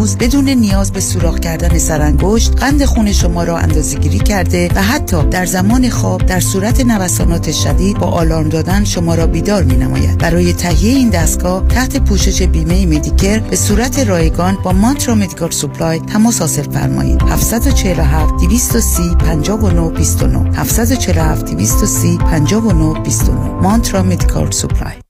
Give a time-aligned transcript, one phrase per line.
[0.00, 5.22] امروز بدون نیاز به سوراخ کردن سرانگشت قند خون شما را اندازه‌گیری کرده و حتی
[5.22, 10.18] در زمان خواب در صورت نوسانات شدید با آلارم دادن شما را بیدار می نماید.
[10.18, 15.98] برای تهیه این دستگاه تحت پوشش بیمه مدیکر به صورت رایگان با مانترا مدیکال سوپلای
[15.98, 17.22] تماس حاصل فرمایید.
[17.22, 25.09] 747 230 59 29 747 230 59 29 مانترا مدیکال سوپلای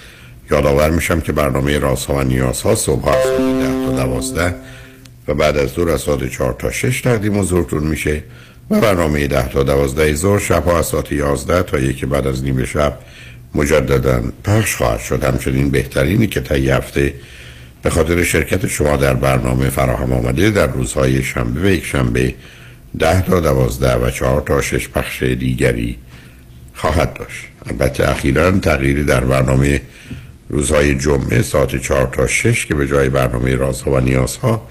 [0.51, 4.55] یادآور میشم که برنامه رازها و نیازها صبح ها ده تا دوازده
[5.27, 8.23] و بعد از دور از ساعت چهار تا شش تقدیم حضورتون میشه
[8.69, 12.43] و برنامه ده تا دوازده ظهر شب ها از ساعت یازده تا یکی بعد از
[12.43, 12.97] نیمه شب
[13.55, 15.23] مجددا پخش خواهد شد.
[15.23, 17.13] همچنین بهترینی که تا هفته
[17.83, 22.33] به خاطر شرکت شما در برنامه فراهم آمده در روزهای شنبه و یک شنبه
[22.99, 25.97] ده تا دوازده و چهار تا شش پخش دیگری
[26.73, 27.45] خواهد داشت.
[27.65, 29.81] البته اخیرا تغییری در برنامه
[30.51, 34.67] روزهای جمعه ساعت چهار تا شش که به جای برنامه رازها و نیازها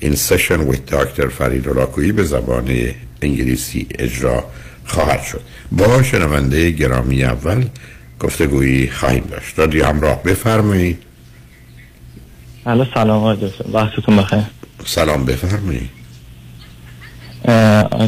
[0.00, 2.76] این سشن ویت داکتر فرید راکویی به زبان
[3.22, 4.44] انگلیسی اجرا
[4.84, 5.40] خواهد شد.
[5.72, 7.64] با شنونده گرامی اول
[8.20, 9.58] گفتگویی خواهیم داشت.
[9.58, 11.02] رادیو همراه بفرمایید.
[12.66, 14.42] الو سلام آقای وقتتون بخیر.
[14.84, 15.90] سلام بفرمایید.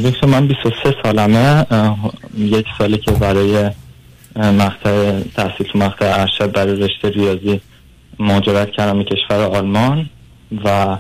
[0.04, 1.66] دکتر من 23 سالمه.
[2.36, 3.70] یک سالی که برای
[4.36, 7.60] مقطع تحصیل تو مقطع ارشد برای رشته ریاضی
[8.19, 10.08] مهاجرت کردم به کشور آلمان
[10.64, 10.97] و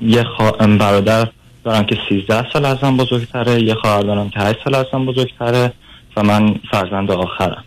[0.00, 0.24] یه
[0.56, 1.28] برادر
[1.64, 5.72] دارم که 13 سال ازم بزرگتره یه خواهر دارم که 8 سال ازم بزرگتره
[6.16, 7.64] و من فرزند آخرم.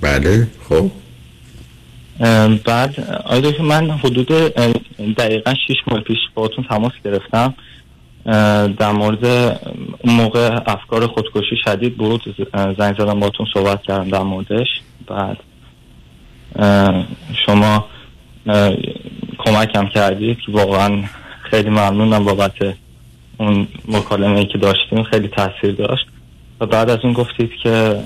[0.00, 0.90] بله خب.
[2.64, 4.26] بعد آیده که من حدود
[5.16, 7.54] دقیقا 6 ماه پیش باهاتون تماس گرفتم.
[8.78, 9.24] در مورد
[9.98, 12.22] اون موقع افکار خودکشی شدید بود
[12.78, 14.66] زنگ زدم باتون صحبت کردم در موردش.
[15.06, 15.36] بعد
[17.46, 17.86] شما
[19.38, 21.02] کمکم کردید که واقعا
[21.50, 22.52] خیلی ممنونم بابت
[23.38, 26.06] اون مکالمه ای که داشتیم خیلی تاثیر داشت.
[26.60, 28.02] و بعد از اون گفتید که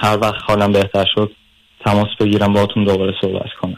[0.00, 1.30] هر وقت حالم بهتر شد
[1.84, 3.76] تماس بگیرم باهاتون دوباره صحبت کنم.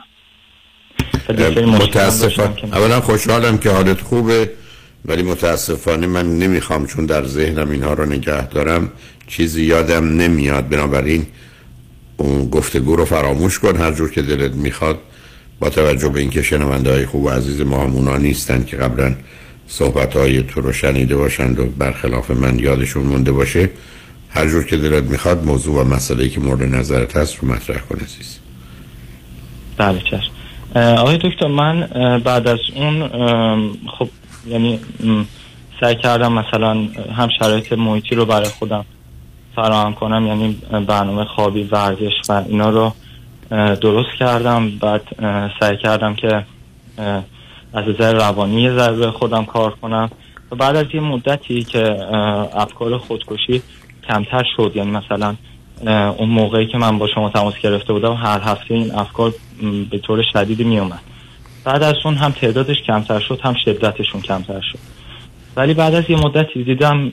[1.66, 2.54] متاسفم.
[2.72, 4.50] اولا خوشحالم که حالت خوبه.
[5.04, 8.92] ولی متاسفانه من نمی‌خوام چون در ذهنم اینها رو نگه دارم
[9.26, 10.68] چیزی یادم نمیاد.
[10.68, 11.26] بنابراین
[12.16, 14.98] اون گفتگو رو فراموش کن هر جور که دلت می‌خواد.
[15.60, 19.14] با توجه به اینکه شنونده های خوب و عزیز ما همونا نیستن که قبلا
[19.68, 23.70] صحبت های تو رو شنیده باشند و برخلاف من یادشون مونده باشه
[24.30, 27.96] هر جور که دلت می‌خواد موضوع و مسئله که مورد نظرت هست رو مطرح کن
[27.96, 28.38] عزیز.
[29.76, 30.32] بله چشم.
[30.74, 31.86] آقای دکتر من
[32.24, 33.08] بعد از اون
[33.98, 34.08] خب
[34.46, 34.80] یعنی
[35.80, 36.70] سعی کردم مثلا
[37.16, 38.84] هم شرایط محیطی رو برای خودم
[39.56, 40.56] فراهم کنم یعنی
[40.86, 42.92] برنامه خوابی ورزش و اینا رو
[43.76, 44.70] درست کردم.
[44.70, 45.02] بعد
[45.60, 46.44] سعی کردم که
[47.72, 50.10] از نظر روانی ذره خودم کار کنم.
[50.52, 52.14] و بعد از یه مدتی که
[52.54, 53.62] افکار خودکشی
[54.08, 55.36] کمتر شد یعنی مثلا
[56.18, 59.34] اون موقعی که من با شما تماس گرفته بودم هر هفته این افکار
[59.90, 61.00] به طور شدیدی می اومد
[61.64, 64.78] بعد از اون هم تعدادش کمتر شد هم شدتشون کمتر شد.
[65.56, 67.12] ولی بعد از یه مدتی دیدم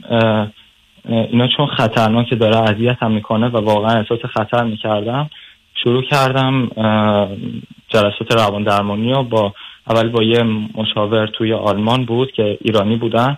[1.06, 5.30] اینا چون خطرناک داره اذیت هم می‌کنه و واقعا احساس خطر می‌کردم
[5.84, 6.68] شروع کردم
[7.90, 9.54] جلسات روان درمانی و با
[9.90, 10.44] اول با یه
[10.76, 13.38] مشاور توی آلمان بود که ایرانی بودن.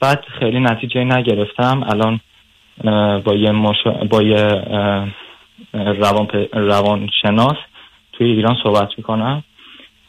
[0.00, 1.84] بعد خیلی نتیجه نگرفتم.
[1.90, 2.20] الان
[3.20, 3.52] با یه,
[4.10, 4.48] با یه
[5.72, 7.56] روان, روان شناس
[8.12, 9.44] توی ایران صحبت می‌کنم.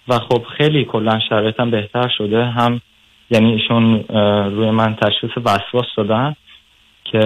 [0.08, 2.46] و خب خیلی کلا شرایطم بهتر شده.
[2.46, 2.82] هم
[3.30, 4.04] یعنی ایشون
[4.50, 6.36] روی من تشخیص وسواس دادن
[7.12, 7.20] که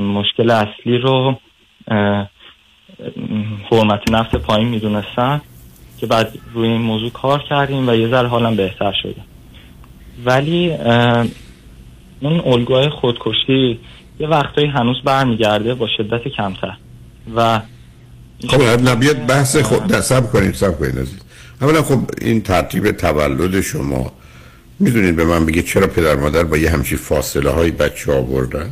[0.00, 1.38] مشکل اصلی رو
[3.70, 5.40] حرمت نفس پایین می‌دونستن
[5.98, 9.22] که بعد روی این موضوع کار کردیم و یه ذره حالم بهتر شده.
[10.24, 10.72] ولی
[12.20, 13.80] اون الگوهای خودکشی
[14.20, 16.76] یه وقتایی هنوز برمیگرده با شدت کمتر.
[17.36, 17.60] و
[18.48, 21.23] خب نبیاد بحث خود سب کنید سب عزیز
[21.62, 24.12] اولا خب این ترتیب تولد شما
[24.80, 28.70] می‌دونید به من بگه چرا پدر مادر با یه همچی فاصله های بچه آوردن؟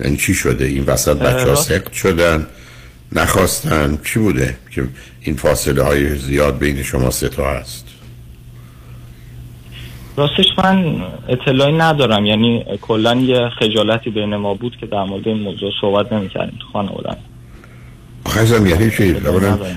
[0.00, 2.46] یعنی چی شده؟ این وسط بچه ها سخت شدن
[3.12, 4.88] نخواستن؟ چی بوده که
[5.20, 7.86] این فاصله های زیاد بین شما ستا هست؟
[10.16, 12.26] راستش من اطلاعی ندارم.
[12.26, 16.66] یعنی کلا یه خجالتی بین ما بود که در مورد این موضوع صحبت نمی‌کردیم تو
[16.72, 17.16] خانوادن
[18.26, 19.16] آخه یعنی چی؟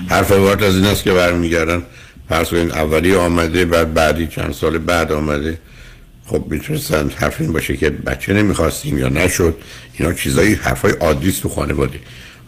[0.08, 1.82] حرف وارد از این است که برمیگردن.
[2.28, 5.58] فرض این اولی آمده بعد بعدی چند سال بعد آمده.
[6.26, 9.56] خب می‌تونستن حرف این باشه که بچه نمی‌خواستیم یا نشد.
[9.98, 11.98] اینا چیزایی حرفای عادی تو خانواده.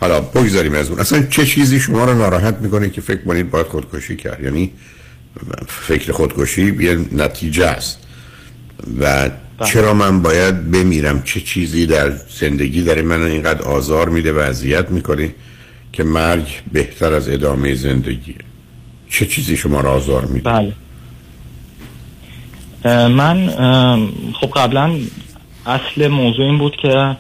[0.01, 1.01] حالا بگذاریم از اون.
[1.01, 4.73] اصلا چه چیزی شما رو ناراحت می‌کنه که فکر کنید باید خودکشی کرد؟ یعنی
[5.69, 7.99] فکر خودکشی یه نتیجه است.
[9.01, 9.71] و بله.
[9.71, 14.91] چرا من باید بمیرم؟ چه چیزی در زندگی داره من اینقدر آزار میده و اذیت
[14.91, 15.35] می‌کنه؟
[15.93, 18.35] که مرگ بهتر از ادامه زندگیه.
[19.11, 20.73] چه چیزی شما را آزار میده بله.
[23.09, 23.49] من
[24.41, 24.99] خب قبلا
[25.67, 27.17] اصل موضوع این بود که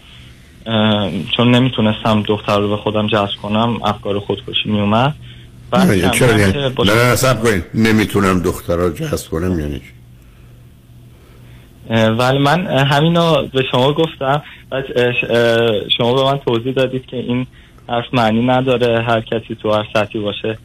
[1.36, 5.14] چون نمی‌تونستم دختر رو به خودم جذب کنم افکار خودکشی میومد
[5.72, 7.64] نه چرا یعنی؟ نه نه سب کنید.
[7.74, 9.80] نمی‌تونم دختر رو جذب کنم یعنی
[12.18, 14.42] ولی من همینو به شما گفتم.
[15.98, 17.46] شما به من توضیح دادید که این
[17.88, 19.02] حرف معنی نداره.
[19.02, 20.58] هر کسی تو هر سطحی باشه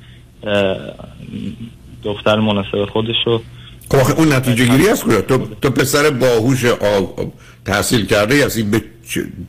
[2.03, 3.41] دختر مناسب خودش رو
[3.91, 6.65] خب اون نتیجه گیری است تو, تو پسر باهوش
[7.65, 8.81] تحصیل کرده هستی به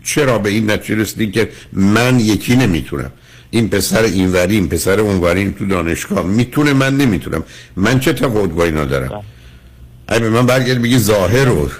[0.04, 3.12] چرا به این نتیجه رسیدی که من یکی نمی‌تونم؟
[3.50, 7.44] این پسر اینوری این پسر اونوری تو دانشگاه می‌تونه من نمی‌تونم.
[7.76, 9.20] من چه تفاوت با اینا دارم بله.
[10.08, 11.70] اگه به من برگرد بگی ظاهر رو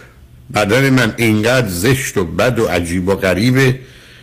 [0.54, 3.78] بدن من اینقدر زشت و بد و عجیب و غریبه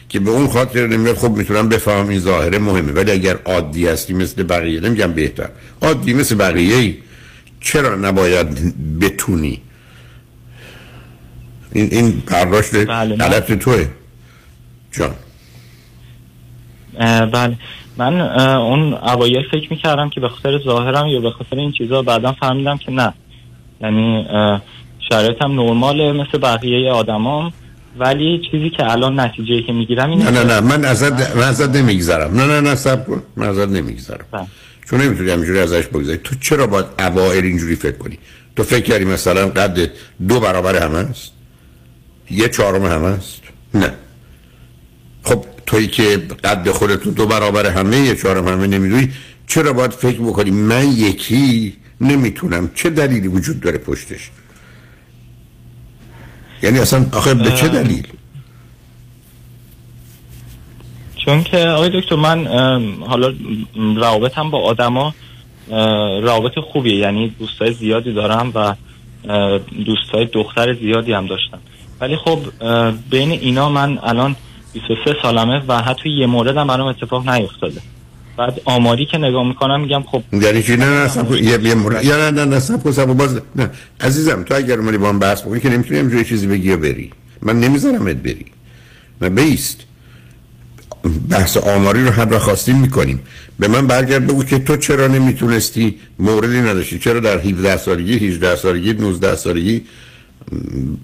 [0.10, 2.92] که به اون خاطر نمیاد خب می‌تونم بفهم این ظاهره مهمه.
[2.92, 5.50] ولی اگر عادی هستی مثل بقیه نمیگم بهتر.
[5.82, 6.98] عادی مثل بقیه
[7.62, 8.48] چرا نباید
[9.00, 9.62] بتونی؟
[11.72, 13.88] این این پرداشت بله غلط توه.
[14.92, 15.14] جان.
[17.32, 17.58] بله.
[17.98, 18.22] من
[18.58, 22.78] اون اوایل فکر می‌کردم که به خاطر ظاهرم یا به خاطر این چیزا بعدا فهمیدم
[22.78, 23.14] که نه.
[23.82, 24.26] یعنی
[25.10, 27.54] شرایطم نرماله مثل بقیه آدمام.
[28.00, 31.76] ولی چیزی که الان نتیجه که می‌گیرم اینه نه نه نه من ازت من ازت
[31.76, 32.36] نمیگذرم.
[32.36, 33.24] نه نه نه سب کن.
[33.36, 34.26] من ازت نمیگذرم.
[34.32, 34.48] بله.
[34.90, 38.20] چون نمی‌تونی همینجوری ازش بگذاری تو چرا باید اوائل اینجوری فکر کنی؟
[38.56, 39.92] تو فکر کردی مثلا قد
[40.28, 41.32] دو برابر همه است؟
[42.32, 43.42] یه چهارم همه است؟
[43.74, 43.94] نه.
[45.24, 49.12] خب توی که قد خودتو دو برابر همه یه چهارم همه نمی‌دونی
[49.48, 52.72] چرا باید فکر بکنی؟ من یکی نمی‌تونم.
[52.76, 54.30] چه دلیلی وجود داره پشتش؟
[56.66, 58.08] یعنی اصلا آخه به چه دلیل؟
[61.26, 62.48] چون که آقای دکتر من
[63.08, 63.34] حالا
[63.76, 65.14] روابطم با آدما
[66.22, 66.96] روابط خوبیه.
[66.96, 68.76] یعنی دوستای زیادی دارم و
[69.86, 71.60] دوستای دختر زیادی هم داشتم.
[72.02, 72.40] ولی خب
[73.10, 74.36] بین اینا من الان
[74.74, 77.82] 23 سالمه و حتی یه مورد هم برام اتفاق نیفتاده.
[78.38, 81.08] بعد آماری که نگاه می‌کنم میگم خب یعنی چی؟ نه نه
[82.02, 83.70] نه نه نه سب سب باز نه.
[84.02, 87.12] عزیزم تو اگر اومدی با هم بحث بکنی که نمی‌تونی همجوری چیزی بگی یا بری.
[87.42, 88.46] من نمیذارمت بری.
[89.22, 89.80] نه بیست.
[91.30, 93.20] بحث آماری رو هم خواستیم می‌کنیم.
[93.60, 98.56] به من برگرد بگو که تو چرا نمی‌تونستی موردی نداشتی؟ چرا در 17 سالگی 18
[98.56, 99.82] سالگی 19 سالگی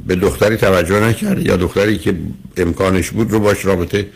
[0.08, 2.16] به دختری توجه نکردی؟ یا دختری که
[2.58, 4.08] امکانش بود رو باش رابطه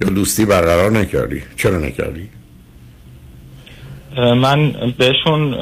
[0.00, 2.28] یا دوستی برقرار نکردی؟ چرا نکردی؟
[4.16, 5.54] من بهشون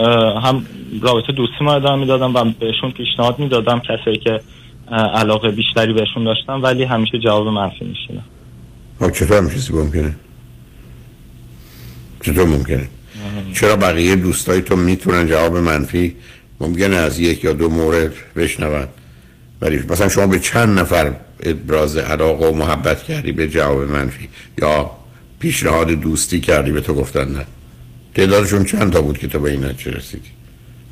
[0.43, 0.67] هم
[1.03, 4.41] رابطه دوستی ما ادامه می‌دادم و بهشون پیشنهاد می‌دادم کسایی که
[5.15, 8.25] علاقه بیشتری بهشون داشتم ولی همیشه جواب منفی میشیدم
[9.01, 10.17] ها چطور هم چیزی ممکنه؟
[12.23, 12.89] چطور ممکنه؟
[13.55, 16.17] چرا بقیه دوستای تو می‌تونن جواب منفی؟
[16.61, 18.87] ممکنه از یک یا دو مورد بشنون.
[19.61, 24.29] ولی مثلا شما به چند نفر ابراز علاقه و محبت کردی به جواب منفی؟
[24.59, 24.91] یا
[25.39, 27.47] پیشنهاد دوستی کردی به تو گفتن نه؟
[28.15, 30.29] تعدادشون چند تا بود که تو به این نتیجه رسیدی؟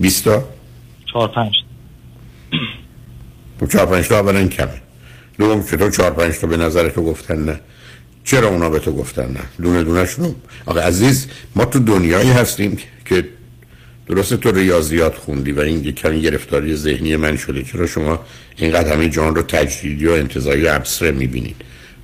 [0.01, 0.49] 20 تا؟
[1.13, 1.53] چهار پنج
[3.61, 4.83] خب چهار پنج تا اولا کمه.
[5.39, 7.61] دوم چطور چهار پنج تا به نظر تو گفتن نه.
[8.25, 10.33] چرا اونا به تو گفتن نه؟ دونه دونه شنو.
[10.67, 13.29] آقا عزیز ما تو دنیایی هستیم که
[14.09, 17.63] درسته تو ریاضیات خوندی و این کمی گرفتاری ذهنی من شده.
[17.63, 18.21] چرا شما
[18.57, 21.57] اینقدر همه جان رو تجدیدی و انتظاری و ابسره می‌بینید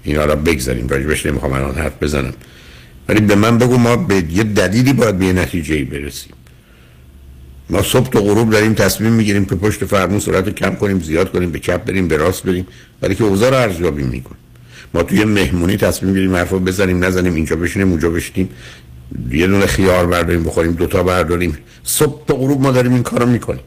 [0.02, 0.88] اینا را بگذاریم.
[0.88, 2.34] راجبش نمی‌خوام الان حرف بزنم.
[3.08, 6.32] ولی به من بگو ما به یه دلیلی باید به یه نتیجه برسیم.
[7.70, 11.50] ما صبح تا غروب داریم تصمیم می‌گیریم که پشت فرمون سرعت کم کنیم زیاد کنیم
[11.50, 12.66] به چپ بریم به راست بریم
[13.02, 14.38] ولی که اوضاع رو ارزیابی می‌کنیم.
[14.94, 18.48] ما توی مهمونی تصمیم می‌گیریم حرفا بزنیم نزنیم اینجا بشینیم اونجا بشینیم.
[19.30, 21.58] یه دونه خیار برداریم بخوریم دوتا برداریم.
[21.84, 23.62] صبح تا غروب ما داریم این کارو می‌کنیم.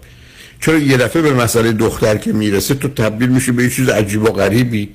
[0.61, 4.23] چرا یه دفعه به مسئله دختر که می‌رسه تو تبدیل میشه به یه چیز عجیب
[4.23, 4.89] و غریبی؟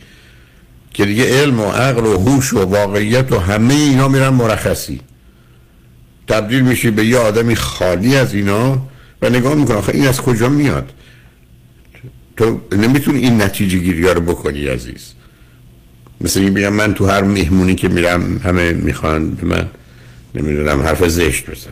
[0.94, 5.00] که دیگه علم و عقل و هوش و واقعیت و همه اینا میرن مرخصی.
[6.28, 8.82] تبدیل میشی به یه آدمی خالی از اینا
[9.22, 10.92] و نگاه می‌کنه آخه این از کجا میاد؟
[12.36, 15.12] تو نمی‌تونی این نتیجه گیری رو بکنی عزیز.
[16.20, 19.70] مثل این بگم من تو هر مهمونی که میرم همه می‌خوان به من
[20.34, 21.70] نمی‌دونم حرف زشت بزن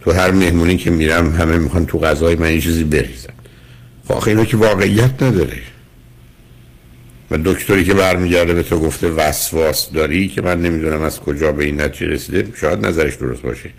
[0.00, 3.34] تو هر مهمونی که میرم همه می‌خوان تو غذای من یه چیزی بریزن.
[4.08, 5.62] خب اینا که واقعیت نداره.
[7.30, 11.64] و دکتری که برمیگرده به تو گفته وسواس داری که من نمی‌دونم از کجا به
[11.64, 13.70] این نتیجه رسیده شاید نظرش درست باشه.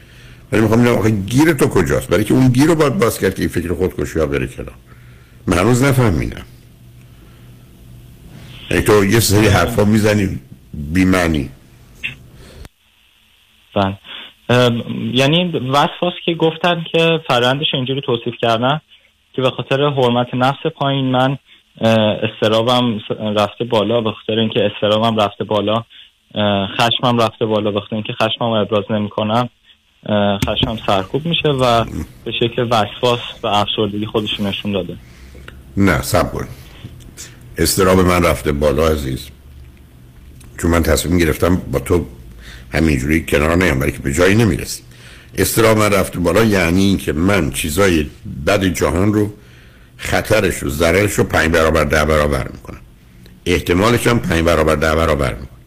[0.52, 3.36] ولی می‌خوام ببینم آخه گیر تو کجاست؟ برای که اون گیر رو باید باز کرد
[3.36, 4.76] که این فکر خودکشی ها بره کنار.
[5.48, 6.46] من هنوز نفهمیدم.
[8.72, 10.40] یعنی تو یه سری حرفا می‌زنی
[13.76, 13.98] بله.
[15.14, 18.82] یعنی وسواس که گفتن که فرندش اینجوری توصیف کردن
[19.34, 21.38] که به خاطر حرمت نفس پایین من
[21.82, 23.00] استرابم
[23.38, 25.84] رفته بالا به خاطر اینکه استرابم رفته بالا.
[26.78, 29.50] خشمم رفته بالا به خاطر اینکه خشمم ابراز نمی‌کنم.
[30.46, 31.86] خشمم سرکوب میشه و
[32.26, 34.98] به شکل وسواس و افسردگی خودش نشون داده.
[35.78, 36.32] نه سب
[37.58, 39.30] استراب من رفته بالا عزیز.
[40.62, 42.06] چون من تصمیم گرفتم با تو
[42.74, 44.84] همینجوری کنار نیام برای که به جایی نمی‌رسی.
[45.38, 48.06] استراب من رفته بالا یعنی این که من چیزای
[48.48, 49.34] بد جهان رو
[49.98, 52.80] خطرش رو ضررش رو پنج برابر ده برابر می‌کنم
[53.46, 55.60] احتمالش هم پنج برابر ده برابر می‌کنم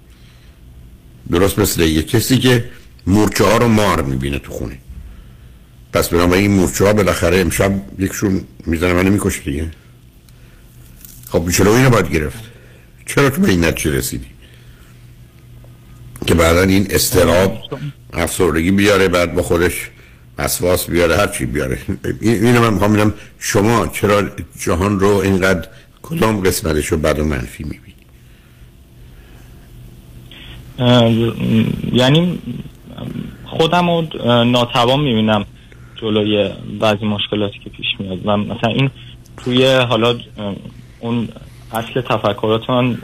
[1.31, 2.71] درست مثل یه کسی که
[3.07, 4.79] مورچه ها رو مار می‌بینه تو خونه.
[5.93, 9.71] پس بنابراین این مورچه ها بالاخره امشب یکشون می‌زنه منو می‌کشه دیگه.
[11.29, 12.39] خب چرا اینو باید گرفت؟
[13.07, 14.27] چرا تو به این نتیجه رسیدی؟
[16.27, 17.59] که بعدا این استراب
[18.13, 19.91] افسردگی بیاره بعد با خودش
[20.39, 21.79] وسواس بیاره هر چی بیاره.
[22.21, 24.23] اینو من می‌خوام شما چرا
[24.61, 25.69] جهان رو اینقدر
[26.03, 27.95] کدام قسمتش رو بد و منفی می‌بینی؟
[31.93, 32.39] یعنی
[33.45, 34.03] خودم رو
[34.45, 35.45] ناتوان می‌بینم
[35.97, 38.27] جلوی بعضی مشکلاتی که پیش میاد.
[38.27, 38.91] و مثلا این
[39.37, 40.15] توی حالا
[41.01, 41.29] اون
[41.73, 42.99] اصل تفکرات من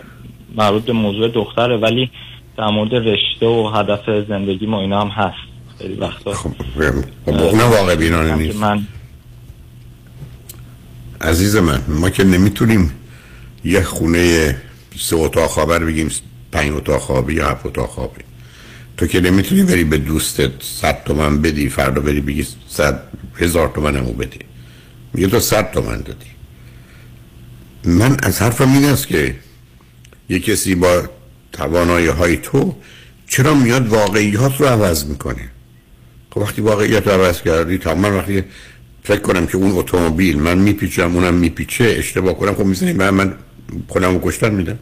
[0.56, 2.10] مربوط به موضوع دختره ولی
[2.56, 5.53] در مورد رشته و هدف زندگی ما اینا هم هست.
[5.78, 6.34] خیلی وقتا.
[6.34, 6.52] خب
[7.26, 8.56] اونم واقع بینانه نیست.
[8.56, 8.86] من...
[11.20, 12.92] عزیز من ما که نمی‌تونیم
[13.64, 14.56] یه خونه
[14.98, 16.10] سه اتاق خوابه بگیم
[16.52, 18.20] پنج اتاق خوابی یا هفت اتاق خوابی.
[18.96, 23.02] تو که نمی‌تونی بری به دوستت صد تومن بدی فردا بری بگی صد
[23.36, 24.38] هزار تومن همو بدی.
[25.14, 26.26] میگه تو صد تومن دادی.
[27.84, 29.36] من از حرفم این است که
[30.28, 31.02] یه کسی با
[31.52, 32.76] توانایی های تو
[33.28, 35.50] چرا میاد واقعیات رو عوض می‌کنه؟
[36.34, 38.44] خب وقتی واقعیت عوض کردی تمام وقتی
[39.02, 43.34] فکر کنم که اون اتومبیل من میپیچم اونم میپیچه اشتباه کنم خب می‌زنیم من من
[43.88, 44.78] خودم کشتن میدم.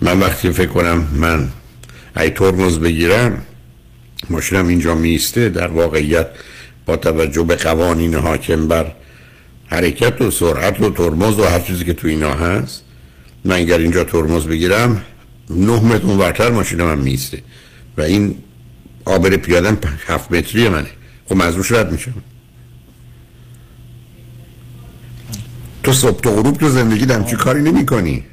[0.00, 1.48] من وقتی فکر کنم من
[2.16, 3.42] ای ترمز بگیرم
[4.30, 6.26] ماشینم اینجا میسته در واقعیت
[6.86, 8.92] با توجه به قوانین حاکم بر
[9.66, 12.82] حرکت و سرعت و ترمز و هر چیزی که تو اینا هست
[13.44, 15.02] من اگر اینجا ترمز بگیرم
[15.50, 17.42] نه متر ورتر ماشینم هم میسته
[17.96, 18.34] و این
[19.04, 20.90] آبر پیادم هفت متری منه.
[21.28, 22.14] خب مزروش رد میشم
[25.82, 28.24] تو صبح تو غروب تو زندگی چی کاری نمی کنی؟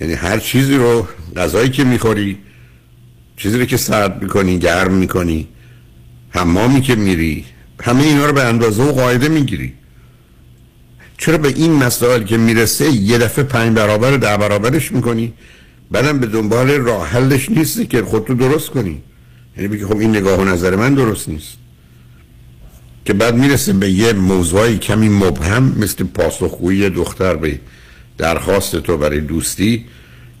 [0.00, 2.38] یعنی هر چیزی رو غذایی که می‌خوری
[3.36, 5.48] چیزی رو که سرد می‌کنی گرم می‌کنی
[6.30, 7.44] حمامی که میری
[7.82, 9.72] همه اینا رو به اندازه و قاعده می‌گیری.
[11.18, 15.32] چرا به این مسائل که می‌رسه یه دفعه پنج برابر ده برابرش می‌کنی؟
[15.90, 19.02] بعدم به دنبال راه حلش نیستی که خودتو درست کنی.
[19.56, 21.56] یعنی بگی خب این نگاه و نظر من درست نیست.
[23.04, 27.60] که بعد می‌رسه به یه موضوعی کمی مبهم مثل پاسخگویی دختر به
[28.18, 29.84] درخواست تو برای دوستی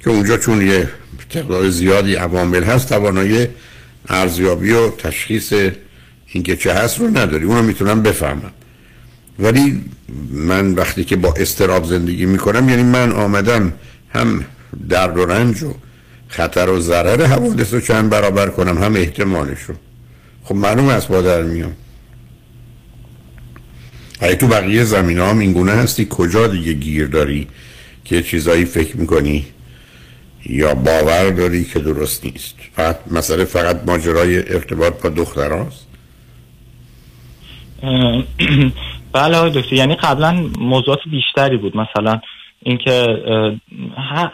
[0.00, 0.88] که اونجا چون یه
[1.30, 3.46] تعداد زیادی عوامل هست توانایی
[4.08, 5.52] ارزیابی و تشخیص
[6.26, 7.44] اینکه چه هست رو نداری.
[7.44, 8.50] اونو می‌تونم بفهمم.
[9.38, 9.84] ولی
[10.30, 13.72] من وقتی که با استراب زندگی می‌کنم یعنی من آمدم
[14.14, 14.44] هم
[14.88, 15.74] درد و رنج و
[16.28, 19.74] خطر و ضرر حوادث رو چند برابر کنم هم احتمالش رو
[20.44, 21.76] خب معلوم است با در میام
[24.20, 27.48] اگه تو بقیه زمین هم این گونه هستی کجا دیگه گیر داری
[28.04, 29.46] که چیزایی فکر می‌کنی؟
[30.46, 35.86] یا باور داری که درست نیست؟ فقط مسئله فقط ماجرای ارتباط با دختر هاست
[39.12, 41.76] بله آقای دکتر یعنی قبلا موضوعات بیشتری بود.
[41.76, 42.20] مثلا
[42.62, 43.06] اینکه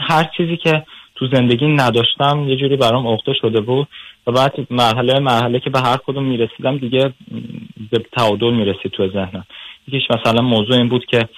[0.08, 0.84] هر چیزی که
[1.20, 3.88] تو زندگی نداشتم یه جوری برام عقده شده بود
[4.26, 7.12] و بعد مرحله مرحله که به هر کدوم می‌رسیدم دیگه
[7.90, 9.44] به تعادل می‌رسید تو ذهنم.
[9.88, 11.28] یکیش مثلا موضوع این بود که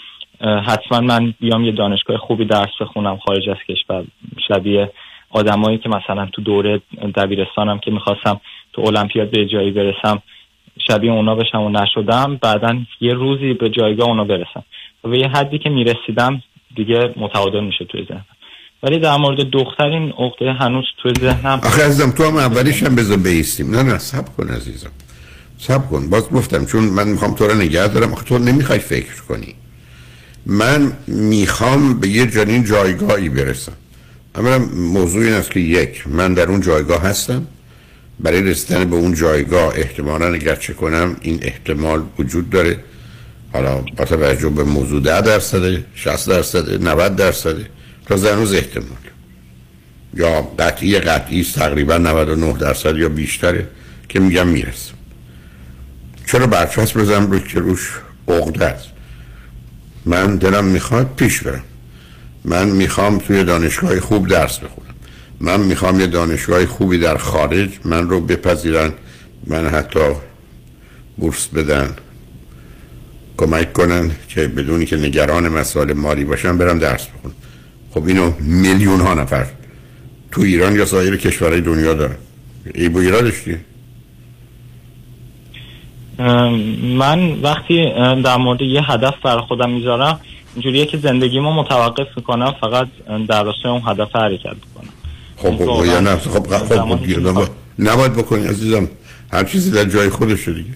[0.43, 4.05] حتما من بیام یه دانشگاه خوبی درس بخونم خارج از کشور
[4.49, 4.91] شبیه
[5.31, 6.81] آدمایی که مثلا تو دوره
[7.15, 8.41] دبیرستانم که می‌خواستم
[8.73, 10.23] تو المپیاد به جایی برسم
[10.89, 12.39] شبیه اونا بشم و نشدم.
[12.43, 14.65] بعدا یه روزی به جایگاه اونا برسم.
[15.05, 16.43] و به یه حدی که می‌رسیدم
[16.75, 18.32] دیگه متعادل میشه توی ذهنم.
[18.83, 22.95] ولی در مورد دختر این عقده هنوز توی ذهنم آخه عزیزم تو هم اولیش هم
[22.95, 23.71] بذار بیستیم.
[23.71, 24.91] نه نه سب کن عزیزم.
[25.59, 26.11] سب کن.
[26.11, 29.55] باز گفتم چون من می‌خوام تو رو نگه دارم آخه تو نمی‌خوای فکر کنی.
[30.47, 33.73] من می‌خوام به یه جنین جایگاهی برسم.
[34.35, 37.47] اولا موضوع این است که یک من در اون جایگاه هستم.
[38.21, 42.79] برای رسیدن به اون جایگاه احتمالا اگر چه کنم این احتمال وجود داره.
[43.53, 47.67] حالا با توجه به موضوع ده درصده 60 درصده 90 درصده.
[48.07, 48.99] تا هنوز احتمال.
[50.15, 53.69] یا قطعی قطعی تقریبا 99 درصد یا بیشتره
[54.09, 54.95] که میگم می‌رسم
[56.27, 57.91] چرا برچسب بزنم رو که روش
[58.29, 58.89] عقده است؟
[60.05, 61.63] من دلم می‌خواد پیش برم.
[62.45, 64.95] من می‌خوام توی دانشگاه خوب درس بخونم.
[65.41, 68.93] من می‌خوام یه دانشگاه خوبی در خارج من رو بپذیرن
[69.47, 70.15] من حتی
[71.17, 71.97] بورس بدن
[73.37, 77.35] کمک کنن که بدونی که نگران مسائل مالی باشم برم درس بخونم.
[77.95, 79.47] خب اینو میلیون ها نفر
[80.31, 82.17] تو ایران یا سایر کشورهای دنیا دارن.
[82.75, 83.35] ای بو ایرادش
[86.99, 87.93] من وقتی
[88.25, 90.21] در مورد یه هدف برای خودم می‌ذارم
[90.55, 92.89] اینجوریه که زندگی ما متوقف می‌کنم فقط
[93.29, 94.93] در راستای اون هدف حرکت می‌کنم.
[95.37, 98.89] خب خب یا نه خب خب نباید بکنی عزیزم.
[99.33, 100.71] هر چیزی در جای خودش دیگه.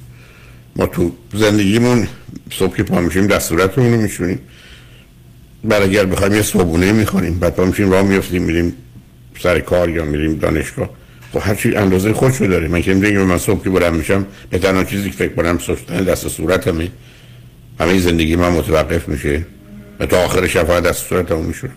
[0.77, 2.09] ما تو زندگیمون
[2.53, 4.39] صبح که پا میشیم دستورتمون رو میشونیم.
[5.69, 8.73] بعد اگر بخوایم یه صبحونه می‌خوریم بعد میشیم راه میفتیم میریم
[9.39, 10.91] سر کار یا میریم دانشگاه.
[11.33, 12.69] خب هر چی اندازه خودشو داره.
[12.69, 16.05] من که میگم من صبح که بلند میشم به تنها چیزی که فکر کنم سستن
[16.05, 16.89] دست صورتمه
[17.81, 19.47] همه زندگی من متوقف میشه
[20.01, 21.71] و تا آخر شب دست صورتمو میشه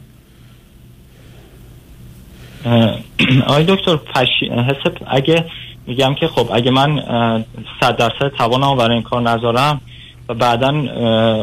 [3.47, 4.49] آقای دکتر پشی...
[4.49, 5.45] حسب اگه
[5.87, 6.99] میگم که خب اگه من
[7.81, 9.81] صد درصد توانم برای این کار نذارم
[10.29, 10.69] و بعدا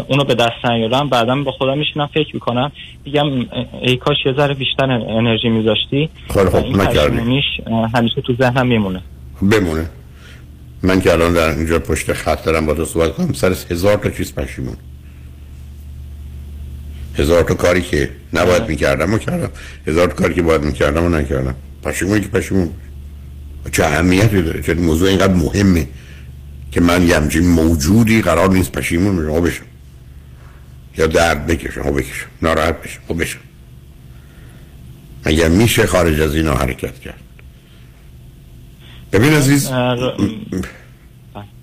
[0.08, 1.08] اونو به دست نیارم.
[1.08, 2.72] بعدا با خودم میشینم فکر می‌کنم.
[3.04, 3.26] میگم
[3.82, 6.08] ای کاش یه ذره بیشتر انرژی میذاشتی.
[6.28, 7.42] خب خب نکردی
[7.94, 9.02] همیشه تو ذهنم میمونه.
[9.42, 9.90] بمونه.
[10.82, 14.10] من که الان در اینجا پشت خط دارم با تو صحبت کنم سر هزار تا
[14.10, 14.76] چیز پشیمون.
[17.18, 19.50] هزار تا کاری که نباید می‌کردم و کردم.
[19.86, 21.54] هزار تا کاری که باید می‌کردم و نکردم.
[21.82, 22.70] پشیمونی که پشیمون.
[23.72, 25.86] چه اهمیتی داره؟ چه موضوع اینقدر مهمه؟
[26.76, 29.64] که من یه همچین موجودی قرار نیست پشیمون بشم.
[30.98, 33.38] یا درد بکشم ها بکشم ناراحت بشم ها بشم.
[35.26, 37.20] مگر میشه خارج از اینا حرکت کرد؟
[39.12, 39.70] ببین عزیز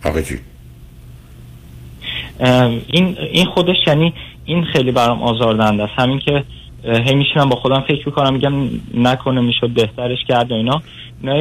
[0.03, 0.39] آقا چی
[2.87, 4.13] این این خودش یعنی
[4.45, 5.93] این خیلی برام آزاردهنده است.
[5.95, 6.43] همین که
[6.83, 10.81] هی میشینم با خودم فکر می‌کنم میگم نکنه می‌شد بهترش کرد و اینا.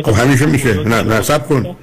[0.03, 0.75] خب همیشه میشه.
[0.75, 1.77] نه نه سب کن.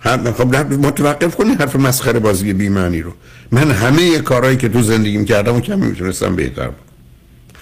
[0.00, 3.12] خب متوقف کنی حرف مسخره بازی بی معنی رو.
[3.50, 6.88] من همه کارهایی که تو زندگیم کردم و کمی می‌تونستم بهتر بود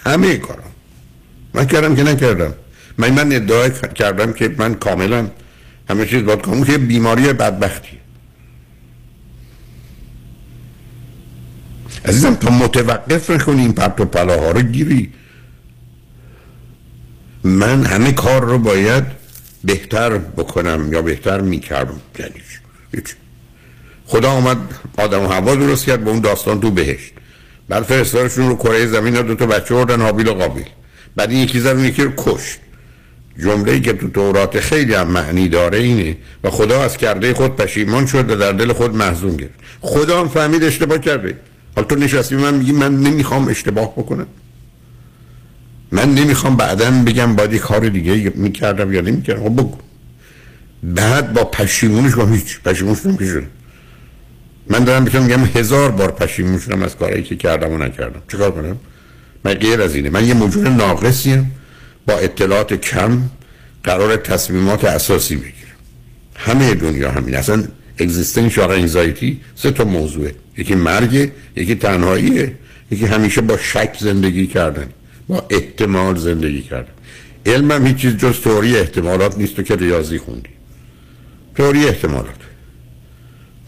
[0.05, 0.63] همه کارا.
[1.55, 2.55] من کردم که نکردم.
[2.99, 5.31] من من ادعا کردم که من کاملا
[5.91, 6.65] همه چیز باید کنم.
[6.65, 7.99] که بیماری بدبختی.
[12.05, 15.13] عزیزم تا متوقف نکنی این پرت و پلاها رو گیری.
[17.45, 19.20] من همه کار رو باید
[19.65, 22.33] بهتر بکنم یا بهتر می‌کردم؟ یعنی
[24.07, 24.57] خدا آمد
[24.99, 27.13] آدم و هوا درست کرد به اون داستان تو بهشت.
[27.69, 30.65] بعد فرستادشون رو کره زمین دو تا بچه بردن حابیل و قابیل.
[31.17, 32.59] بعد یکی زد یکی رو کشت.
[33.39, 38.07] جمله که تو تورات خیلی هم معنی داره اینه و خدا از کرده خود پشیمان
[38.07, 39.55] شد و در دل خود محزون گرفت.
[39.81, 41.39] خدا هم فهمید اشتباه کرده.
[41.77, 44.27] حالا تو نشستی من میگی من نمی‌خوام اشتباه بکنم.
[45.93, 49.43] من نمی‌خوام بعدا بگم باید کار دیگه می‌کردم یا نمی‌کردم.
[49.43, 49.77] خب بگو.
[50.83, 53.43] بعد با پشیمونش با هیچ پشیمونش نمیشه
[54.67, 58.23] من دارم بکنم میگم هزار بار پشیمون شدم از کارهایی که کردم و نکردم.
[58.31, 58.77] چیکار کنم؟
[59.45, 60.11] من غیر از اینه.
[60.11, 61.51] من یه موجود ناقصیم
[62.07, 63.23] با اطلاعات کم
[63.85, 65.55] قرار تصمیمات اساسی بگیرم.
[66.37, 67.37] همه دنیا همین.
[67.37, 67.65] اصلا
[67.99, 70.35] اگزیستنشال انزایتی سه تا موضوعه.
[70.59, 72.53] یکی مرگ یکی تنهاییه.
[72.91, 74.87] یکی همیشه با شک زندگی کردن.
[75.31, 76.93] با احتمال زندگی کردن
[77.47, 80.51] علمم هیچ چیز جز توری احتمالات نیست تو که ریاضی خوندی.
[81.55, 82.41] توری احتمالات.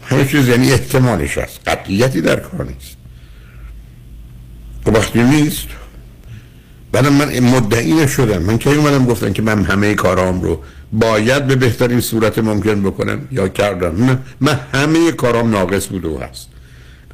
[0.03, 1.59] همه چیز یعنی احتمالش هست.
[1.67, 2.97] قطعیتی در کار نیست.
[4.85, 5.67] خب وقتی نیست
[6.91, 8.41] بعدم من مدعی نشدم.
[8.41, 13.27] من کی اومدم گفتن که من همه کارام رو باید به بهترین صورت ممکن بکنم؟
[13.31, 16.49] یا کردم؟ نه من همه کارام ناقص بوده و هست.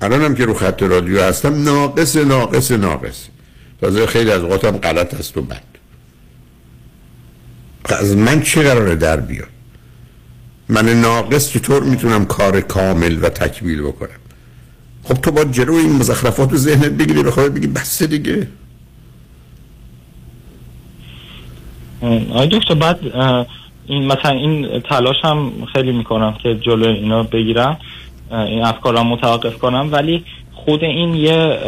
[0.01, 3.27] الانم که رو خط رادیو هستم ناقص ناقص ناقص.
[3.81, 5.63] تازه خیلی از اوقاتم غلط است و بد.
[7.85, 9.47] از من چه قراره در بیاد؟
[10.69, 14.19] من ناقص چطور می‌تونم کار کامل و تکمیل بکنم؟
[15.03, 18.47] خب تو با جلو این مزخرفات رو ذهنت بگیری بخواه بگی بس دیگه.
[22.33, 22.99] آی دکتر بعد
[23.87, 27.77] این مثلا این تلاش هم خیلی می‌کنم که جلو اینا بگیرم.
[28.31, 29.89] این افکارم متوقف کنم.
[29.91, 31.59] ولی خود این یه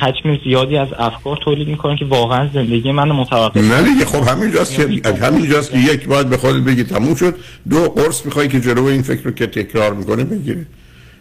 [0.00, 4.74] حجم زیادی از افکار تولید می‌کنه که واقعا زندگی من متوقف نه دیگه خب همینجاست
[4.74, 4.82] که
[5.22, 7.34] همینجاست که یک باید به خودت بگی تموم شد.
[7.70, 10.66] دو قرص می‌خوای که جلو این فکر رو که تکرار می‌کنه بگیره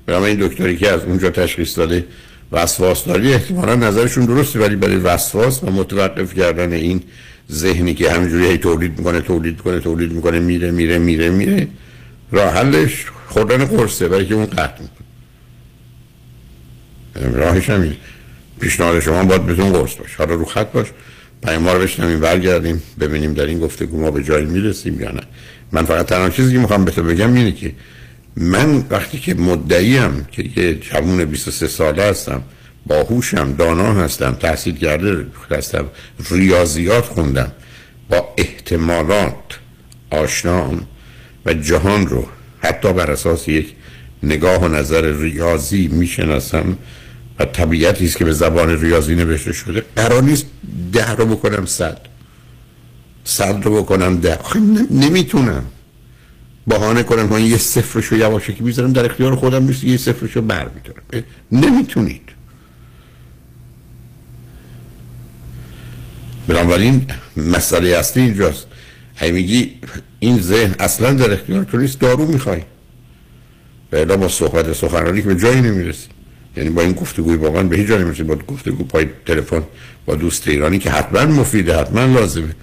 [0.06, 2.06] برای این دکتری که از اونجا تشخیص داده
[2.52, 3.34] وسواس داری.
[3.34, 7.02] احتمالا نظرشون درسته ولی برای وسواس و متوقف کردن این
[7.52, 11.67] ذهنی که همینجوری هی تولید می‌کنه تولید می‌کنه تولید می‌کنه میره میره میره میره
[12.32, 14.99] راه حلش خوردن قرصه برای که اون قطع می‌کنه.
[17.38, 17.95] راهش همین.
[18.60, 20.88] پیشنهاد شما باید بتون قرص باش حالا رو خط باش.
[21.43, 25.22] پیام رو بشنویم برگردیم ببینیم در این گفتگو ما به جایی می‌رسیم یا نه.
[25.72, 27.72] من فقط تنها چیزی که می‌خوام به تو بگم اینه که
[28.38, 32.41] من وقتی که مدعیم که یه جوون 23 ساله هستم
[32.88, 35.86] باهوشم دانا هستم تحصیل کرده هستم
[36.32, 37.52] ریاضیات خوندم
[38.10, 39.60] با احتمالات
[40.10, 40.88] آشنام
[41.45, 42.28] و جهان رو
[42.60, 43.74] حتی بر اساس یک
[44.24, 46.78] نگاه و نظر ریاضی می‌شناسم
[47.39, 49.84] و طبیعتی است که به زبان ریاضی نوشته شده.
[49.95, 50.45] قرار نیست
[50.91, 51.97] ده رو بکنم صد.
[53.23, 54.39] صد رو بکنم ده.
[54.91, 55.63] نمی‌تونم.
[56.67, 61.25] بهانه کنم که یه صفرشو یواشکی بیزارم در اختیار خودم نیست یه صفرشو بر می‌تونم
[61.52, 62.21] نمی‌تونید.
[66.47, 67.06] بنابراین
[67.38, 68.67] مسئله اصلی اینجاست.
[69.15, 69.75] هی میگی
[70.19, 72.62] این ذهن اصلا در اختیار تو نیست دارو می‌خوای.
[73.91, 76.08] و با صحبت سخنرانی که به جایی نمی‌رسی.
[76.57, 79.63] یعنی با این گفتگوی واقعا به هیچ جا نمی‌رسی با گفتگو پای تلفن
[80.05, 82.55] با دوست ایرانی که حتما مفیده حتما لازمه.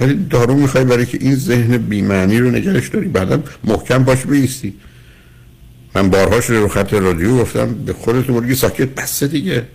[0.00, 4.74] ولی دارو می‌خوای برای که این ذهن بیمعنی رو نگرش داری بعدم محکم باش بیستی.
[5.94, 9.66] من بارهاش رو خط رادیو گفتم به خودتون بگی ساکت بسته دیگه.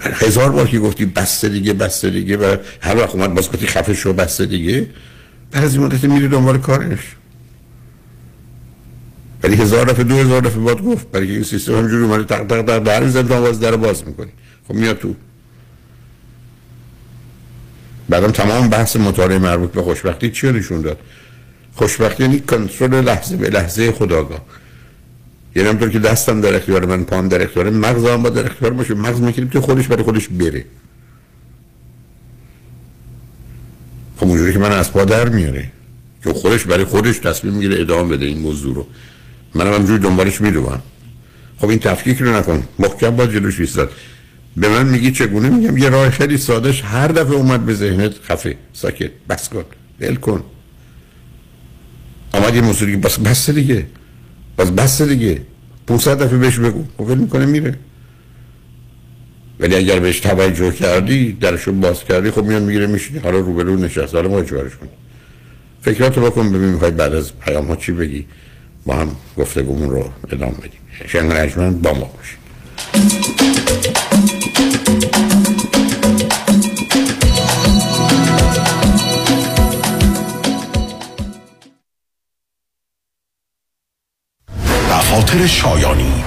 [0.00, 3.94] هزار بار که گفتی بسته دیگه بسته دیگه و هر وقت اومد باز گفتی خفه
[3.94, 4.86] شو بسته دیگه.
[5.50, 6.98] بعد از این مدت میری دنبال کارش.
[9.44, 11.10] ولی هزار دفعه دو هزار دفعه باید گفت.
[11.10, 14.30] برای این سیستم همجوری اومده تق تق در در زندان باز در باز می‌کنی.
[14.68, 15.14] خب میاد تو.
[18.08, 20.98] بعدم تمام بحث مطالعه مربوط به خوشبختی چی نشون داد؟
[21.74, 24.40] خوشبختی یعنی کنترل لحظه به لحظه خداگاه.
[25.56, 28.72] یعنی همطور که دستم در اختیار من پام در اختیار مغز هم با در اختیار
[28.72, 28.94] باشه.
[28.94, 30.64] مغز می‌کنیم تو خودش برای خودش بره.
[34.16, 35.70] خب اونجوری که من از پا در میاره.
[36.24, 38.86] که خودش برای خودش تصمیم می‌گیره ادامه بده این موضوع رو.
[39.54, 40.82] منم همجوری دنبالش میدوم.
[41.58, 42.62] خب این تفکیک رو نکن.
[42.78, 43.90] محکم با جلوش ایستاد.
[44.56, 48.56] به من میگی چگونه؟ میگم یه راه خیلی سادش هر دفعه اومد به ذهنت خفه.
[48.72, 49.10] ساکت.
[49.28, 49.64] بس کن.
[50.00, 50.44] ول کن.
[52.32, 53.86] آمد یه موسیقی بس بس دیگه.
[54.58, 55.42] بس بس دیگه.
[55.86, 56.84] 500 دفعه بهش بگو.
[56.98, 57.74] خب ول می‌کنه میره.
[59.60, 64.14] ولی اگر بهش توجه کردی درشو باز کردی خب میان می‌گیره میشینی حالا روبرو نشست.
[64.14, 64.92] حالا ما چیکارش کنیم؟
[65.82, 68.26] فکراتو بکن ببین می‌خوای بعد از پیام ها چی بگی.
[68.86, 72.10] با هم گفتگومون رو ادامه بدیم شنگ با ما
[84.90, 86.23] دفاتر شایانی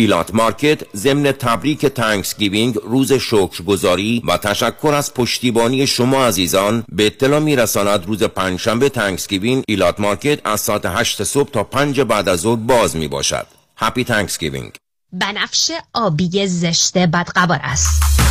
[0.00, 6.84] ایلات مارکت ضمن تبریک Thanksgiving روز شکرگزاری و تشکر از پشتیبانی شما عزیزان.
[6.92, 12.28] به اطلاع میرساند روز پنجشنبه Thanksgiving ایلات مارکت از ساعت 8 صبح تا 5 بعد
[12.28, 14.72] از ظهر باز می باشد Happy Thanksgiving
[15.12, 18.29] بنفش آبی زشت بدقبار است.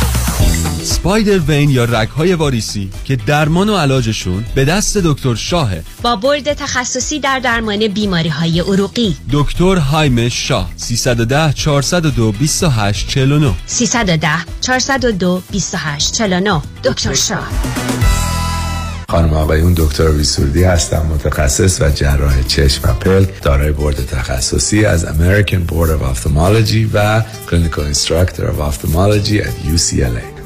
[0.82, 6.52] spider vein یا رگهای واریسی که درمان و علاجشون به دست دکتر شاهه با بورد
[6.52, 9.16] تخصصی در درمان بیماری های عروقی.
[9.32, 14.28] دکتر هایم شاه 310 402 28 49 310
[14.60, 17.48] 402 28 49 دکتر شاه.
[19.08, 25.04] خانم آقایون دکتر ویسوردی هستم متخصص و جراح چشم و پلک دارای بورد تخصصی از
[25.04, 30.39] American Board of Ophthalmology و Clinical Instructor of Ophthalmology at UCLA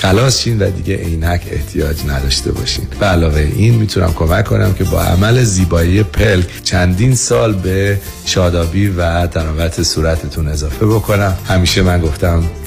[0.00, 2.86] خلاص شین و دیگه عینک احتیاج نداشته باشین.
[3.00, 8.88] به علاوه این می‌تونم کمک کنم که با عمل زیبایی پلک چندین سال به شادابی
[8.88, 11.38] و تناوت صورتتون اضافه بکنم.
[11.48, 12.44] همیشه من گفتم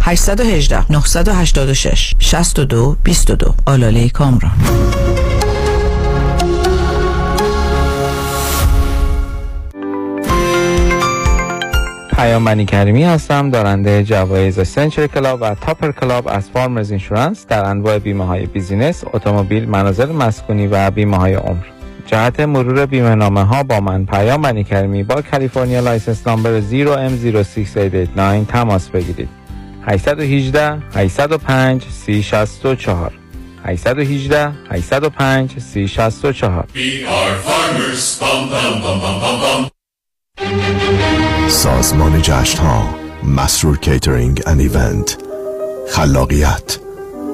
[0.00, 4.52] 818 986 62 22 آلاله کامران
[12.18, 17.98] پیام کریمی هستم دارنده جوایز Century Club و Topper Club از Farmers Insurance در انواع
[17.98, 21.64] بیمه های business، اتومبیل، منازل مسکونی و بیمه های عمر.
[22.06, 28.52] جهت مرور بیمه نامه ها با من پیام بنی کریمی با کالیفرنیا license number 0M06889
[28.52, 29.37] تماس بگیرید.
[29.88, 33.12] 818 805 3064
[33.64, 36.66] 818 805 3064
[41.48, 45.18] سازمان جشن ها مسرور catering and event
[45.90, 46.78] خلاقیت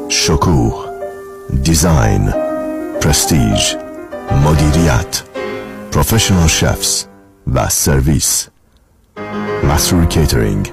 [0.08, 0.84] شکوه
[1.62, 2.32] design
[3.00, 3.76] prestige
[4.44, 5.22] مدیریت
[5.92, 7.04] professional chefs
[7.54, 8.48] و سرویس
[9.64, 10.72] مسرور کیترینگ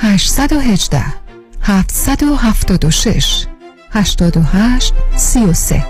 [0.00, 1.02] 818
[1.88, 3.46] 776
[3.94, 5.82] 88 33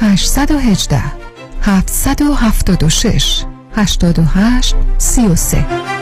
[0.00, 1.02] 818
[1.86, 6.01] 776 88 33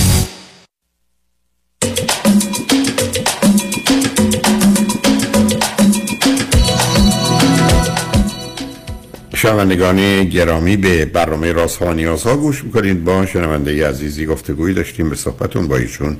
[9.51, 13.03] شنوندگان گرامی به برنامه راست ها نیاز ها گوش می‌کنید.
[13.03, 16.17] با شنونده عزیزی گفتگوی داشتیم به صحبتون با ایشون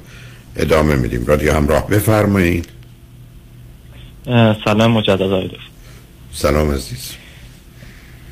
[0.56, 1.26] ادامه میدیم.
[1.26, 2.70] رادیو همراه بفرمایید.
[4.66, 5.58] سلام مجدد آقای دکتر.
[6.32, 7.16] سلام عزیز.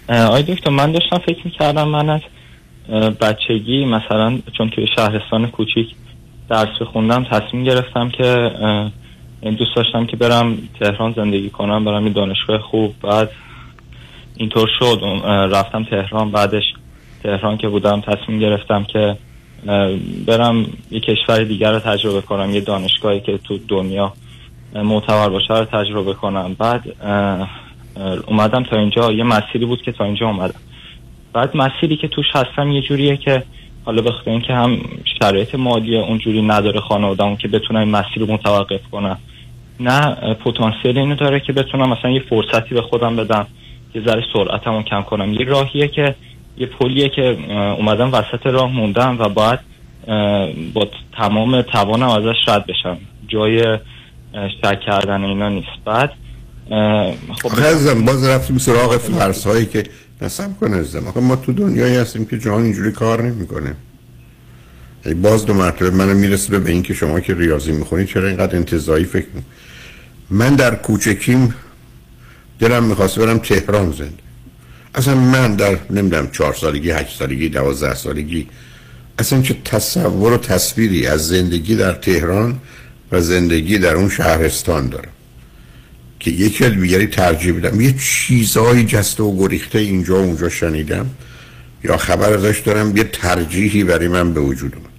[0.09, 2.21] آقای دکتر من داشتم فکر می‌کردم من از
[3.21, 5.87] بچگی مثلا چون توی شهرستان کوچیک
[6.49, 8.51] درس خوندم تصمیم گرفتم که
[9.43, 13.29] دوست داشتم که برم تهران زندگی کنم برم یه دانشگاه خوب بعد
[14.39, 15.01] اینطور شد.
[15.25, 16.63] رفتم تهران بعدش
[17.23, 19.17] تهران که بودم تصمیم گرفتم که
[20.27, 24.13] برم یه کشور دیگر رو تجربه کنم یه دانشگاهی که تو دنیا
[24.75, 26.55] معتبر باشه رو تجربه کنم.
[26.59, 26.83] بعد
[28.27, 29.11] اومدم تا اینجا.
[29.11, 30.59] یه مسیری بود که تا اینجا اومدم.
[31.33, 33.43] بعد مسیری که توش هستم یه جوریه که
[33.85, 34.77] حالا بخاطر اینکه هم
[35.21, 39.17] شرایط مالی اونجوری نداره خانواده‌مون که بتونم این مسیر رو متوقف کنم.
[39.79, 43.47] نه پتانسیل اینو داره که بتونم مثلا یه فرصتی به خودم بدم.
[43.95, 45.33] یه ذره سرعتمو کم کنم.
[45.33, 46.15] یه راهیه که
[46.57, 47.37] یه پلیه که
[47.77, 49.59] اومدم وسط راه موندم و باید
[50.73, 52.97] با تمام توانم ازش رد بشم.
[53.27, 53.77] جای
[54.33, 55.67] شک کردن اینا نیست.
[55.85, 56.11] بعد
[57.41, 59.83] خب عزیزم باز رفتیم سراغ فرس هایی که
[60.21, 61.19] نصب کنه عزیزم.
[61.21, 63.75] ما تو دنیایی هستیم که جهان اینجوری کار نمی‌کنه.
[65.21, 69.05] باز دو مرتبه منو می‌رسه به این که شما که ریاضی می‌خونید چرا اینقدر انتظایی
[69.05, 69.25] فکر
[70.29, 71.55] من در کوچکیم
[72.59, 74.13] دلم می‌خواست برم تهران زنده.
[74.95, 78.47] اصلا من در نمی‌دونم چهار سالگی هشت سالگی دوازده سالگی
[79.19, 82.57] اصلا چه تصور و تصویری از زندگی در تهران
[83.11, 85.11] و زندگی در اون شهرستان دارم.
[86.19, 91.09] که یکی دیگری ترجیح بدم یه چیزهایی جسته و گریخته اینجا و اونجا شنیدم.
[91.83, 92.97] یا خبر ازش دارم.
[92.97, 94.89] یه ترجیحی برای من به وجود اومد.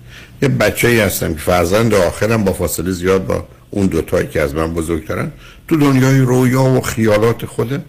[0.42, 4.55] یه بچه ای هستم که فرزند آخرم با فاصله زیاد با اون دوتایی که از
[4.55, 5.33] من بزرگترن.
[5.70, 7.83] تو دنیای رویا و خیالات خودم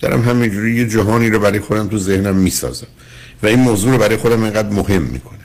[0.00, 2.86] دارم همینجوری یه جهانی رو برای خودم تو ذهنم می‌سازم.
[3.42, 5.38] و این موضوع رو برای خودم اینقدر مهم می‌کنه.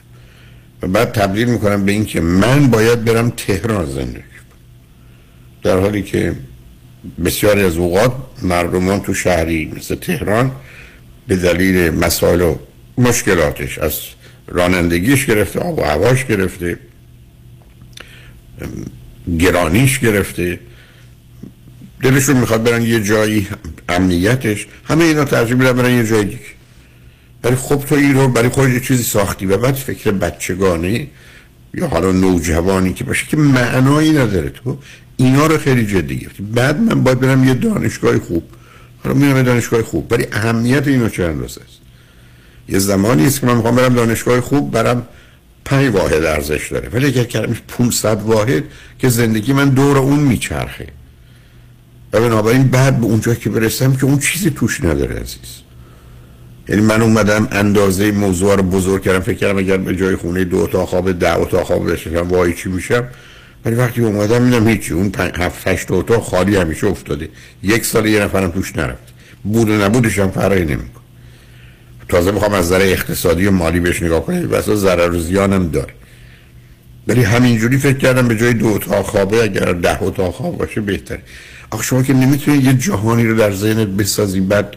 [0.82, 4.22] و بعد تبدیل می‌کنم به این که من باید برم تهران زندگی
[5.62, 6.34] در حالی که
[7.24, 10.52] بسیاری از اوقات مردمان تو شهری مثل تهران
[11.28, 12.56] به دلیل مسائل و
[12.98, 14.00] مشکلاتش از
[14.48, 16.78] رانندگیش گرفته آب و هواش گرفته
[19.38, 20.58] گرانیش گرفته.
[22.02, 23.48] دلشون می‌خواد برن یه جایی
[23.88, 24.66] امنیتش.
[24.84, 26.40] همه اینا ترجیح میدن برن یه جایی دیگه.
[27.44, 31.06] ولی خب تو این رو برای خود یه چیزی ساختی و بعد فکر بچگانه
[31.74, 34.78] یا حالا نوجوانی که باشه که معنایی نداره تو.
[35.16, 36.42] اینا رو خیلی جدی گرفتی.
[36.42, 38.42] بعد من باید برم یه دانشگاه خوب.
[39.04, 41.78] حالا میرم دانشگاه خوب ولی اهمیت اینو چه اندازه است؟
[42.68, 45.06] یه زمانی است که من می‌خوام برم دانشگاه خوب برم
[45.64, 46.88] پنج واحد ارزش داره.
[46.88, 48.64] ولی اگر کردمش 500 واحد
[48.98, 50.86] که زندگی من دور اون میچرخه.
[52.14, 55.62] و بنابراین بعد به اونجا که برسم که اون چیزی توش نداره عزیز.
[56.68, 60.66] یعنی من اومدم اندازه موضوع رو بزرگ کردم فکر کردم اگر به جای خونه دو
[60.66, 63.04] تا خواب ده تا خواب بشم وای چی میشم؟
[63.64, 67.28] ولی وقتی اومدم میدم هیچی اون هفت هشت اتاق خالی همیشه افتاده.
[67.62, 69.14] یک سال یه نفرم توش نرفت.
[69.44, 71.00] بود و نبودش هم فرقی نمیکن
[72.08, 75.94] تازه می‌خوام از نظر اقتصادی و مالی بهش نگاه کنید واسه ضرر و زیانم داره.
[77.08, 81.22] ولی همینجوری فکر کردم به جای دو اتاق خوابه اگر ده اتاق خواب باشه بهتره.
[81.74, 84.76] آخه شما که نمی‌تونید یه جهانی رو در ذهنت بسازی بعد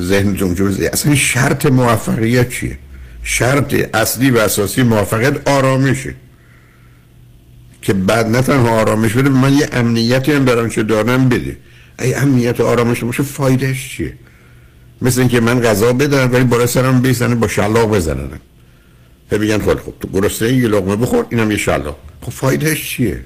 [0.00, 2.78] ذهنتون جو اصلا شرط موفقیت چیه؟
[3.22, 6.14] شرط اصلی و اساسی موفقیت آرامشه.
[7.82, 11.56] که بعد نه تنها آرامش بده من یه امنیتی هم برام چه دارم بده.
[11.98, 14.14] ای امنیت و آرامش باشه فایدهش چیه؟
[15.02, 18.28] مثل اینکه من غذا بدم ولی بالا سرم بیسنه با شلاق بزنن
[19.30, 21.98] بگن خب تو گرسنه یه لقمه بخور اینم یه شلاق.
[22.22, 23.20] خب فایدهش چیه؟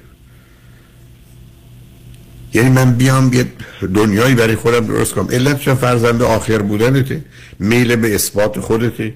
[2.56, 3.44] یعنی من بیام یه
[3.94, 5.28] دنیایی برای خودم درست کنم.
[5.30, 7.24] علت فرزند آخر بودنته.
[7.58, 9.14] میل به اثبات خودته.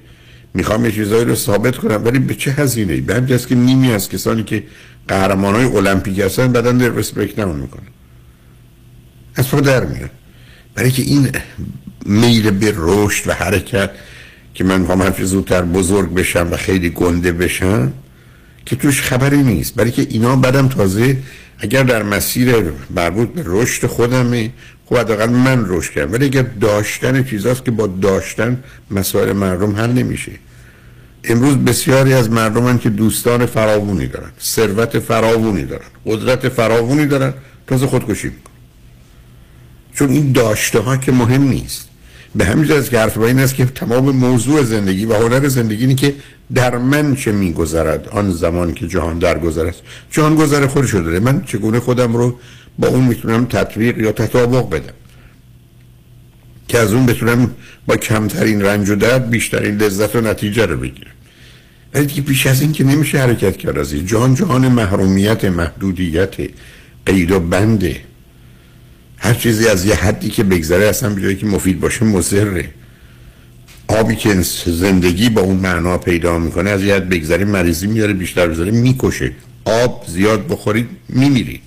[0.55, 2.05] می‌خوام یه چیزایی رو ثابت کنم.
[2.05, 4.63] ولی به چه هزینه ای به که نیمی از کسانی که
[5.09, 7.89] قهرمان های المپیک هستن بدن در رسپکت نمون می‌کنن
[9.35, 10.11] از پا در میاد.
[10.75, 11.29] برای که این
[12.07, 13.91] میل به رشد و حرکت
[14.55, 17.93] که من می‌خوام هرچه زودتر بزرگ بشم و خیلی گنده بشم
[18.67, 19.75] که توش خبری نیست.
[19.75, 21.17] برای که اینا بعدم تازه
[21.61, 24.51] اگر در مسیر مربوط به رشد خودمه
[24.87, 26.13] خب حداقل من رشد کردم.
[26.13, 30.33] ولی اگر داشتن چیزاست که با داشتن مسائل مردم حل نمیشه.
[31.25, 37.35] امروز بسیاری از مردمن که دوستان فراوونی دارن ثروت فراوونی دارن قدرت فراوونی دارن
[37.67, 38.55] تازه خودکشی می‌کنن.
[39.95, 41.89] چون این داشته ها که مهم نیست.
[42.35, 45.95] به همین جاست که حرف این است که تمام موضوع زندگی و هنر زندگی اینه
[45.95, 46.15] که
[46.55, 51.45] در من چه میگذرد آن زمان که جهان درگذر است؟ جهان گذر خودشو داره من
[51.45, 52.39] چگونه خودم رو
[52.79, 54.95] با اون می‌تونم تطبیق یا تطابق بدم؟
[56.69, 57.51] که از اون بتونم
[57.87, 61.11] با کمترین رنج و درد بیشترین لذت و نتیجه رو بگیرم.
[61.95, 64.07] ولی دیگه بیش از این که نمیشه حرکت کرد از این.
[64.07, 66.35] جهان جهان محرومیت محدودیت
[67.07, 68.01] قید و بنده
[69.17, 72.69] هر چیزی از یه حدی که بگذره اصلا به که مفید باشه مضره.
[73.91, 78.49] آبی که زندگی با اون معنا پیدا می‌کنه از یه حد بگذره مریضی میاره بیشتر
[78.49, 79.33] بذاره می‌کشه.
[79.65, 81.61] آب زیاد بخورید میمیرید.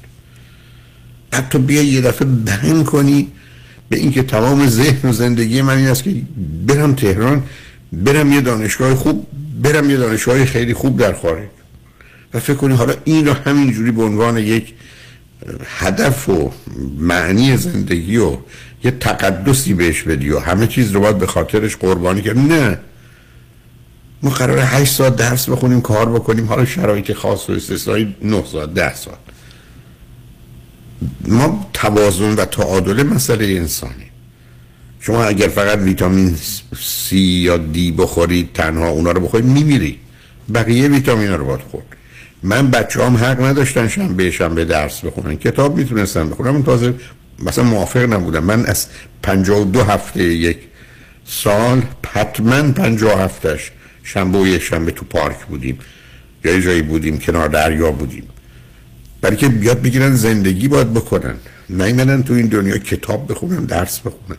[1.50, 3.28] تو بیا یه دفعه بهن کنی
[3.90, 6.16] به اینکه تمام ذهن و زندگی من این است که
[6.68, 7.44] برم تهران
[7.94, 9.28] برم یه دانشگاه خوب
[9.62, 11.48] برم یه دانشگاه خیلی خوب در خارج.
[12.34, 14.74] و فکر کنی حالا این رو همینجوری به عنوان یک
[15.66, 16.52] هدف و
[17.00, 18.38] معنی زندگی و
[18.84, 22.38] یه تقدسی بهش بدی و همه چیز رو باید به خاطرش قربانی کرد.
[22.38, 22.80] نه.
[24.24, 26.46] ما قرار 8 ساعت درس بخونیم کار بکنیم.
[26.46, 29.18] حالا شرایط خاص و استثنایی 9 ساعت 10 ساعت.
[31.28, 34.12] ما توازن و تعادل مسئله انسانی
[35.00, 36.38] شما اگر فقط ویتامین
[36.74, 40.00] C یا دی بخورید تنها اونا رو بخورید میمیری
[40.54, 41.86] بقیه ویتامین رو باید خورد.
[42.44, 45.36] من بچه هم حق نداشتن شنبه شنبه درس بخونن.
[45.36, 46.94] کتاب می‌تونستن بخونم اون تازه
[47.40, 48.44] مثلا موافق نبودم.
[48.44, 48.88] من از
[49.24, 50.58] 52 هفته یک
[51.26, 51.82] سال
[52.14, 53.72] حتما 50 هفتش
[54.04, 55.80] شنبه و یک شنبه تو پارک بودیم.
[56.46, 58.24] یا جایی بودیم کنار دریا بودیم.
[59.22, 61.36] برای که بیاد بگیرن زندگی باید بکنن.
[61.70, 64.38] نیمدن تو این دنیا کتاب بخونن درس بخونن.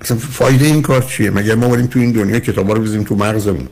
[0.00, 3.14] اصلا فایده این کار چیه؟ مگر ما بریم تو این دنیا کتابا رو بزنیم تو
[3.14, 3.68] مغزمون؟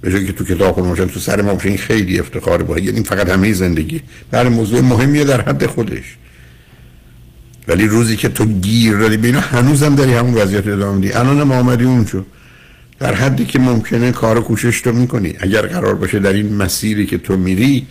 [0.00, 3.28] به جایی که تو کتاب باشن تو سر ما این خیلی افتخار باید یعنی فقط
[3.28, 4.02] همه زندگی.
[4.30, 6.16] در موضوع مهمیه در حد خودش.
[7.70, 11.12] ولی روزی که تو گیر دادی به اینا هنوزم داری همون وضعیت ادامه میدی.
[11.12, 12.24] الان ما آمدی اونجا
[12.98, 15.34] در حدی که ممکنه کار و کوشش تو می‌کنی.
[15.40, 17.86] اگر قرار باشه در این مسیری که تو میری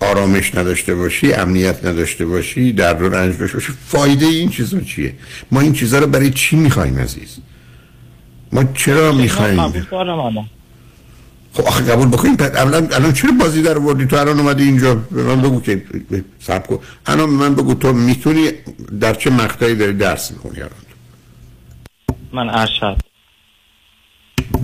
[0.00, 3.72] آرامش نداشته باشی امنیت نداشته باشی در رو رنج داشته باشی.
[3.86, 5.14] فایده این چیزا چیه؟
[5.50, 7.36] ما این چیزا رو برای چی می‌خوایم عزیز؟
[8.52, 9.86] ما چرا می‌خوایم؟
[11.52, 14.94] خب آخه قبول بکنیم الان الان چرا بازی در وردی تو الان اومدی اینجا.
[14.94, 15.84] به من بگو که
[16.38, 16.78] سب کن.
[17.06, 18.50] الان من بگو تو می‌تونی
[19.00, 20.72] در چه مقطعی داری درس می‌کنی الان
[22.32, 22.96] من ارشد.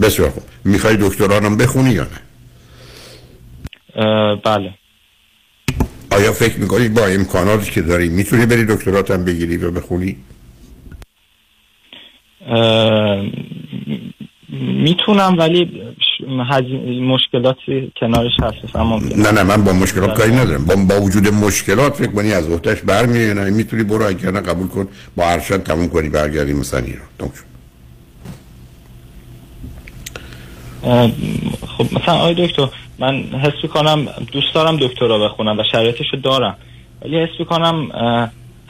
[0.03, 0.43] بسیار خوب.
[0.65, 2.21] می‌خوای دکترانم بخونی یا نه؟
[4.37, 4.75] بله.
[6.11, 10.17] آیا فکر می‌کنی با امکاناتی که داری می‌تونی بری دکتراتم بگیری و بخونی؟
[14.59, 15.71] می‌تونم ولی
[17.01, 18.77] مشکلاتی کنارش هست
[19.17, 20.65] نه نه من با مشکلات کاری ندارم.
[20.65, 24.69] با, با وجود مشکلات فکر کنی از وقتش برمیای نه می‌تونی برو اگر نه قبول
[24.69, 27.31] کن با ارشد تموم کنی برگردی مثلا ایران.
[31.79, 36.57] خب مثلا آقای دکتر من حس کنم دوست دارم دکترا بخونم و شرایطشو دارم.
[37.03, 37.89] ولی حس کنم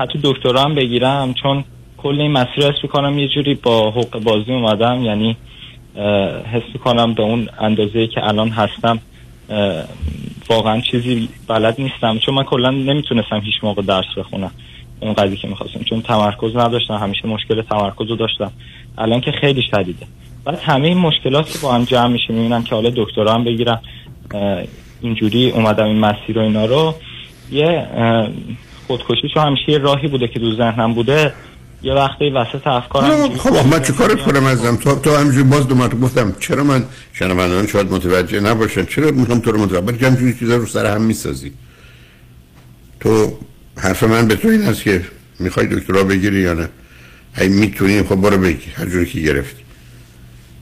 [0.00, 1.64] حتی دکترا هم بگیرم چون
[1.98, 5.36] کل این مسیر حس کنم یه جوری با حق بازی اومدم یعنی
[6.52, 8.98] حس کنم به اون اندازه که الان هستم
[10.50, 12.18] واقعا چیزی بلد نیستم.
[12.18, 14.50] چون من کلا نمی‌تونستم هیچ موقع درس بخونم.
[15.00, 15.80] اون قضیه که می‌خواستم.
[15.80, 16.94] چون تمرکز نداشتم.
[16.94, 18.52] همیشه مشکل تمرکز رو داشتم.
[18.98, 20.06] الان که خیلی شدیده.
[20.44, 23.80] بعد همه این مشکلات که با هم جمع میشه می‌بینم که حالا دکترا هم بگیرم
[25.02, 26.94] اینجوری اومدم این مسیر و اینا رو.
[27.52, 27.86] یه
[28.86, 31.32] خودکشی چون همیشه یه راهی بوده که دو ذهنم بوده.
[31.82, 35.74] یه وقتی وسط افکارم خب من چه کارت کنم ازم؟ تو تو همینجوری باز دو
[35.74, 40.34] مرتبه گفتم چرا من شنوندگان شاید متوجه نباشن؟ چرا می‌خوام تو رو متوجه بلکه همینجوری
[40.38, 41.52] چیزا رو سر هم می‌سازی.
[43.00, 43.38] تو
[43.76, 45.04] حرف من به تو این است که
[45.38, 46.68] می‌خوای دکترا بگیری یا نه؟
[47.38, 49.62] ای می‌تونی خب برو بگی هر جوری که گرفتی.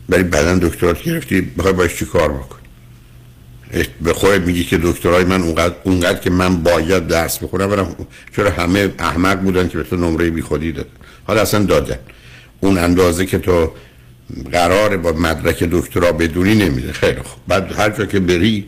[0.09, 2.57] ولی بعدا دکترات گرفتی بخوای باش چی کار بکن
[4.03, 7.97] به خودت میگی که دکترای من اونقدر, اونقدر که من باید درس بخونم برم
[8.37, 10.89] چرا همه احمق بودن که به تو نمره بی خودی دادن؟
[11.27, 11.99] حالا اصلا دادن.
[12.61, 13.71] اون اندازه که تو
[14.53, 16.93] قرار با مدرک دکترا بدونی نمیده.
[16.93, 17.41] خیلی خوب.
[17.49, 18.67] بعد هر جا که بری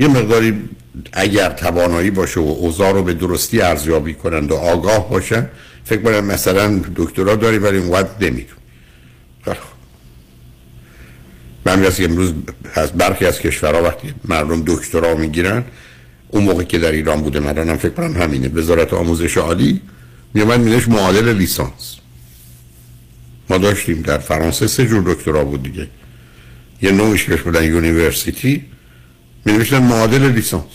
[0.00, 0.68] یه مقداری
[1.12, 5.48] اگر توانایی باشه و اوضاع رو به درستی ارزیابی کنند و آگاه باشن
[5.84, 8.56] فکر کنم مثلا دکترا داری ولی اونقدر نمیدون
[11.66, 12.32] من امروز
[12.74, 15.64] از برخی از کشورها وقتی مردم دکترا می‌گیرن
[16.28, 18.48] اون موقع که در ایران بوده من هم فکر کنم همینه.
[18.48, 19.80] وزارت آموزش عالی
[20.36, 21.96] میومد مینش معادل لیسانس.
[23.50, 25.88] ما داشتیم در فرانسه سه جور دکترا بود دیگه.
[26.82, 28.64] یه نوعش بهش بودن یونیورسیتی
[29.44, 30.72] می نوشتن معادل لیسانس.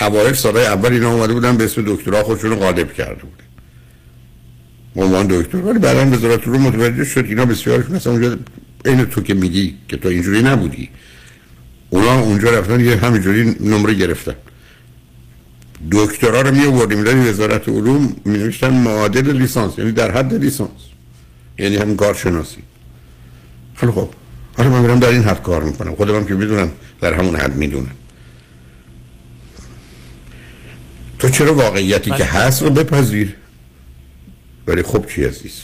[0.00, 3.44] اوایل سالهای اول اینا اومده بودن به اسم دکترا خودشون غالب کرده بودن.
[4.96, 8.36] عنوان دکتر ولی بعدا وزارت رو متوجه شد اینا بسیارشون مثلا اونجا
[8.84, 10.88] این تو که میگی که تو اینجوری نبودی.
[11.90, 14.34] اونا اونجا رفتن یه همینجوری نمره گرفتن.
[15.90, 20.70] دکترا رو می آوردیم می‌دادی وزارت علوم می نوشتن معادل لیسانس یعنی در حد لیسانس.
[21.58, 22.62] یعنی همین کارشناسی.
[23.74, 24.08] خیلی خب
[24.56, 25.94] حالا من میرم در این حد کار می‌کنم.
[25.94, 27.90] خودم که می‌دونم در همون حد می‌دونم.
[31.18, 33.36] تو چرا واقعیتی که هست رو بپذیر؟
[34.66, 35.62] ولی خب چی عزیز؟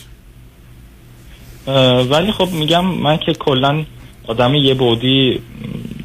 [2.11, 3.85] ولی خب میگم من که کلا
[4.27, 5.41] آدم یه بودی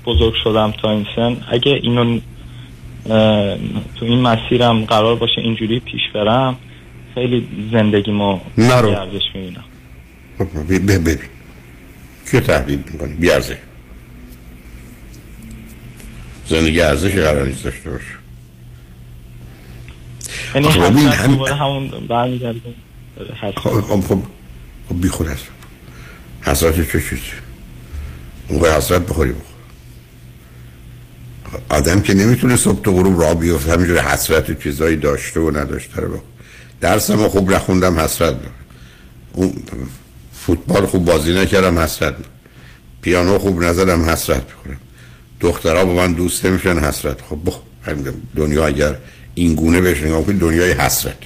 [0.06, 1.38] بزرگ شدم تا این سن.
[1.52, 2.20] اگه اینو
[3.96, 6.58] تو این مسیرم قرار باشه اینجوری پیش برم.
[7.14, 8.90] خیلی زندگی ما نرو.
[8.90, 9.64] ارزش می‌بینم.
[10.88, 11.18] ببین
[12.32, 13.58] که تحلیل می‌کنی؟ بیارزه
[16.48, 18.06] زندگی ارزش قرار نیست داشته باشه.
[20.56, 20.98] یعنی هم...
[21.38, 22.76] همون برمیگردیم.
[23.56, 24.04] خب خب
[24.90, 25.48] خب بی خود هست.
[26.42, 27.22] حسرت چه چیزی؟
[28.48, 29.53] اون حسرت بخوری بخور.
[31.70, 36.02] آدم که نمی‌تونه صبح تو غروب را بیفت همینجور حسرت و چیزایی داشته و نداشته
[36.02, 36.20] رو
[36.82, 38.54] درسم خوب نخوندم حسرت داره
[39.34, 39.54] اون
[40.34, 42.16] فوتبال خوب بازی نکردم حسرت
[43.02, 44.78] پیانو خوب نزدم حسرت بخورم
[45.40, 47.22] دخترها با من دوست نمیشن حسرت.
[47.22, 47.60] خب بخ
[48.36, 48.96] دنیا اگر
[49.36, 51.18] این گونه بهش نگاه کنید دنیای حسرت.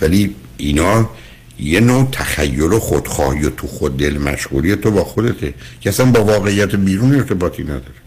[0.00, 1.10] ولی اینا
[1.58, 5.54] یه نوع تخیل و خودخواهی و تو خود دل مشغولی تو با خودته.
[5.80, 8.01] که اصلا با واقعیت بیرون ارتباطی نداره.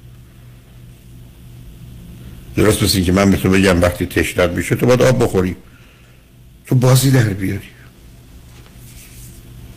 [2.55, 5.55] درست مثل که من به تو بگم وقتی تشنت میشه تو باید آب بخوری.
[6.67, 7.69] تو بازی در بیاری.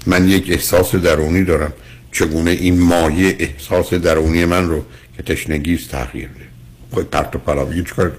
[0.06, 1.72] من یک احساس درونی دارم.
[2.12, 4.84] چگونه این مایه احساس درونی من رو
[5.16, 6.48] که تشنگیست تغییر ده
[6.90, 8.12] خود پرت و پلاوی چکار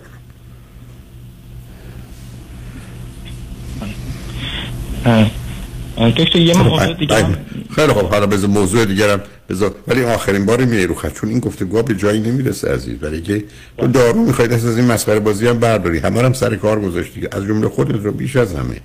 [5.97, 7.25] دکتر یه موضوع دیگه
[7.75, 9.75] خیلی خب حالا بذار موضوع دیگرم بذار.
[9.87, 12.97] ولی آخرین بار میای رو خط چون این گفتگو به جایی نمی‌رسه عزیز.
[12.97, 13.43] برای که
[13.77, 15.97] تو دارو می‌خواید از این مسخره بازی هم برداری.
[15.97, 17.27] همه هم سر کار گذاشتی.
[17.31, 18.81] از جمله خودت رو بیش از همه.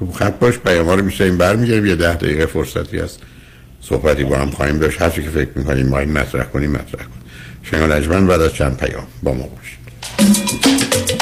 [0.00, 3.20] رو خط باش پیام رو میشه این برمیگردیم یه ده دقیقه فرصتی هست.
[3.80, 5.02] صحبتی با هم خواهیم داشت.
[5.02, 7.22] هرچی که فکر می‌کنیم ما این مطرح کنیم مطرح کنیم.
[7.62, 11.21] شنگال اجمن بعد از چند پیام با ما باشید.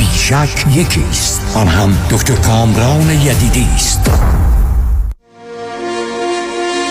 [0.00, 4.10] بیشک یکی است آن هم دکتر کامران یدیدی است.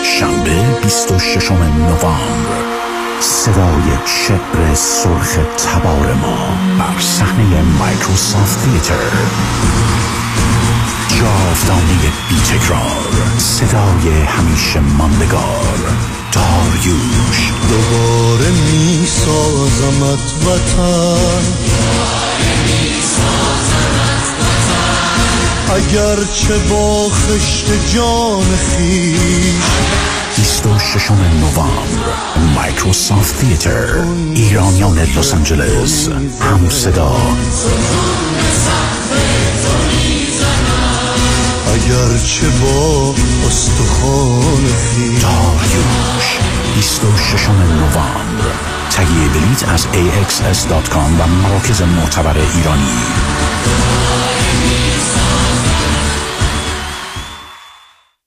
[0.04, 2.62] شنبه 26 نوامبر.
[3.20, 6.36] صدای شعر سرخ تبار ما.
[6.78, 8.94] بر صحنه مایکروسافت تیتر.
[11.18, 15.78] جاودانه بی تکرار صدای همیشه ماندگار.
[16.32, 17.52] داریوش.
[17.68, 21.42] دوباره می سازمت وطن.
[25.74, 29.64] اگر چه با خشت جان خیش.
[30.36, 31.72] 26 نوامبر
[32.54, 34.04] مایکروسافت تیتر
[34.34, 36.08] ایرانیان لس آنجلس.
[36.40, 37.16] هم صدا.
[41.72, 43.14] اگر چه با
[43.46, 46.38] استخوان خیش داریوش
[46.74, 48.54] 26 نوامبر.
[48.90, 52.98] تهیه بلیت از axs.com و مراکز معتبر ایرانی.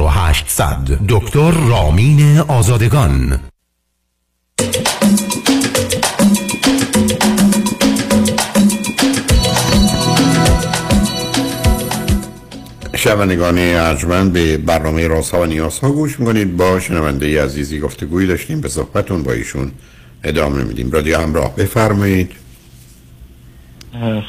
[0.00, 3.40] 4800 دکتر رامین آزادگان.
[12.96, 16.56] شنوندگان ارجمند به برنامه رازها و نیازها گوش می‌کنید.
[16.56, 18.60] با شنونده عزیزی گفتگوی داشتیم.
[18.60, 19.72] به صحبتون با ایشون
[20.24, 20.90] ادامه میدیم.
[20.90, 22.32] رادیو همراه بفرمایید.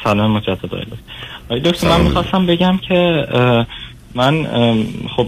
[0.04, 0.74] سلام مجدد
[1.48, 1.88] آقای دکتر.
[1.88, 3.26] من می‌خواستم بگم که
[4.14, 4.46] من
[5.16, 5.26] خب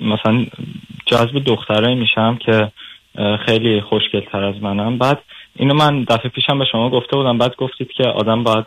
[0.00, 0.46] مثلا
[1.06, 2.72] جذب دخترایی میشم که
[3.46, 4.98] خیلی خوشگل تر از منم.
[4.98, 5.18] بعد
[5.56, 7.38] اینو من دفعه پیشم به شما گفته بودم.
[7.38, 8.64] بعد گفتید که آدم باید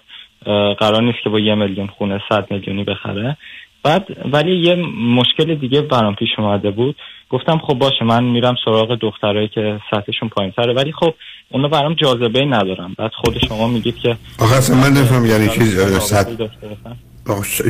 [0.80, 3.38] قرار نیست که با یه میلیون خونه صد میلیونی بخره.
[3.84, 4.76] بعد ولی یه
[5.16, 6.96] مشکل دیگه برام پیش اومده بود.
[7.30, 11.14] گفتم خب باشه من میرم سراغ دخترایی که سطحشون پایین تره ولی خب
[11.50, 12.96] اونا برام جاذبه ندارم.
[12.98, 15.80] بعد خود شما میگید که آخه اصلا من نفهم یعنی چیز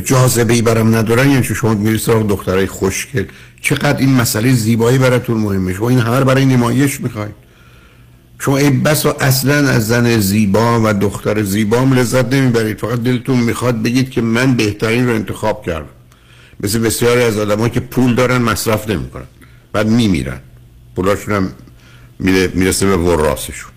[0.05, 3.25] جاذبه ای برام ندارن یعنی شما میرید سراغ دخترای خوشگل.
[3.61, 5.73] چقدر این مسئله زیبایی براتون مهمه.
[5.73, 7.35] شما این همه برای نمایش می‌خواید.
[8.39, 12.77] شما ای بس و اصلا از زن زیبا و دختر زیبا لذت نمی‌برید.
[12.77, 15.89] فقط دلتون می‌خواد بگید که من بهترین رو انتخاب کردم.
[16.59, 19.27] مثل بسیاری از آدم که پول دارن مصرف نمی‌کنن.
[19.73, 20.39] بعد میمیرن.
[20.95, 21.51] پولاشون هم
[22.19, 23.71] میره می‌رسه به وراسشون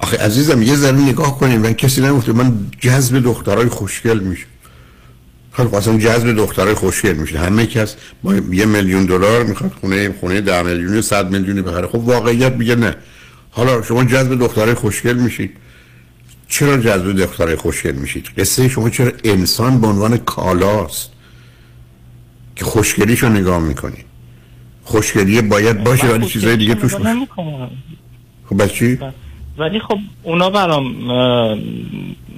[0.00, 4.46] آخه عزیزم یه ذره نگاه کنیم من کسی نگفته من جذب دخترای خوشگل میشه
[5.56, 7.38] خیلی اصلا جذب دخترای خوشگل میشه.
[7.38, 11.86] همه کس با یه میلیون دلار می‌خواد خونه خونه 10 میلیونی 100 میلیونی بخره.
[11.86, 12.94] خب واقعیت میگه نه.
[13.50, 15.56] حالا شما جذب دخترای خوشگل میشید.
[16.48, 21.10] چرا جذب دخترای خوشگل میشید؟ قصه شما چرا انسان به عنوان کالاست
[22.56, 24.04] که خوشگلیشو نگاه می‌کنید
[24.84, 27.26] خوشگلی باید باشه ولی چیزای دیگه توش باشه.
[28.48, 28.98] خب بس چی؟
[29.58, 30.84] ولی خب اونا برام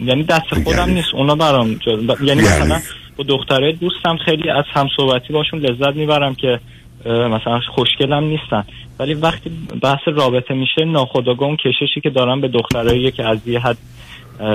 [0.05, 1.09] یعنی دست خودم نیست.
[1.15, 1.75] اونا برام.
[1.75, 2.81] ب- یعنی مثلا
[3.19, 6.61] با دختره دوستم خیلی از هم صحبتی باشون لذت می‌برم که
[7.07, 8.65] مثلا خوشگلم نیستن.
[8.99, 9.51] ولی وقتی
[9.83, 13.77] بحث رابطه میشه ناخودآگاه اون کششی که دارم به دخترایی که از یه حد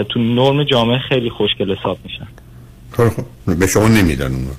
[0.10, 2.28] تو نرم جامعه خیلی خوشگل حساب میشن.
[3.60, 4.52] به شما نمیدن اونا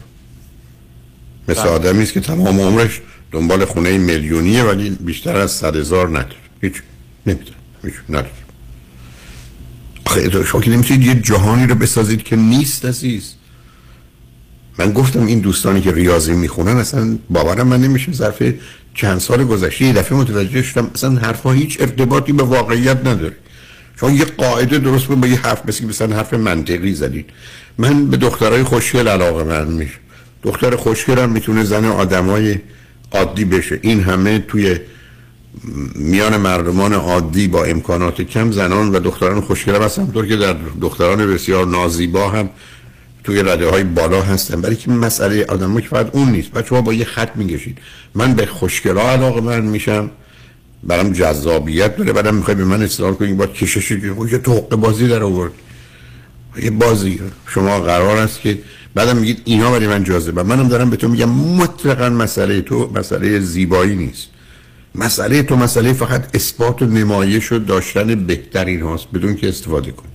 [1.48, 1.70] مثل بله.
[1.70, 3.00] آدمی است که تمام عمرش
[3.32, 6.36] دنبال خونه میلیونیه ولی بیشتر از صد هزار نداره.
[6.60, 6.72] هیچ.
[7.26, 7.52] نمیدن
[7.84, 7.94] هیچ.
[8.08, 8.30] نداره.
[10.46, 13.36] شما که نمی‌تونید یه جهانی رو بسازید که نیست عزیز.
[14.78, 18.12] من گفتم این دوستانی که ریاضی می‌خونن اصلا باورم من نمیشه.
[18.12, 18.42] ظرف
[18.94, 23.36] چند سال گذشته دفعه متوجه شدم اصلا حرفها هیچ ارتباطی به واقعیت نداره.
[24.00, 27.30] شما یه قاعده درست با یه حرف مثل مثلا حرف منطقی زدید.
[27.78, 29.98] من به دخترای خوشگل علاقه من میشه.
[30.42, 32.56] دختر خوشگل هم می‌تونه زن آدمای
[33.12, 33.78] عادی بشه.
[33.82, 34.78] این همه توی
[35.94, 41.26] میان مردمان عادی با امکانات کم زنان و دختران خوشگل هم همطور که در دختران
[41.26, 42.50] بسیار نازیبا هم
[43.24, 44.60] توی رده های بالا هستن.
[44.60, 46.50] برای که مسئله آدم که فقط اون نیست.
[46.50, 47.78] بچه ها با یه خط میگشید
[48.14, 50.10] من به خوشگلا علاقه من میشم.
[50.82, 52.12] برام جذابیت داره.
[52.12, 55.52] بعدم می‌خوای به من اصرار کنی با کششی که یه توقع بازی در آورد.
[56.62, 57.20] یه بازی.
[57.46, 58.58] شما قرار است که
[58.94, 63.40] بعدم میگید اینا برای من جاذبه منم دارم به تو میگم مطلقا مسئله تو مسئله
[63.40, 64.28] زیبایی نیست.
[64.94, 69.06] مسئله تو مسئله فقط اثبات و نمایش و داشتن بهترین هاست.
[69.14, 70.08] بدون که استفاده کن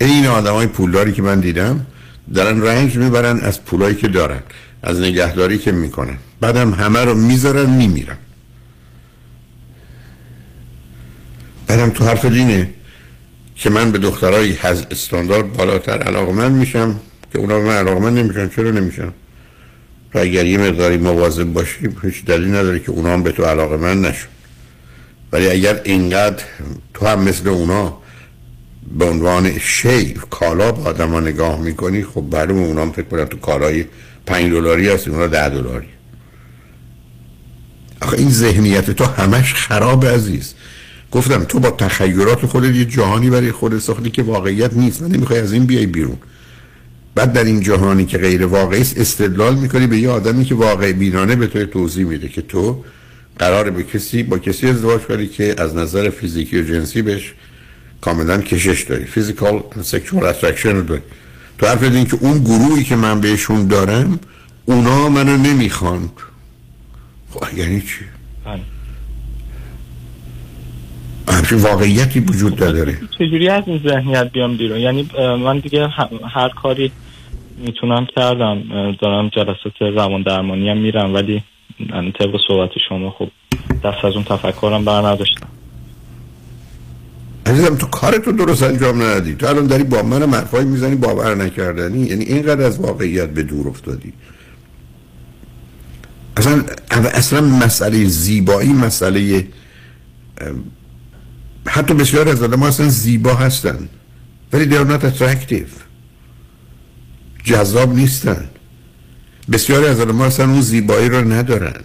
[0.00, 1.86] این آدم های پولداری که من دیدم
[2.34, 4.42] دارن رنج می‌برن از پولایی که دارن
[4.82, 6.18] از نگهداری که می‌کنن.
[6.40, 8.16] بعدم همه رو می‌ذارن میمیرن.
[11.66, 12.70] بعدم تو حرف دینه
[13.56, 17.00] که من به دخترای از استاندارد بالاتر علاقه من میشم
[17.32, 18.48] که اونا به من نمیشن.
[18.48, 19.12] چرا نمیشن؟
[20.12, 23.76] تو اگر یه مقداری مواظب باشی هیچ دلیل نداره که اونا هم به تو علاقه
[23.76, 24.30] من نشون
[25.32, 26.44] ولی اگر اینقدر
[26.94, 27.98] تو هم مثل اونا
[28.96, 33.24] به عنوان شی کالا به آدم ها نگاه می‌کنی خب برای اونا هم فکر کنم
[33.24, 33.84] تو کالای
[34.26, 35.86] پنج دلاری هست اونا ده دلاری.
[38.02, 40.54] آخه این ذهنیت تو همش خراب عزیز.
[41.12, 45.02] گفتم تو با تخیلات خودت یه جهانی برای خودت ساختی که واقعیت نیست.
[45.02, 46.16] و نمی‌خوای از این بیای بیرون.
[47.14, 50.92] بعد در این جهانی که غیر واقعی است استدلال می‌کنی به یه آدمی که واقع
[50.92, 52.84] بینانه به تو توضیح میده که تو
[53.38, 57.34] قراره یه کسی با کسی ازدواج کنی که از نظر فیزیکی و جنسی بهش
[58.00, 59.04] کاملا کشش داری.
[59.04, 61.02] physical sexual attraction رو داری.
[61.58, 64.20] تو حرف این که اون گروهی که من بهشون دارم
[64.64, 66.10] اونا منو نمی‌خوان.
[67.30, 68.04] خب یعنی چی؟
[71.28, 72.98] همچین واقعیتی وجود نداره.
[73.18, 75.88] چجوری از این ذهنیت بیام بیرون؟ یعنی من دیگه
[76.34, 76.92] هر کاری
[77.58, 78.62] می‌تونم کردم.
[79.00, 81.42] دارم جلسات روان درمانی هم میرم ولی
[82.18, 83.28] طبق صحبت شما خب
[83.84, 85.48] دست از اون تفکرم بر نداشتم
[87.48, 89.34] عزیزم تو کارتو درست انجام ندادی.
[89.34, 93.68] تو الان داری با من حرفایی می‌زنی باور نکردنی یعنی اینقدر از واقعیت به دور
[93.68, 94.12] افتادی.
[96.36, 99.48] اصلا اصلا مسئله زیبایی مسئله
[101.66, 103.88] حتی بسیار از آدم اصلا زیبا هستن
[104.52, 105.72] ولی they are not attractive.
[107.44, 108.48] جذاب نیستن.
[109.52, 111.80] بسیاری از آدم اصلا اون زیبایی رو ندارن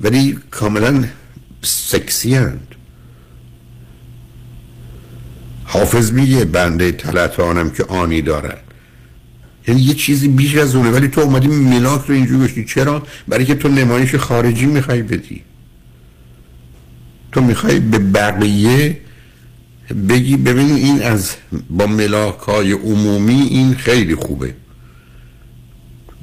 [0.00, 1.04] ولی کاملا
[1.62, 2.71] سکسی هند
[5.72, 8.56] حافظ میگه بنده تلتانم که آنی دارن
[9.68, 12.64] یعنی یه چیزی بیش از اونه ولی تو اومدی ملاک رو اینجوری گشتی.
[12.64, 15.42] چرا؟ برای که تو نمایش خارجی می‌خوای بدی.
[17.32, 19.00] تو می‌خوای به بقیه
[20.08, 21.34] بگی ببین این از
[21.70, 24.54] با ملاک های عمومی این خیلی خوبه.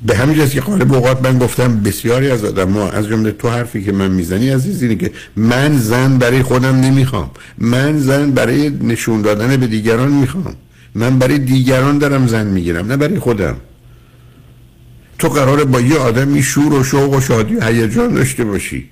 [0.06, 3.50] به همین جاست که قالب اوقات من گفتم بسیاری از آدم ها از جمله تو
[3.50, 7.32] حرفی که من می‌زنی عزیز اینه که من زن برای خودم نمی‌خوام.
[7.58, 10.56] من زن برای نشون دادن به دیگران می‌خوام.
[10.96, 13.56] من برای دیگران دارم زن می‌گیرم نه برای خودم.
[15.20, 18.90] تو قراره با یه آدمی شور و شوق و شادی و هیجان داشته باشی.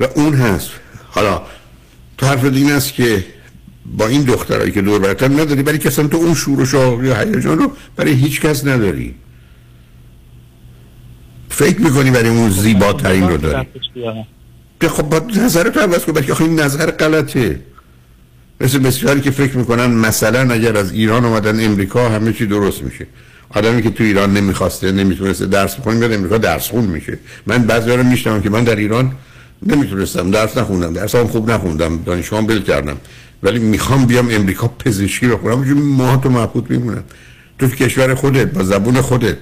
[0.00, 0.70] و اون هست.
[1.10, 1.42] حالا
[2.18, 3.24] تو حرف این است که
[3.96, 7.14] با این دخترایی که دور برتر نداری برای کسان تو اون شور و شوق یا
[7.14, 9.14] هیجان رو برای هیچ کس نداری.
[11.52, 13.66] فکر می‌کنی برای اون زیباترین رو داری؟
[14.80, 17.60] که خب با نظر تو عوض کن بلکه این نظر غلطه.
[18.60, 23.06] مثل بسیاری که فکر می‌کنن مثلا اگر از ایران اومدن امریکا همه چی درست میشه.
[23.50, 27.18] آدمی که تو ایران نمی‌خواسته نمی‌تونسته درس بخونه میاد امریکا درس خون میشه.
[27.46, 29.12] من بعضی رو میشنم که من در ایران
[29.62, 32.96] نمی‌تونستم درس نخوندم درس هم خوب نخوندم دانشگاه بل کردم.
[33.42, 37.04] ولی می‌خوام بیام امریکا پزشکی بخونم اونجا ماه تو محبوط میمونم.
[37.58, 39.36] تو کشور خودت با زبون خودت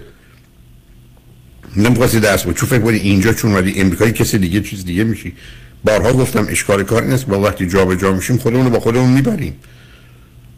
[1.77, 5.33] نمی‌خواستی درس بود چون فکر کنی اینجا چون ولی امریکایی کسی دیگه چیز دیگه میشی.
[5.85, 9.55] بارها گفتم اشکال کار نیست با وقتی جابجا جا میشیم خودمون رو با خودمون می‌بریم.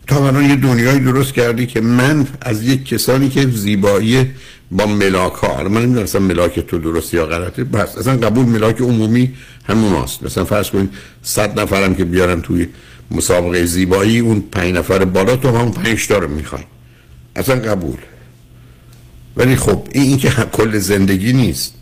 [0.06, 4.30] تا الان یه دنیایی درست کردی که من از یک کسانی که زیبایی
[4.70, 8.80] با ملاک ها من نمی‌دونم اصلا ملاک تو درست یا غلطه بس اصلا قبول ملاک
[8.80, 9.34] عمومی
[9.64, 10.90] همون هست مثلا فرض کنید
[11.22, 12.68] صد نفرم که بیارن توی
[13.10, 16.62] مسابقه زیبایی اون پنج نفر بالا تو هم پنج تا رو می‌خوای
[17.36, 17.98] اصلا قبول.
[19.36, 21.74] ولی خب این, که کل زندگی نیست.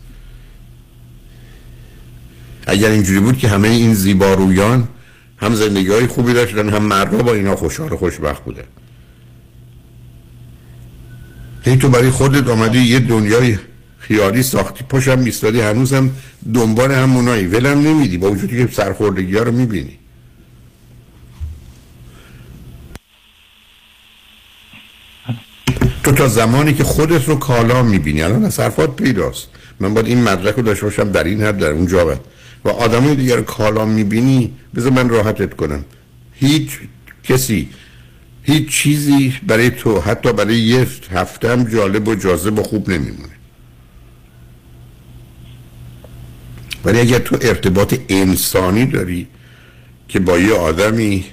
[2.67, 4.87] اگر اینجوری بود که همه این زیبارویان
[5.37, 8.63] هم زندگی های خوبی داشتن هم مردم با اینا خوشحال و خوشبخت بودن.
[11.65, 13.57] این تو برای خودت آمدی یه دنیای
[13.99, 16.09] خیالی ساختی پشم میستادی هنوزم
[16.53, 17.47] دنبال همونایی.
[17.47, 20.00] ولم نمیدی با وجودی که سرخوردگی ها رو می‌بینی.
[26.03, 28.21] تو تا زمانی که خودت رو کالا می‌بینی.
[28.21, 29.47] الان از حرفات پیداست.
[29.79, 32.19] من باید این مدرک رو داشته باشم در این حد در اون جا
[32.65, 35.85] و آدمای دیگر کالا می‌بینی بذار من راحتت کنم.
[36.33, 36.79] هیچ
[37.23, 37.69] کسی
[38.43, 43.33] هیچ چیزی برای تو حتی برای یه هفته هم جالب و جاذب و خوب نمیمونه.
[46.85, 49.27] ولی اگر تو ارتباط انسانی داری
[50.07, 51.25] که با یه آدمی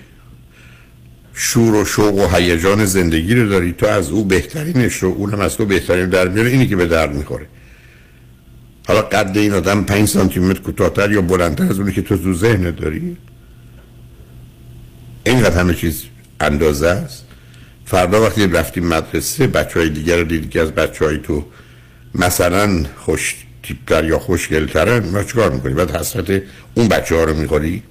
[1.41, 3.73] شور و شوق و هیجان زندگی رو داری.
[3.73, 6.51] تو از او بهترینش رو اونم از تو بهترین در میاره.
[6.51, 7.47] اینی که به درد می‌خوره.
[8.87, 12.35] حالا قد این آدم 5 سانتی متر کوتاهتر یا بلندتر از اونی که تو تو
[12.35, 13.17] ذهن داری؟
[15.25, 16.03] اینقدر همه چیز
[16.41, 17.25] اندازه است.
[17.85, 21.45] فردا وقتی رفتیم مدرسه بچه های دیگر رو دیدی که از بچه های تو
[22.15, 26.43] مثلا خوش تیپتر یا خوشگلترن ما چکار می‌کنی بعد حسرت
[26.75, 27.83] اون بچه ها رو می‌خوری؟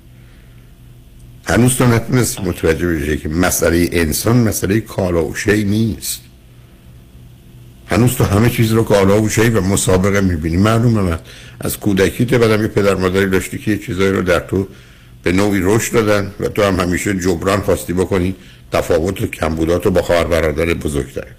[1.50, 6.22] هنوز تو نتونست متوجه بشه که مسئله انسان مسئله کالا و شی نیست.
[7.88, 10.58] هنوز تو همه چیز رو کالا و شی و مسابقه می‌بینی.
[10.58, 11.20] معلومه من
[11.60, 14.68] از کودکیت بعدم یه پدر مادری داشتی که چیزایی رو در تو
[15.24, 18.36] به نوعی رشد دادن و تو هم همیشه جبران خواستی بکنی
[18.72, 21.36] تفاوت و کمبودات رو با خواهر برادر بزرگتره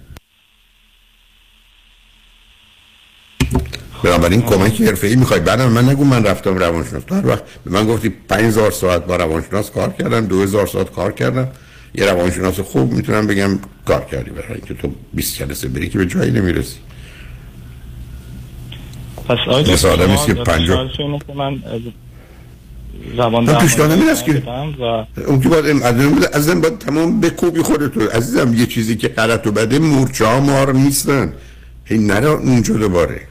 [4.03, 5.39] بنابراین کمک حرفه ای می‌خوای.
[5.39, 7.03] بعدم من نگو من رفتم روانشناس.
[7.11, 11.47] هر وقت به من گفتی 5000 ساعت با روانشناس کار کردم 2000 ساعت کار کردم
[11.95, 16.05] یه روانشناس خوب می‌تونم بگم کار کردی برای اینکه تو 20 جلسه بری که به
[16.05, 16.77] جایی نمی‌رسی.
[19.29, 20.89] پس آقای مثل آدمی که 50
[21.35, 21.59] من
[23.17, 24.43] زبان من این است که.
[25.27, 25.83] اون که باید
[26.33, 30.39] از این باید تمام بکوبی خودتو عزیزم یه چیزی که غلط و بده مورچه ها
[30.39, 31.33] مار نیستن.
[31.85, 33.21] هی نره اونجا دوباره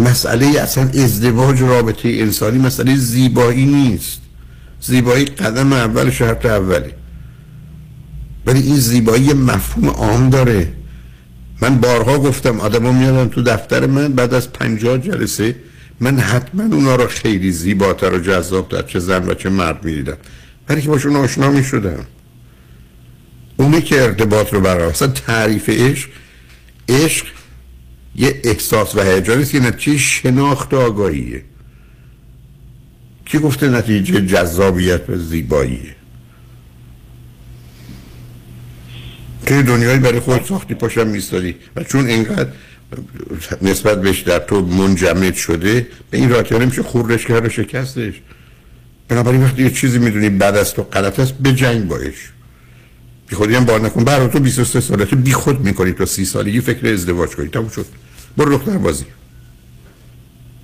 [0.00, 4.20] مسئله اصلا ازدواج رابطه انسانی مسئله زیبایی نیست.
[4.80, 6.94] زیبایی قدم اول شرط اوله.
[8.46, 10.72] ولی این زیبایی مفهوم عام داره.
[11.62, 15.56] من بارها گفتم آدما میادن تو دفتر من بعد از پنجاه جلسه
[16.00, 20.16] من حتما اونا رو خیلی زیباتر و جذابتر چه زن و چه مرد می‌دیدم.
[20.66, 22.06] برای که باشون آشنا می‌شدم.
[23.56, 26.08] اونی که ارتباط رو برقرار اصلا تعریف عشق
[26.88, 27.26] عشق
[28.14, 31.42] یه احساس و هیجانی است که نتیجه شناخت آگاهیه.
[33.24, 35.96] کی گفته نتیجه جذابیت و زیباییه؟
[39.46, 42.48] که دنیایی برای خود ساختی پاشم میستادی و چون اینقدر
[43.62, 48.14] نسبت بهش در تو منجمد شده به این راحتی نمیشه خورش کرد و شکستش.
[49.08, 52.32] بنابراین وقتی یه چیزی می‌دونی بعد از تو غلط است به جنگ باش.
[53.30, 54.04] بی خودی هم بار نکن.
[54.04, 55.04] برای تو 23 ساله.
[55.04, 57.48] تو بی خود می‌کنی تا 30 سالگی فکر ازدواج کنی.
[57.48, 57.86] تموم شد.
[58.36, 59.04] برو دختر بازی.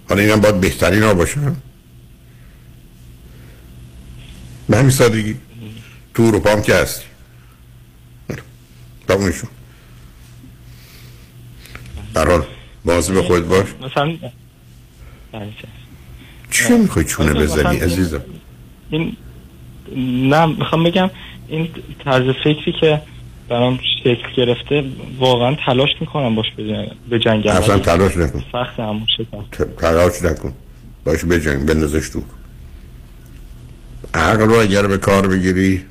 [0.08, 1.56] حالا اینم باید بهترین ها باشن.
[4.68, 5.36] به همین سادگی.
[6.14, 7.04] تو اروپا هم که هستی.
[9.08, 9.50] تمومشون
[12.14, 12.46] برحال
[12.84, 13.66] بازی به خود باش.
[13.82, 14.16] مثلا
[16.50, 18.22] چی می‌خوای چونه بزنی عزیزم؟
[18.90, 19.16] این
[20.30, 21.10] نه می‌خوام بگم
[21.48, 21.68] این
[22.04, 23.02] طرز فکری که
[23.48, 24.84] برام شکل گرفته
[25.18, 26.46] واقعا تلاش می‌کنم باش
[27.10, 28.44] به جنگ اصلا تلاش نکن.
[28.52, 29.06] سخت همون
[29.78, 30.52] تلاش نکن.
[31.04, 32.22] باش به جنگ بندازش تو.
[34.14, 35.82] عقل رو اگر به کار بگیری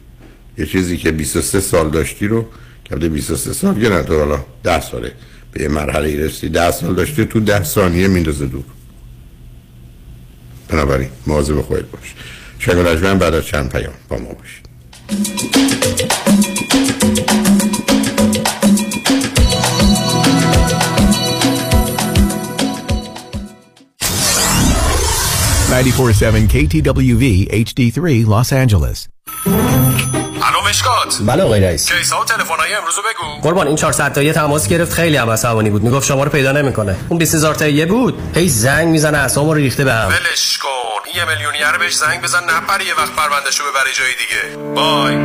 [0.57, 2.45] یه چیزی که 23 سال داشتی رو
[2.83, 5.11] که 23 سال یه نداره حالا 10 ساله.
[5.51, 8.63] به یه مرحله رسیدی 10 سال داشتی تو 10 ثانیه میندازه دور.
[10.69, 12.13] بنابراین مواظب خودت باش.
[12.59, 14.64] شنگ بعد از چند پیام با ما باشید
[25.75, 27.23] Ninety-four seven KTWV
[27.65, 28.99] HD3 Los Angeles.
[30.69, 31.17] مشکات.
[31.25, 31.91] بله آقای رئیس.
[31.91, 33.41] کیسا و تلفن‌های امروز بگو.
[33.41, 34.93] قربان این 400 تایی تماس گرفت.
[34.93, 35.83] خیلی هم عصبانی بود.
[35.83, 36.95] می‌گفت شما رو پیدا نمی‌کنه.
[37.09, 38.19] اون 20000 تایی بود.
[38.35, 40.94] هی زنگ می‌زنه اعصابمو رو ریخته بهم ولش کن.
[41.15, 44.73] یه میلیونیر بهش زنگ بزن نپره یه وقت پروندهشو ببره جای دیگه.
[44.75, 45.15] بای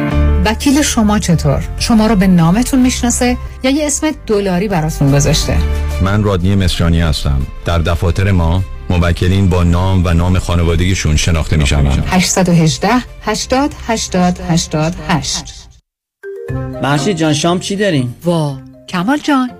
[0.45, 5.59] وکیل شما چطور؟ شما رو به نامتون می‌شناسه یا یه اسم دلاری براتون گذاشته؟
[6.03, 7.47] من رادنی مصریانی هستم.
[7.64, 12.88] در دفاتر ما موکلین با نام و نام خانوادگیشون شناخته می شوند 818
[13.22, 15.45] 80 80 88
[16.82, 18.59] محشید جان شام چی داریم؟ وا.
[18.88, 19.60] کمال جان.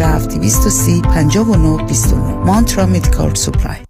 [0.00, 2.14] 230 59 29
[2.46, 3.89] مانترا مدیکال سوپلای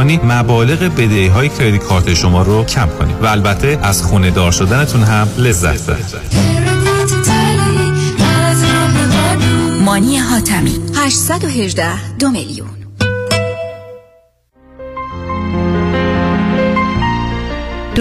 [0.03, 5.03] مبالغ بدهی های کردیت کارت شما رو کم کنیم و البته از خونه دار شدنتون
[5.03, 6.41] هم لذت ببرید.
[9.85, 10.79] مانی حاتمی.
[10.95, 12.80] 818 دو میلیون.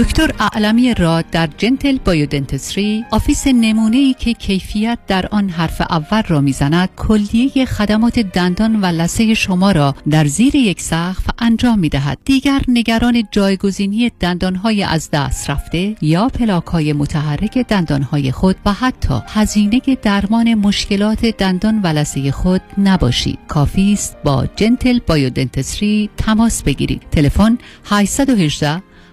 [0.01, 6.23] دکتر اعلمی راد در Gentle Biodentistry office نمونه ای که کیفیت در آن حرف اول
[6.23, 11.89] را می‌زند کلیه خدمات دندان و لثه شما را در زیر یک سقف انجام می
[11.89, 18.73] دهد دیگر نگران جایگزینی دندانهای از دست رفته یا پلاک های متحرک دندانهای خود و
[18.73, 23.39] حتی هزینه درمان مشکلات دندان و لثه خود نباشید.
[23.49, 27.03] کافی است با Gentle Biodentistry تماس بگیرید.
[27.11, 28.90] تلفن 818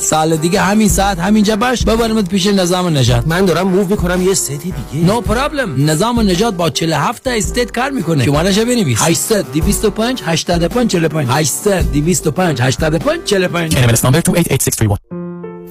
[0.00, 1.84] سال دیگه همین ساعت همینجا باش.
[1.84, 5.06] ببرمت پیش نظام نجات من دارم move می‌کنم یه city دیگه.
[5.06, 8.24] no no problem نظام نجات با 47 تا state کار می‌کنه.
[8.24, 9.02] شمارهش بنویس.
[9.02, 14.98] 800 225 85 45 800 225 85 45 NMLS number 288631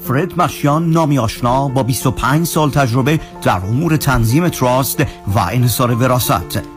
[0.08, 5.02] فرد مشیان نامی آشنا با 25 سال تجربه در امور تنظیم trust
[5.36, 6.75] و انحصار وراثت.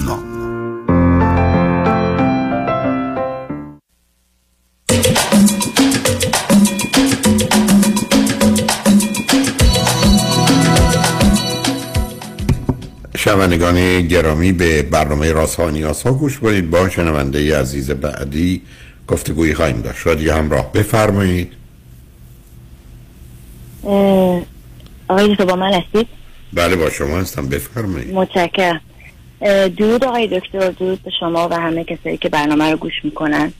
[13.16, 16.70] شنوندگان گرامی به برنامه راست ها نیاز ها گوش کنید.
[16.70, 18.62] با شنونده عزیز بعدی
[19.08, 20.06] گفتگویی خواهیم داشت.
[20.06, 21.61] رادیو همراه بفرمایید.
[25.08, 26.08] آقای با من هستید؟
[26.52, 27.48] بله با شما هستم.
[27.48, 28.14] بفرمایید.
[28.14, 28.80] متشکرم.
[29.76, 33.52] درود آقای دکتر درود به شما و همه کسایی که برنامه رو گوش می‌کنن.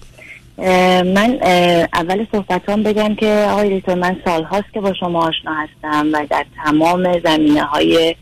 [1.14, 1.38] من
[1.92, 6.26] اول صحبتان بگم که آقای دکتر من سال هاست که با شما آشنا هستم و
[6.30, 8.16] در تمام زمینه های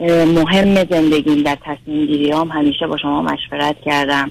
[0.00, 4.30] مهم زندگیم در تصمیم گیری هم همیشه با شما مشورت کردم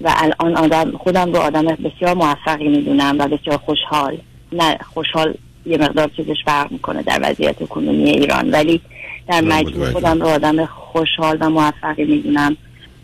[0.00, 4.18] و الان آدم خودم رو آدم بسیار موفقی می‌دونم و بسیار خوشحال
[4.52, 5.34] نه خوشحال
[5.68, 8.50] یه مقدار چیزش فرق می‌کنه در وضعیت کنونی ایران.
[8.50, 8.80] ولی
[9.28, 12.56] در مجموع خودم رو آدم خوشحال و موفقی می‌دونم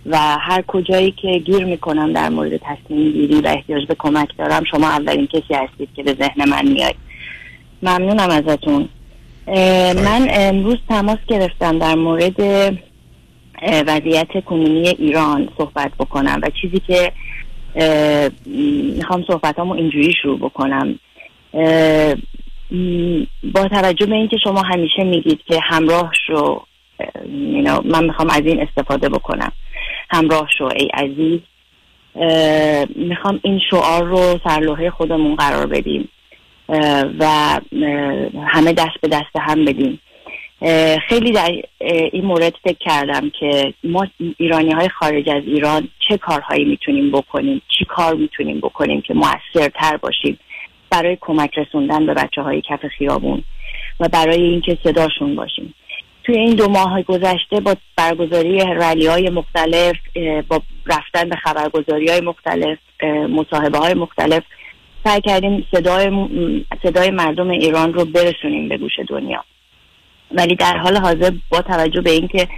[0.06, 4.64] و هر کجایی که گیر می‌کنم در مورد تصمیم گیری و احتیاج به کمک دارم
[4.70, 6.94] شما اولین کسی هستید که به ذهن من میاد.
[7.82, 8.88] ممنونم ازتون.
[10.04, 12.40] من امروز تماس گرفتم در مورد
[13.62, 17.12] وضعیت کنونی ایران صحبت بکنم و چیزی که
[18.96, 20.98] می‌خوام صحبتامو اینجوری شروع بکنم.
[23.54, 26.62] با توجه به اینکه شما همیشه میگید که همراه شو
[27.84, 29.52] من می‌خوام از این استفاده بکنم.
[30.10, 31.40] همراه شو ای عزیز.
[32.96, 36.08] می‌خوام این شعار رو سرلوحه خودمون قرار بدیم.
[37.18, 37.26] و
[38.46, 40.00] همه دست به دست هم بدیم.
[41.08, 41.50] خیلی در
[42.12, 44.06] این مورد فکر کردم که ما
[44.38, 49.96] ایرانی های خارج از ایران چه کارهایی می‌تونیم بکنیم؟ چی کار می‌تونیم بکنیم که موثرتر
[49.96, 50.38] باشیم؟
[50.94, 53.42] برای کمک رسوندن به بچه های کف خیابون
[54.00, 55.74] و برای اینکه صداشون باشیم.
[56.24, 59.96] توی این دو ماه گذشته با برگزاری رلی های مختلف
[60.48, 62.78] با رفتن به خبرگزاری های مختلف
[63.30, 64.42] مصاحبه های مختلف
[65.04, 66.10] سعی کردیم صدای,
[66.82, 69.44] صدای مردم ایران رو برسونیم به گوش دنیا.
[70.30, 72.48] ولی در حال حاضر با توجه به اینکه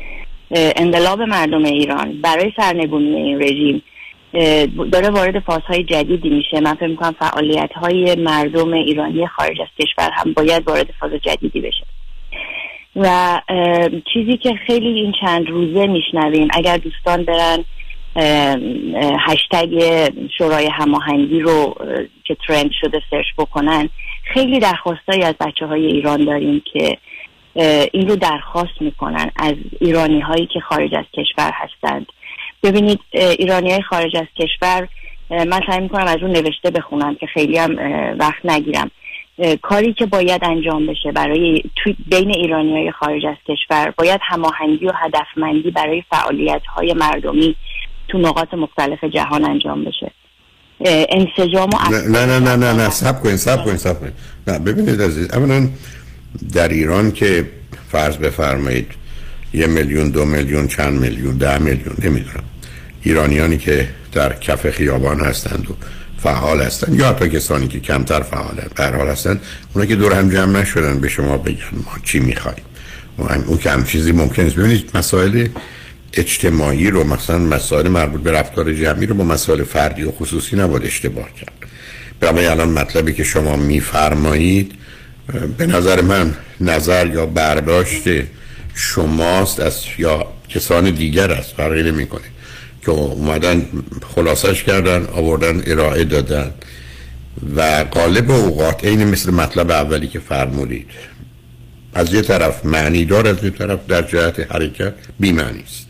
[0.51, 3.83] انقلاب مردم ایران برای سرنگونی این رژیم
[4.93, 6.61] داره وارد فازهای جدیدی میشه.
[6.61, 11.61] من فکر می‌کنم فعالیت های مردم ایرانی خارج از کشور هم باید وارد فاز جدیدی
[11.61, 11.85] بشه.
[12.97, 13.41] و
[14.13, 17.65] چیزی که خیلی این چند روزه میشنویم اگر دوستان برن
[19.29, 20.09] هشتگ
[20.39, 21.75] شورای هماهنگی رو
[22.25, 23.89] که ترند شده سرچ بکنن
[24.35, 26.99] خیلی درخواستایی از بچه های ایران داریم که
[27.93, 32.07] این رو درخواست می‌کنن از ایرانی هایی که خارج از کشور هستند.
[32.71, 34.89] ببینید ایرانی های خارج از کشور
[35.31, 37.77] من سعی می‌کنم از اون نوشته بخونم که خیلی هم
[38.19, 38.91] وقت نگیرم.
[39.63, 41.63] کاری که باید انجام بشه برای
[42.11, 47.57] بین ایرانی های خارج از کشور باید هماهنگی و هدفمندی برای فعالیت های مردمی
[48.09, 50.11] تو نقاط مختلف جهان انجام بشه.
[51.11, 54.13] انسجام و نه نه نه نه نه سب کنید سب کنید سب کنید.
[54.47, 55.69] نه ببینید عزیز اولا
[56.55, 57.51] در ایران که
[57.89, 58.93] فرض بفرمایید
[59.55, 62.45] یه میلیون دو میلیون چند میلیون ده میلیون نمی‌دونم.
[63.07, 65.75] ایرانیانی که در کف خیابان هستند و
[66.23, 69.41] فعال هستند یا حتی کسانی که کمتر فعالند به حال هستند
[69.75, 72.63] اونا که دور هم جمع نشدن به شما بگن ما چی می‌خوایم.
[73.47, 75.49] اون کم چیزی ممکن است ببینید مسائل
[76.13, 80.85] اجتماعی رو مثلا مسائل مربوط به رفتار جمعی رو با مسائل فردی و خصوصی نباید
[80.85, 81.53] اشتباه کرد.
[82.21, 84.73] برای الان مطلبی که شما میفرمایید
[85.59, 88.03] به نظر من نظر یا برداشت
[88.75, 91.55] شماست از یا کسان دیگر است.
[91.57, 92.36] فرقی نمی‌کنه.
[92.87, 93.67] که اومدن
[94.15, 96.51] خلاصش کردن آوردن ارائه دادن.
[97.57, 100.91] و قالب اوقات این مثل مطلب اولی که فرمودید.
[101.95, 105.87] از یه طرف معنی دار از یه طرف در جهت حرکت بیمعنی است.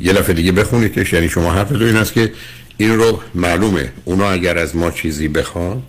[0.00, 2.32] یه دفعه دیگه بخونیدش یعنی شما حرفتون این است که
[2.76, 3.92] این رو معلومه.
[4.04, 5.82] اونا اگر از ما چیزی بخوان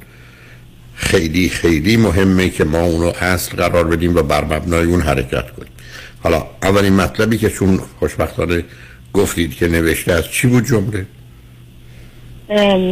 [0.95, 5.72] خیلی خیلی مهمه که ما اونو اصل قرار بدیم و بر مبنای اون حرکت کنیم.
[6.24, 8.64] حالا اولین مطلبی که چون خوشبختانه
[9.14, 11.06] گفتید که نوشته از چی بود جمله؟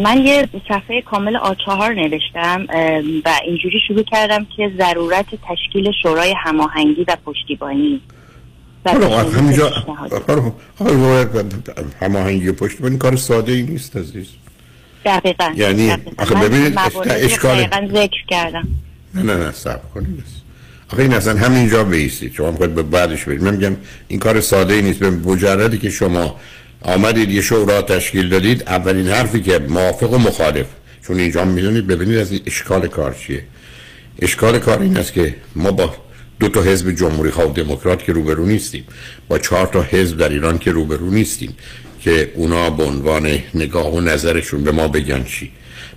[0.04, 2.66] من یه صفحه کامل آچهار نوشتم
[3.26, 8.02] و اینجوری شروع کردم که ضرورت تشکیل شورای هماهنگی و پشتیبانی.
[9.36, 9.72] همینجا
[12.02, 14.28] هماهنگی و پشتیبانی کار ساده ای نیست عزیز.
[15.06, 18.68] دقیقا یعنی آخه ببینید اشکال ذکر کردم.
[19.16, 20.41] نه نه نه سب کنید.
[20.92, 23.44] آخه این اصلا همینجا بیستید شما می‌خواید به بعدش برید.
[23.44, 23.76] من میگم
[24.08, 25.00] این کار ساده ای نیست.
[25.00, 26.40] به مجردی که شما
[26.82, 30.66] آمدید یه شورا تشکیل دادید اولین حرفی که موافق و مخالف.
[31.08, 33.44] چون اینجا می‌دونید ببینید از اشکال کار چیه.
[34.20, 35.96] اشکال کار این است که ما با
[36.40, 38.84] دو تا حزب جمهوری خواه و دموکرات که روبرو نیستیم
[39.28, 41.56] با چهار تا حزب در ایران که روبرو نیستیم
[42.02, 45.52] که اونا به عنوان نگاه و نظرشون به ما بگن چی.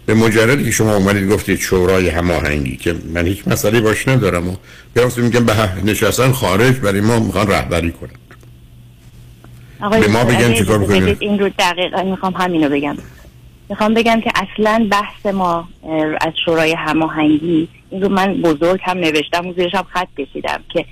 [0.06, 4.56] به مجردی که شما اومدید گفتید شورای هماهنگی که من هیچ مسئله باش ندارم و
[4.94, 5.52] براستی میگم به
[5.84, 8.10] نشستن خارج برای ما می‌خوان رهبری کنن.
[10.00, 12.96] به ما بگن چیکار بکنیم این رو دقیقا می‌خوام همینو بگم.
[13.68, 15.68] می‌خوام بگم که اصلا بحث ما
[16.20, 20.84] از شورای هماهنگی این رو من بزرگ هم نوشتم و زیرش هم خط کشیدم که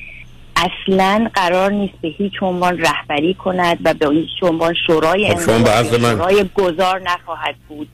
[0.56, 5.40] اصلا قرار نیست به هیچ عنوان رهبری کند و به هیچ عنوان شورای خب.
[5.40, 7.88] شورای گذار نخواهد بود.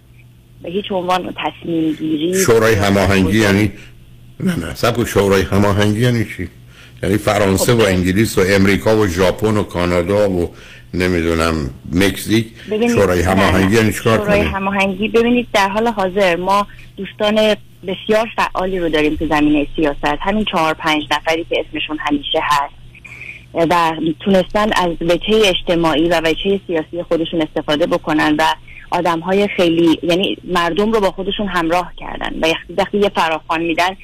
[0.62, 3.72] به هیچ عنوان تصمیم گیری شورای هماهنگی یعنی
[4.40, 4.74] نه نه.
[4.74, 6.48] سب شورای هماهنگی یعنی چی؟
[7.02, 10.54] یعنی فرانسه خب و انگلیس و امریکا و ژاپن و کانادا و
[10.94, 12.46] نمی‌دونم مکزیک
[12.94, 16.66] شورای هماهنگی یعنی چیکار شورای هماهنگی ببینید در حال حاضر ما
[16.96, 17.54] دوستان
[17.86, 20.18] بسیار فعالی رو داریم تو زمینه سیاست.
[20.20, 22.74] همین چهار پنج نفری که اسمشون همیشه هست.
[23.54, 28.44] و تونستن از وجهه اجتماعی و وجهه سیاسی خودشون استفاده بکنن و
[28.90, 32.46] آدم های خیلی یعنی مردم رو با خودشون همراه کردن و
[32.78, 33.96] وقتی یه فراخوان میدن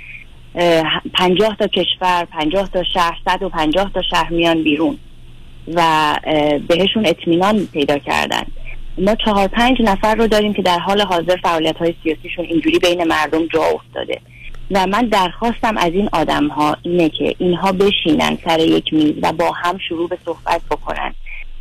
[1.15, 4.99] پنجاه تا کشور پنجاه تا شهر صد و پنجاه تا شهر میان بیرون
[5.75, 6.15] و
[6.69, 8.43] بهشون اطمینان پیدا کردن.
[8.99, 13.05] ما چهار پنج نفر رو داریم که در حال حاضر فعالیت های سیاسیشون اینجوری بین
[13.05, 14.21] مردم جا افتاده.
[14.71, 19.33] و من درخواستم از این آدم ها اینه که اینها بشینن سر یک میز و
[19.33, 21.15] با هم شروع به صحبت بکنن.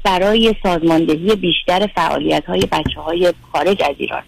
[0.03, 4.23] برای سازماندهی بیشتر فعالیت های بچه های خارج از ایران.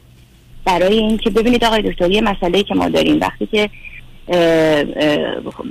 [0.66, 3.20] برای اینکه ببینید آقای دکتر یه مسئله که ما داریم.
[3.22, 3.70] وقتی که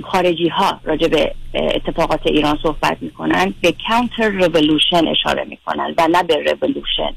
[0.05, 6.23] خارجی ها راجع به اتفاقات ایران صحبت می‌کنن به counter revolution اشاره می‌کنن و نه
[6.23, 7.17] به رولوشن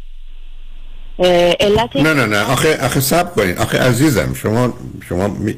[1.20, 2.40] علت نه نه نه.
[2.40, 4.74] آخه آخه صبر کنید آخه عزیزم شما
[5.10, 5.56] شما می...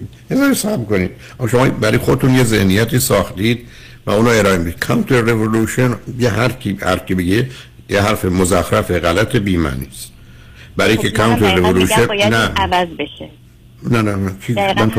[0.56, 1.12] صبر کنید
[1.52, 3.68] شما برای خودتون یه ذهنیتی ساختید
[4.06, 4.80] و اونو ارائه می‌دید.
[4.80, 7.50] counter revolution یه هر کی هر کی بگه
[7.90, 10.12] یه حرف مزخرف غلط بی معنی است.
[10.78, 13.30] برای خب که counter revolution نه عوض بشه.
[13.84, 14.90] نه نه من چیز من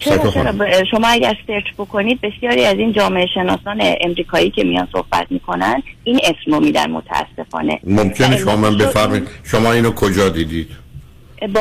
[0.00, 5.26] چرا چرا؟ شما اگر سرچ بکنید بسیاری از این جامعه شناسان امریکایی که میان صحبت
[5.30, 7.80] می‌کنن این اسم رو میدن متاسفانه.
[7.84, 10.68] ممکنه شما من بفرمایید شما اینو کجا دیدید؟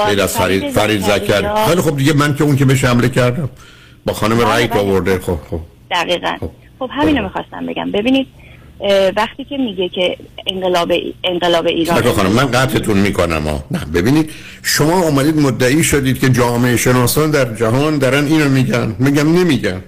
[0.07, 3.49] غیر از فرید, فرید زکر خیلی خب دیگه من که اون که بهش حمله کردم.
[4.05, 4.79] با خانم بله، رایت بله.
[4.79, 5.59] آورده خب خب.
[5.91, 6.35] دقیقا.
[6.39, 7.91] خب, خب همینو می‌خواستم بگم.
[7.91, 8.27] ببینید
[9.15, 10.91] وقتی که میگه که انقلاب
[11.23, 13.63] انقلاب ایران خانم من قطعتون می‌کنم ها.
[13.71, 14.29] نه ببینید
[14.63, 18.95] شما اومدید مدعی شدید که جامعه شناسان در جهان دارن اینو میگن.
[18.99, 19.83] میگم نمیگن.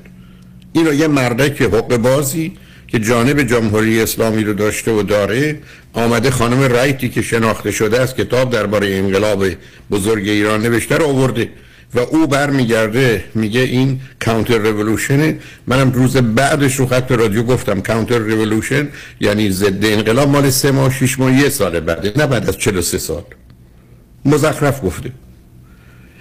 [0.74, 2.52] اینو یه مردک حق بازی
[2.88, 5.60] که جانب جمهوری اسلامی رو داشته و داره
[5.94, 9.46] آمده خانم رایتی که شناخته شده از کتاب درباره انقلاب
[9.92, 11.50] بزرگ ایران نوشته رو آورده.
[11.96, 18.18] و او برمیگرده میگه این کانتر رولوشنه منم روز بعدش رو خط رادیو گفتم کانتر
[18.18, 18.90] رولوشن
[19.20, 20.30] یعنی ضد انقلاب.
[20.30, 23.24] مال سه ماه شش ماه یه سال بعده نه بعد از 43 سال.
[24.26, 25.12] مزخرف گفته.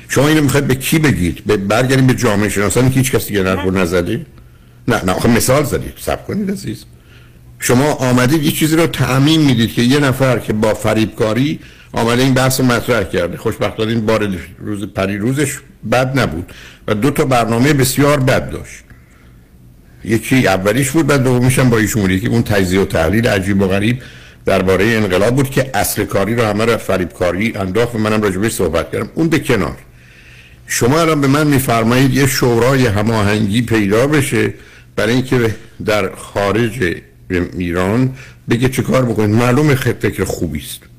[0.08, 3.42] شما اینو می‌خواید به کی بگید؟ به برگردیم به جامعه شناسانی که هیچ کسی دیگه
[3.42, 4.26] نرفو نزده؟
[4.88, 5.92] نه نه آخه مثال زدید.
[6.00, 6.84] سب کنید عزیز.
[7.58, 11.60] شما آمدید یه چیزی رو تعمین می‌دید که یه نفر که با فریبکاری
[11.92, 13.36] آمده این بحث مطرح کرده.
[13.36, 15.58] خوشبختانه این بار روز پری روزش
[15.92, 16.52] بد نبود
[16.88, 18.84] و دو تا برنامه بسیار بد داشت.
[20.04, 22.10] یکی اولیش بود بعد دومیش هم با ایشون.
[22.10, 24.02] یکی اون تجزیه و تحلیل عجیب و غریب
[24.44, 28.92] درباره انقلاب بود که اصل کاری رو همه رو فریبکاری انداخت و منم راجبش صحبت
[28.92, 29.10] کردم.
[29.14, 29.76] اون به کنار.
[30.66, 34.54] شما الان به من میفرمایید یه شورای هماهنگی پیدا بشه
[34.96, 35.54] برای اینکه
[35.84, 36.94] در خارج
[37.58, 38.14] ایران
[38.50, 39.30] بگه چه کار بکنید.
[39.30, 40.89] معلومه فکر خوبی است.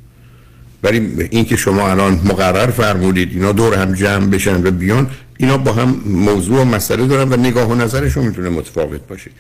[0.84, 5.74] ولی اینکه شما الان مقرر فرمودید اینا دور هم جمع بشن و بیان اینا با
[5.74, 9.32] هم موضوع و مسئله دارن و نگاه و نظرشون می‌تونه متفاوت باشه.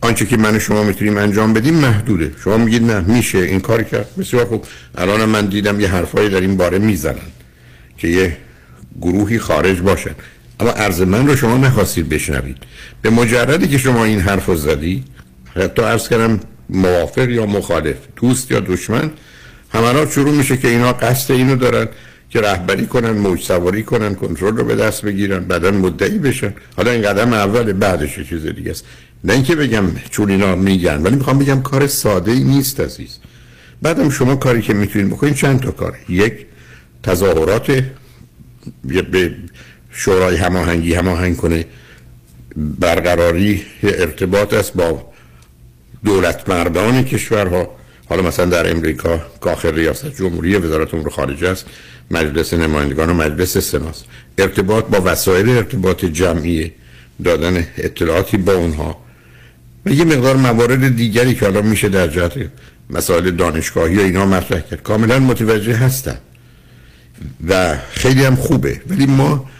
[0.00, 2.32] آنچه که من شما می‌تونیم انجام بدیم محدوده.
[2.44, 4.16] شما میگید نه میشه این کار کرد.
[4.18, 4.66] بسیار خوب.
[4.94, 7.30] الان من دیدم یه حرفایی در این باره می‌زنن
[7.98, 8.36] که یه
[9.00, 10.14] گروهی خارج باشن.
[10.60, 12.56] اما عرض من رو شما نخواستید بشنوید.
[13.02, 15.04] به مجردی که شما این حرف رو زدی
[15.56, 19.10] حتی عرض کردم موافق یا مخالف دوست یا دشمن
[19.74, 21.88] همراه شروع میشه که اینا قصد اینو دارن
[22.30, 26.54] که رهبری کنن موج سواری کنن کنترل رو به دست بگیرن بعدا مدعی بشن.
[26.76, 28.84] حالا این قدم اول بعدش چیز دیگه است.
[29.24, 33.18] نه اینکه بگم چون اینا میگن ولی می‌خوام بگم کار ساده ای نیست عزیز.
[33.82, 35.98] بعدم شما کاری که می‌تونید بکنید چند تا کار.
[36.08, 36.46] یک
[37.02, 37.84] تظاهرات
[38.84, 39.34] به
[39.90, 41.64] شورای هماهنگی هماهنگ کنه.
[42.56, 45.12] برقراری ارتباط است با
[46.04, 47.76] دولت مردان کشورها.
[48.14, 51.66] حالا مثلا در امریکا کاخ ریاست جمهوری وزارت امور خارجه است
[52.10, 54.04] مجلس نمایندگان و مجلس سناست
[54.38, 56.72] ارتباط با وسایل ارتباط جمعی
[57.24, 59.04] دادن اطلاعاتی با اونها
[59.86, 62.32] و یه مقدار موارد دیگری که حالا میشه در جهت
[62.90, 66.18] مسائل دانشگاهی و اینا مطرح کرد کاملا متوجه هستم
[67.48, 68.80] و خیلی هم خوبه.
[68.86, 69.50] ولی ما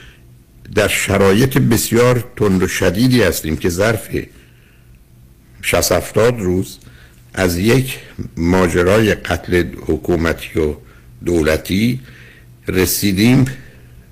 [0.74, 4.08] در شرایط بسیار تند و شدیدی هستیم که ظرف
[5.62, 6.78] 60 70 روز
[7.34, 7.98] از یک
[8.36, 10.74] ماجرای قتل حکومتی و
[11.24, 12.00] دولتی
[12.68, 13.44] رسیدیم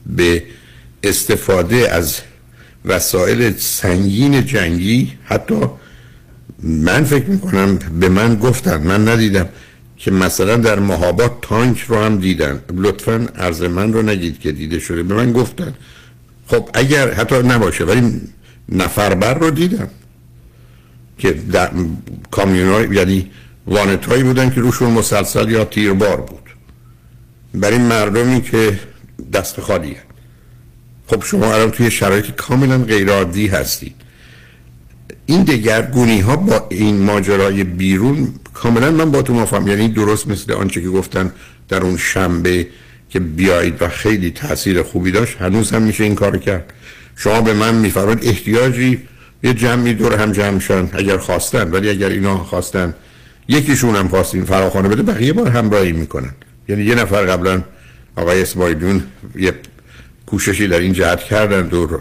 [0.07, 0.43] به
[1.03, 2.21] استفاده از
[2.85, 5.13] وسایل سنگین جنگی.
[5.25, 5.61] حتی
[6.63, 9.49] من فکر می‌کنم به من گفتن من ندیدم
[9.97, 12.63] که مثلا در مهابات تانک رو هم دیدن.
[12.75, 15.03] لطفا عرض من رو نگید که دیده شده.
[15.03, 15.75] به من گفتن.
[16.47, 18.21] خب اگر حتی نباشه ولی
[18.69, 19.89] نفربر رو دیدم.
[21.23, 21.71] که در
[22.31, 23.31] کامیون یعنی
[23.67, 26.43] وانت هایی بودن که روشون مسلسل یا تیربار بود.
[27.55, 28.81] برای مردمی که
[29.33, 30.07] دست خالی هست.
[31.07, 33.95] خب شما الان توی شرایط کاملا غیر عادی هستید
[35.27, 40.53] این دگرگونی ها با این ماجرای بیرون کاملا من با تو موافقم یعنی درست مثل
[40.53, 41.33] آنچه که گفتن
[41.69, 42.67] در اون شنبه
[43.11, 46.73] که بیایید و خیلی تاثیر خوبی داشت هنوز هم میشه این کار کرد.
[47.17, 49.09] شما به من میفرمایید احتیاجی
[49.43, 52.95] یه جمعی دور هم جمع شن اگر خواستن ولی اگر اینا خواستن
[53.49, 56.31] یکیشون هم خواستین فراخانه بده بقیه بار همراهی می‌کنن.
[56.69, 57.63] یعنی یه نفر قبلا
[58.17, 59.03] آقای اسماعیلون
[59.37, 59.53] یه
[60.27, 62.01] کوششی در این جهت کردن دور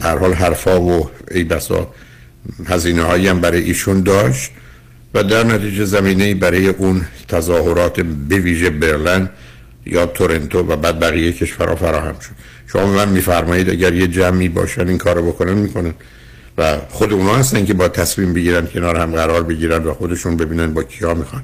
[0.00, 1.90] در حال حرفا و ای بسا
[2.66, 4.50] هزینه هایی هم برای ایشون داشت
[5.14, 9.28] و در نتیجه زمینه برای اون تظاهرات به ویژه برلن
[9.86, 12.30] یا تورنتو و بعد بقیه کشورها فراهم شد.
[12.66, 15.94] شما من میفرمایید اگر یه جمعی باشن این کارو بکنن می‌کنن.
[16.58, 20.74] و خود اونا هستن که با تصمیم بگیرن کنار هم قرار بگیرن و خودشون ببینن
[20.74, 21.42] با کیا می‌خوان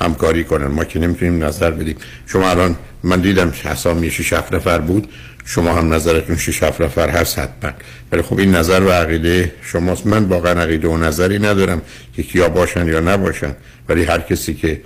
[0.00, 0.66] همکاری کنن.
[0.66, 1.96] ما که نمی‌تونیم نظر بدیم.
[2.26, 5.08] شما الان من دیدم حسامی 6 نفر بود.
[5.44, 7.70] شما هم نظرتون 6 7 نفر هست حتما.
[8.12, 10.06] ولی خب این نظر و عقیده شماست.
[10.06, 11.82] من واقعا عقیده و نظری ندارم
[12.16, 13.54] که کیا باشن یا نباشن.
[13.88, 14.80] ولی هر کسی که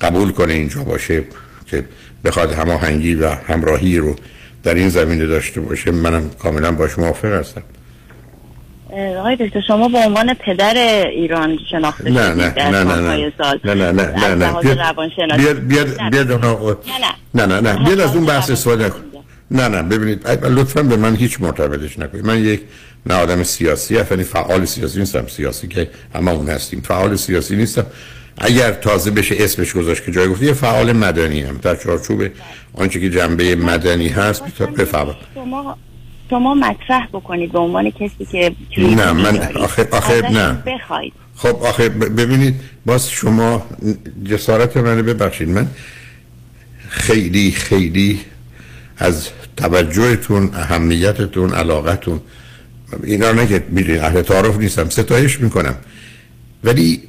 [0.00, 1.24] قبول کنه اینجا باشه
[1.66, 1.84] که
[2.24, 4.16] بخواد هماهنگی و همراهی رو
[4.62, 7.62] در این زمینه داشته باشه منم کاملا باش موافق هستم.
[8.90, 10.74] آقای دکتر شما به عنوان پدر
[11.10, 13.32] ایران شناخته نه نه نه نه نه.
[13.64, 15.36] نه نه نه نه نه.
[15.36, 16.44] بیاد بیاد بیاد
[17.34, 17.46] نه.
[17.46, 17.84] نه نه.
[17.84, 19.00] بیاد از اون بحث استفاده نکن
[19.50, 19.82] نه نه.
[19.82, 22.26] ببینید لطفا به من هیچ مرتبطش نکنید.
[22.26, 22.60] من یک
[23.06, 25.26] نه آدم سیاسی یعنی فعال سیاسی نیستم.
[25.26, 26.80] سیاسی که همه اون هستیم.
[26.80, 27.86] فعال سیاسی نیستم.
[28.38, 31.58] اگر تازه بشه اسمش گذاشت که جای گفتی یه فعال مدنی هم.
[31.62, 32.22] در چارچوب
[32.74, 34.44] آنچه که جنبه مدنی هست
[34.78, 35.16] بفرمایید.
[36.30, 40.62] شما مطرح بکنید به عنوان کسی که نه من آخه آخه نه.
[40.66, 41.12] بخواید.
[41.36, 42.54] خب آخه ببینید
[42.86, 43.66] باز شما
[44.24, 45.48] جسارت منو ببخشید.
[45.48, 45.66] من
[46.88, 48.20] خیلی خیلی
[48.98, 52.20] از توجهتون اهمیتتون علاقتون
[53.04, 55.74] اینا نه که می‌دونید اهل تعارف نیستم ستایش می‌کنم.
[56.64, 57.02] ولی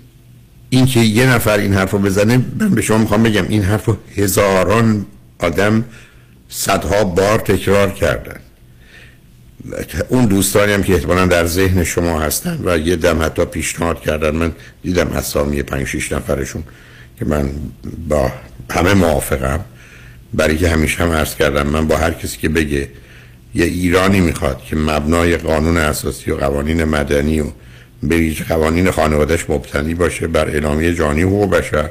[0.69, 3.97] اینکه یه نفر این حرف رو بزنه من به شما می‌خوام بگم این حرف رو
[4.17, 5.05] هزاران
[5.39, 5.85] آدم
[6.49, 8.39] صدها بار تکرار کردن.
[10.09, 14.35] اون دوستانی هم که احتمالا در ذهن شما هستن و یه دم حتی پیشنهاد کردن.
[14.35, 14.51] من
[14.83, 16.63] دیدم اسامی پنج شیش نفرشون
[17.19, 17.49] که من
[18.07, 18.31] با
[18.71, 19.59] همه موافقم.
[20.33, 22.89] برای که همیشه هم عرض کردم من با هر کسی که بگه
[23.55, 27.45] یه ایرانی می‌خواد که مبنای قانون اساسی و قوانین مدنی و
[28.03, 31.89] به قوانین خانوادش مبتنی باشه بر اعلامیه جانی حقوق بشر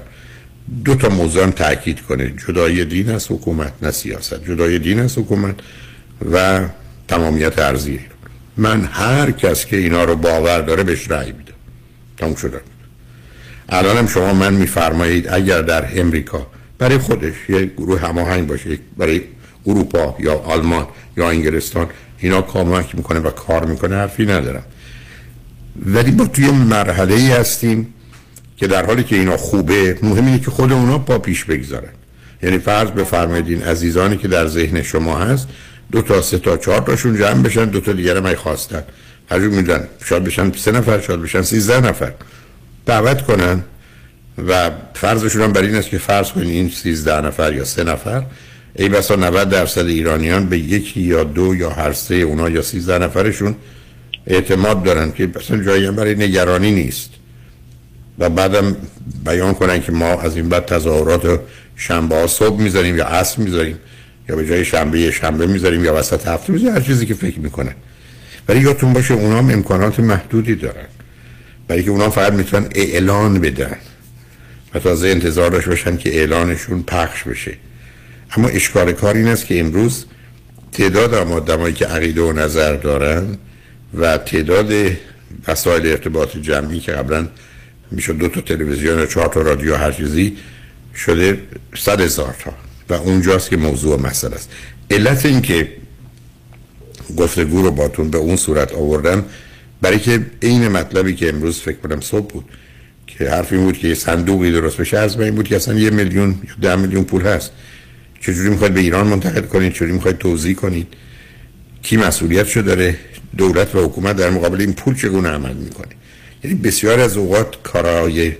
[0.85, 2.33] دو تا موضوع تاکید کنه.
[2.49, 4.45] جدای دین از حکومت نه سیاست.
[4.45, 5.55] جدای دین از حکومت
[6.33, 6.61] و
[7.09, 8.01] تمامیت ارزی
[8.57, 11.53] من هر کس که اینا رو باور داره بهش رأی میدم
[12.17, 12.61] تموم شده.
[13.69, 16.47] الانم شما من میفرمایید اگر در امریکا
[16.79, 19.21] برای خودش یه گروه هماهنگ باشه برای
[19.67, 21.87] اروپا یا آلمان یا انگلستان
[22.19, 24.65] اینا کمک می‌کنه و کار می‌کنه حرفی ندارم.
[25.87, 27.95] ولی با توی مرحله ای هستیم
[28.57, 31.89] که در حالی که اینا خوبه مهم اینه که خود اونا پا پیش بگذارن.
[32.43, 35.49] یعنی فرض بفرمایید این عزیزانی که در ذهن شما هست
[35.93, 38.83] دو تا سه تا چهار تاشون جمع بشن دو تا دیگر هم خواستن.
[39.31, 39.89] هر میدن.
[40.05, 42.13] شاید بشن سه نفر شاید بشن سیزده نفر.
[42.87, 43.63] دعوت کنن
[44.49, 48.23] و فرضشون هم بر این است که فرض کنید این سیزده نفر یا سه نفر
[48.75, 52.99] ای بسا 90 درصد ایرانیان به یکی یا دو یا هر سه اونا یا سیزده
[52.99, 53.55] نفرشون
[54.27, 57.11] اعتماد دارن که مثلا جایی برای نگرانی نیست.
[58.19, 58.77] و بعدم
[59.25, 61.41] بیان کنن که ما از این بعد تظاهرات
[61.77, 63.79] شنبه ها صبح می‌ذاریم یا عصر می‌ذاریم
[64.29, 67.75] یا به جای شنبه شنبه می‌ذاریم یا وسط هفته می‌ذاریم هر چیزی که فکر می‌کنن
[68.49, 70.87] ولی یادتون باشه اونا هم امکانات محدودی دارن.
[71.69, 73.77] برای که اونا فقط می‌تونن اعلان بدن.
[74.75, 77.53] و تازه انتظار داشته باشن که اعلانشون پخش بشه.
[78.37, 80.05] اما اشکال کار این است که امروز
[80.73, 83.39] تعداد آدمایی که عقیده و نظر دارن
[83.95, 84.73] و تعداد
[85.49, 87.29] وسایل ارتباط جمعی که قبلا
[87.91, 90.37] می‌شد دو تا تلویزیون و چهار تا رادیو هر چیزی
[90.95, 91.39] شده
[91.77, 92.66] صد هزار تا.
[92.89, 94.51] و اونجاست که موضوع مسئله است.
[94.91, 95.69] علت این که
[97.17, 99.25] گفتگو رو باتون به اون صورت آوردم
[99.83, 102.45] برای که این مطلبی که امروز فکر کنم صبح بود
[103.07, 105.91] که حرف این بود که یه صندوقی درست بشه از این بود که اصلا یه
[105.91, 107.51] میلیون یا ده میلیون پول هست.
[108.21, 110.87] چجوری می‌خواید به ایران منتقل کنید؟ چجوری می‌خواید توضیح کنید؟
[111.83, 112.99] کی مسئولیت شو داره؟
[113.37, 115.93] دولت و حکومت در مقابل این پول چگونه عمل می‌کنه؟
[116.45, 118.33] یعنی بسیار از اوقات کارهای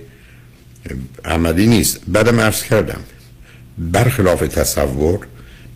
[1.25, 1.99] عملی نیست.
[2.07, 2.99] بعدم عرض کردم
[3.77, 5.27] برخلاف تصور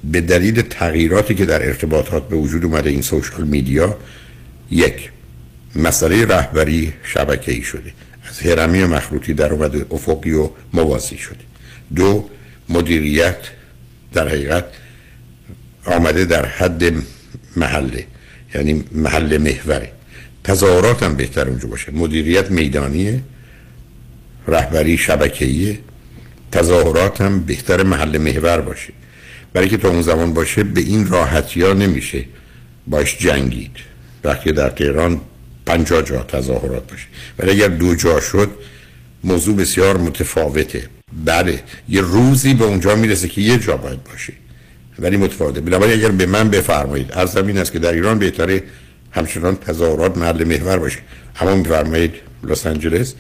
[0.04, 3.98] به دلیل تغییراتی که در ارتباطات به وجود اومده این سوشال میدیا
[4.72, 5.12] یک
[5.76, 7.94] مسئله رهبری شبکه‌ای شده.
[8.30, 11.38] از هرمی مخروطی در اومده افقی و موازی شده.
[11.96, 12.30] دو
[12.70, 13.38] مدیریت
[14.14, 14.66] در حقیقت
[15.86, 16.94] آمده در حد
[17.56, 18.06] محله
[18.56, 19.92] یعنی محل محوره.
[20.44, 21.92] تظاهرات هم بهتر اونجا باشه.
[21.92, 23.20] مدیریت میدانیه
[24.48, 25.80] رهبری شبکه‌ایه.
[26.52, 28.94] تظاهرات هم بهتر محل محور باشه.
[29.54, 32.26] برای که تا اون زمان باشه به این راحتی ها نمیشه
[32.88, 33.72] باش جنگید.
[34.24, 35.22] وقتی در تهران
[35.66, 37.06] پنجاه جا تظاهرات باشه.
[37.40, 38.50] ولی اگر دو جا شد
[39.24, 40.84] موضوع بسیار متفاوته.
[41.26, 44.34] بله یه روزی به اونجا می‌رسه که یه جا باید باشه.
[45.00, 45.62] ولی متفاوته.
[45.62, 48.64] بنابراین اگر به من بفرمایید از این است که در ایران بهتره
[49.12, 51.00] همچنان تظاهرات محل محور باشه.
[51.40, 52.14] اما میفرمایید
[52.44, 53.14] لس آنجلس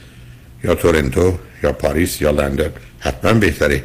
[0.63, 2.71] یا تورنتو یا پاریس یا لندن.
[3.01, 3.83] حتما بهتره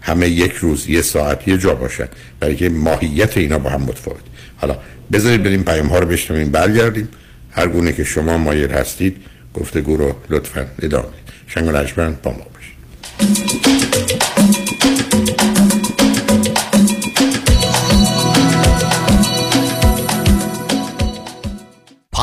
[0.00, 2.08] همه یک روز یه ساعت یه جا باشن.
[2.40, 4.20] برای که ماهیت اینا با هم متفاوت
[4.56, 4.76] حالا
[5.12, 7.08] بذارید بریم پیام ها رو بشنویم برگردیم.
[7.50, 9.16] هر گونه که شما مایل هستید
[9.54, 11.08] گفتگو رو لطفا ادامه
[11.46, 13.65] شنگ و با ما باشید.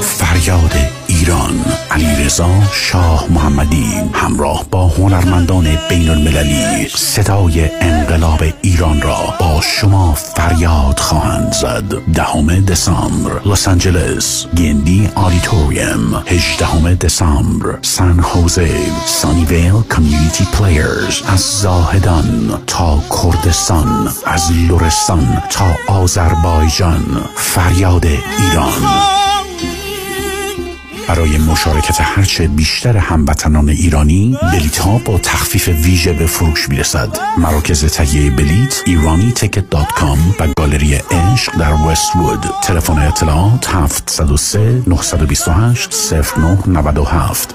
[0.00, 0.72] فریاد
[1.26, 10.12] ایران علیرضا شاه محمدی همراه با هنرمندان بین المللی صدای انقلاب ایران را با شما
[10.14, 11.94] فریاد خواهند زد.
[12.14, 16.14] دهم دسامبر لس آنجلس Gindi Auditorium.
[16.26, 18.70] هجدهم دسامبر سان خوزه
[19.06, 27.24] Sunnyvale Community Players از زاهدان تا کردستان از لرستان تا آذربایجان.
[27.36, 28.72] فریاد ایران.
[31.08, 37.18] برای مشارکت هرچه بیشتر هموطنان ایرانی بلیت ها با تخفیف ویژه به فروش می‌رسد.
[37.38, 43.68] مراکز تهیه بلیت Irani Ticket dot com و گالری عشق در وست وود تلفن اطلاعات
[43.68, 47.54] 703 928 0997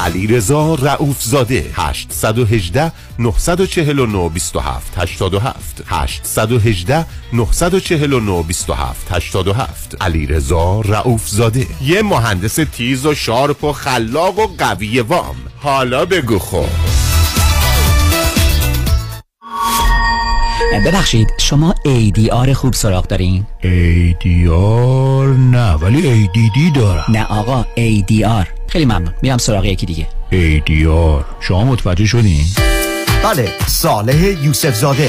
[0.00, 11.28] علی رضا رعوف زاده 818 949 27 87 818 949 27 87 علی رضا رعوف
[11.28, 15.36] زاده یه مهندس تیز و شارپ و خلاق و قوی وام.
[15.62, 16.66] حالا بگو خب.
[20.86, 27.04] ببخشید شما ADR خوب سراغ دارین؟ ADR نه ولی ADD دارم.
[27.08, 29.14] نه آقا ADR خیلی ممنون.
[29.22, 30.06] میرم سراغ یکی دیگه.
[30.32, 32.44] ADR شما متوجه شدین؟
[33.24, 35.08] بله صالح یوسف زاده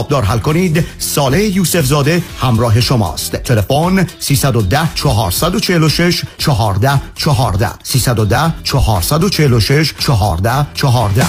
[0.00, 0.84] حسابدار حل کنید.
[0.98, 3.36] صالح یوسف زاده همراه شماست.
[3.36, 11.26] تلفن 310 446 14 14 310 446 14 14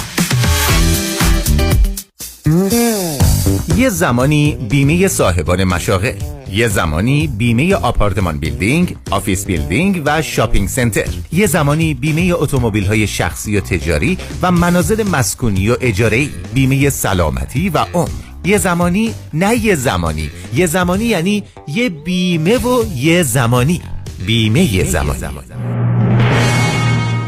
[3.77, 6.14] یه زمانی بیمه صاحبان مشاغل
[6.52, 11.07] یه زمانی بیمه آپارتمان building، office building و shopping center.
[11.31, 17.69] یه زمانی بیمه اتومبیل های شخصی و تجاری و منازل مسکونی و اجاره بیمه سلامتی
[17.69, 18.30] و عمر.
[18.43, 20.30] یه زمانی نه یه زمانی.
[20.53, 23.81] یه زمانی یعنی یه بیمه و یه زمانی.
[24.26, 25.19] بیمه یه زمانی.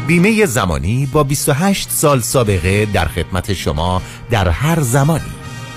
[0.06, 5.24] بیمه زمانی با 28 سال سابقه در خدمت شما در هر زمانی.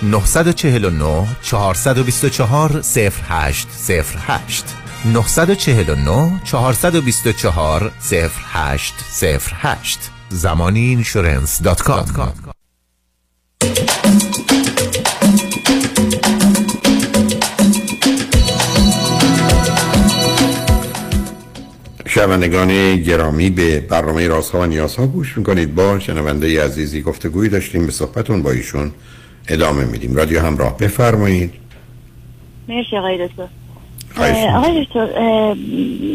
[0.04, 3.68] 949 424 0808
[5.06, 12.06] 949 424 0808 زمانی اینشورنس دات کام
[22.08, 25.76] شنوندگان گرامی به برنامه رازها و نیازها گوش می‌کنید.
[25.76, 28.92] با شنونده عزیزی گفتگویی داشتیم به صحبتون با ایشون
[29.48, 30.16] ادامه میدیم.
[30.16, 31.54] رادیو همراه بفرمایید.
[32.68, 33.48] مرسی آقای دکتر.
[34.56, 35.08] آقای دکتر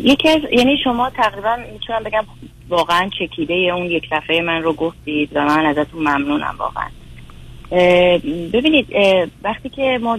[0.04, 2.24] یکی از یعنی شما تقریبا می‌تونم بگم
[2.68, 6.88] واقعا چکیده اون یک دفعه من رو گفتید و من ازتون ممنونم واقعا.
[8.52, 8.86] ببینید
[9.44, 10.18] وقتی که ما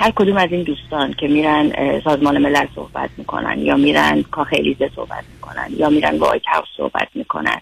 [0.00, 1.72] هر کدوم از این دوستان که میرن
[2.04, 7.08] سازمان ملل صحبت می‌کنن یا میرن کاخ الیزه صحبت می‌کنن یا میرن White House صحبت
[7.14, 7.60] می‌کنن.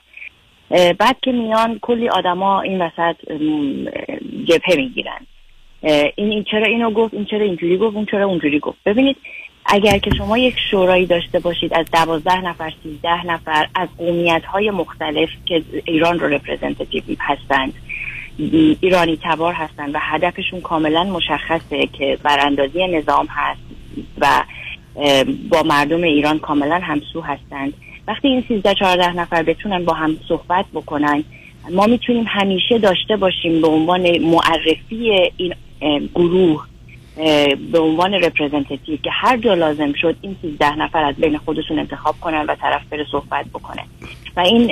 [0.71, 3.17] بعد که میان کلی آدما این وسط
[4.45, 5.27] جبهه می‌گیرن.
[5.83, 8.79] این, این چرا اینو گفت این چرا اینجوری گفت اون چرا اونجوری گفت.
[8.87, 9.17] ببینید
[9.67, 14.71] اگر که شما یک شورایی داشته باشید از دوازده نفر سیزده نفر از قومیت های
[14.71, 17.75] مختلف که ایران رو representative هستند
[18.81, 23.61] ایرانی تبار هستند و هدفشون کاملا مشخصه که براندازی نظام هست
[24.19, 24.45] و
[25.49, 27.73] با مردم ایران کاملا همسو هستند.
[28.09, 31.25] وقتی این 13 14 نفر بتونن با هم صحبت بکنن
[31.73, 35.55] ما می‌تونیم همیشه داشته باشیم به عنوان معرفی این
[36.15, 36.67] گروه
[37.73, 42.15] به عنوان رپرزنتیتیو که هر جا لازم شد این 13 نفر از بین خودشون انتخاب
[42.21, 43.83] کنن و طرف بره صحبت بکنه.
[44.37, 44.71] و این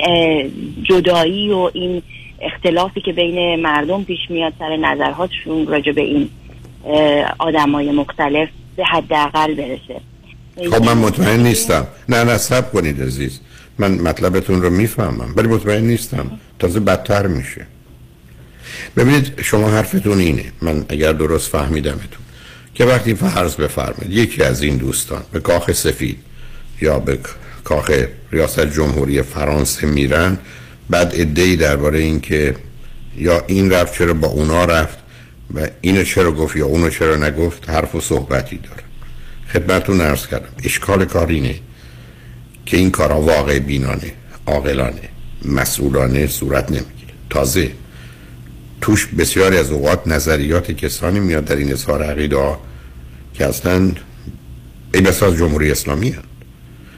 [0.83, 2.01] جدایی و این
[2.41, 6.29] اختلافی که بین مردم پیش میاد سر نظرهاتشون راجع به این
[7.39, 10.01] آدمای مختلف به حداقل برسه.
[10.71, 11.87] خب من مطمئن نیستم.
[12.09, 13.39] نه نه سب کنید عزیز.
[13.77, 16.31] من مطلبتون رو می‌فهمم ولی مطمئن نیستم.
[16.59, 17.65] تازه بدتر میشه.
[18.97, 20.45] ببینید شما حرفتون اینه.
[20.61, 22.21] من اگر درست فهمیدمتون.
[22.73, 26.17] که وقتی فرض بفرمایید یکی از این دوستان به کاخ سفید
[26.81, 27.19] یا به
[27.63, 27.91] کاخ
[28.31, 30.37] ریاست جمهوری فرانسه میرن
[30.89, 32.55] بعد ادهی درباره این که
[33.17, 34.97] یا این رفت چرا با اونا رفت
[35.53, 38.83] و اینو چرا گفت یا اونو چرا نگفت حرف و صحبتی داره.
[39.53, 41.55] خدمتون ارز کردم اشکال کار اینه
[42.65, 44.13] که این کارا واقع بینانه
[44.45, 45.09] عاقلانه
[45.45, 47.13] مسئولانه صورت نمی‌گیره.
[47.29, 47.71] تازه
[48.81, 52.55] توش بسیاری از اوقات نظریات کسانی میاد در این اظهار عقیده
[53.33, 53.91] که اصلا
[54.93, 56.27] ای از جمهوری اسلامی هست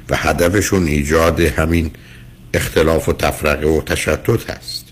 [0.09, 1.91] و هدفشون ایجاد همین
[2.53, 4.85] اختلاف و تفرقه و تشتت هست.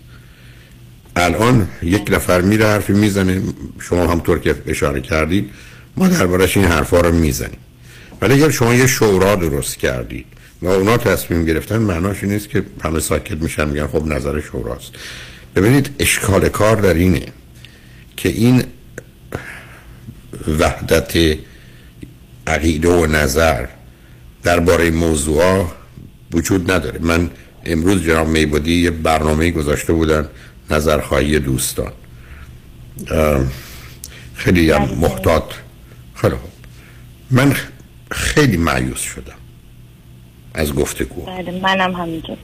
[1.16, 3.42] الان یک نفر میره حرفی می‌زنه
[3.80, 5.50] شما همطور که اشاره کردید
[5.96, 7.58] ما دربارش این حرفا رو می‌زنیم.
[8.22, 10.26] ولی اگر شما یه شورا درست کردید
[10.62, 14.92] و اونا تصمیم گرفتن معناش نیست که همه ساکت میشن میگن خب نظر شوراست.
[15.56, 17.22] ببینید اشکال کار در اینه
[18.16, 18.62] که این
[20.58, 21.38] وحدت
[22.46, 23.66] عقیده و نظر
[24.42, 25.72] درباره موضوع
[26.32, 26.98] وجود نداره.
[27.02, 27.30] من
[27.64, 30.28] امروز جناب میبودی یه برنامه گذاشته بودن
[30.70, 31.92] نظرخواهی دوستان.
[34.34, 35.44] خیلی هم محتاط.
[36.14, 36.50] خیلی خوب.
[37.30, 37.56] من
[38.10, 39.34] خیلی معیوس شدم
[40.54, 41.26] از گفتگو.
[41.26, 42.36] بله منم همینطور.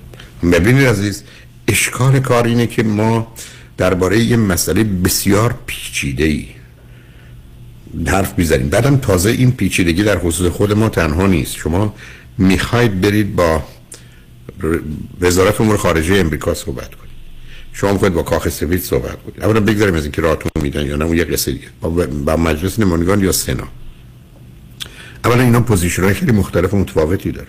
[0.53, 1.25] ببینید عزیز
[1.69, 3.33] اشکال کار اینه که ما
[3.77, 6.47] درباره یه مسئله بسیار پیچیده ای
[8.07, 8.69] حرف می‌زنیم.
[8.69, 11.57] بعدم تازه این پیچیدگی در خصوص خود ما تنها نیست.
[11.57, 11.95] شما
[12.39, 13.63] می‌خواید برید با
[15.21, 17.15] وزارت امور خارجه امریکا صحبت کنید
[17.73, 19.43] شما می‌خواید با کاخ سفید صحبت کنید.
[19.43, 21.67] اولا بگذاریم از اینکه راهتون میدن یا نه اون یه قصه دیگه.
[21.81, 23.69] با مجلس نمایندگان یا سنا.
[25.25, 27.49] اولا اینا position خیلی مختلف و متفاوتی داره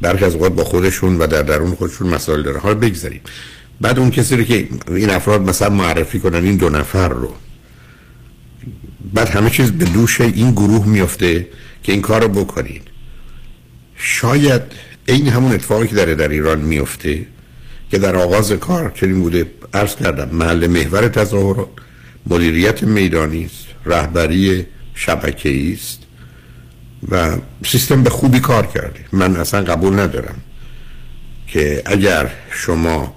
[0.00, 3.20] برخی از اوقات با خودشون و در درون خودشون مسائل داره حالا بگذاریم.
[3.80, 7.34] بعد اون کسی رو که این افراد مثلا معرفی کنن این دو نفر رو.
[9.14, 11.48] بعد همه چیز به دوش این گروه میفته
[11.82, 12.82] که این کار رو بکنید
[13.96, 14.62] شاید
[15.08, 17.26] این همون اتفاقی که داره در ایران میفته
[17.90, 21.68] که در آغاز کار چنین بوده عرض کردم محل محور تظاهرات
[22.26, 26.02] مدیریت میدانی است رهبری شبکه‌ای است
[27.08, 29.00] و سیستم به خوبی کار کرده.
[29.12, 30.36] من اصلا قبول ندارم
[31.46, 33.14] که اگر شما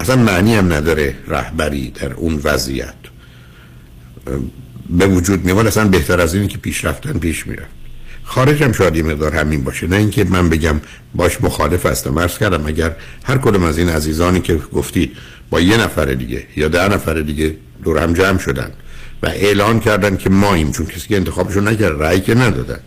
[0.00, 2.94] اصلا معنی هم نداره رهبری در اون وضعیت
[4.90, 7.66] به وجود میاد اصلا بهتر از اینی که پیش رفتن پیش میره.
[8.30, 9.86] خارج هم شاید مقدار همین باشه.
[9.86, 10.80] نه اینکه من بگم
[11.14, 12.10] باش مخالف هستم.
[12.10, 15.16] مرز کردم اگر هر کدوم از این عزیزانی که گفتید
[15.50, 18.70] با یه نفر دیگه یا ده نفر دیگه دور هم جمع شدن
[19.22, 22.80] و اعلان کردن که ماییم چون کسی که انتخابشون نکرد رأی که ندادن.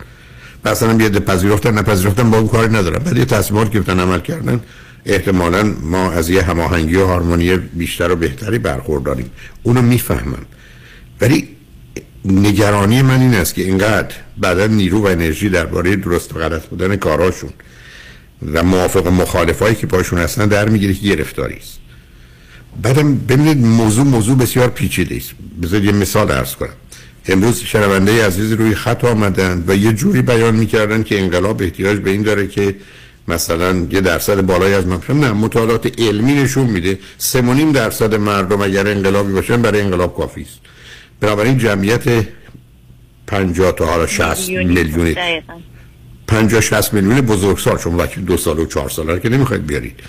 [0.64, 2.98] مثلا یه پذیرفتن نپذیرفتن با اون کاری ندارن.
[2.98, 4.60] بعد یه تصمیمات گرفتن عمل کردن.
[5.06, 9.30] احتمالا ما از یه هماهنگی و هارمونی بیشتر و بهتری برخورداریم.
[9.62, 10.46] اونو می‌فهمم.
[11.20, 11.48] ولی
[12.24, 16.96] نگرانی من این است که اینقدر بعدا نیرو و انرژی درباره درست و غلط بودن
[16.96, 17.50] کاراشون
[18.52, 21.78] و موافق مخالفایی که پاشون هستن در می‌گیره که گرفتاری است.
[22.82, 25.30] بعدم ببینید موضوع موضوع بسیار پیچیده است.
[25.62, 26.68] بذارید یه مثال عرض کنم.
[27.26, 32.10] امروز شنونده عزیز روی خط آمدن و یه جوری بیان می‌کردن که انقلاب احتیاج به
[32.10, 32.74] این داره که
[33.28, 36.98] مثلا یه درصد بالای از من نه مطالعات علمی نشون میده.
[37.18, 40.73] سه درصد مردم اگر انقلابی باشن برای انقلاب کافی است.
[41.24, 42.26] بنابراین جمعیت
[43.26, 45.14] 50 تا حالا 60 میلیون.
[46.26, 47.78] 50 60 میلیون بزرگسال.
[47.78, 50.00] شما وقتی دو سال و چهار ساله که نمی‌خواید بیارید.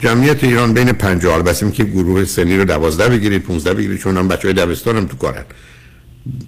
[0.00, 4.28] جمعیت ایران بین 50 بسیم که گروه سنی رو 12 بگیرید 15 بگیرید چون هم
[4.28, 5.44] بچهای دبستان هم تو کارن.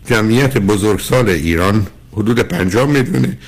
[0.06, 3.38] جمعیت بزرگسال ایران حدود 50 میلیونه.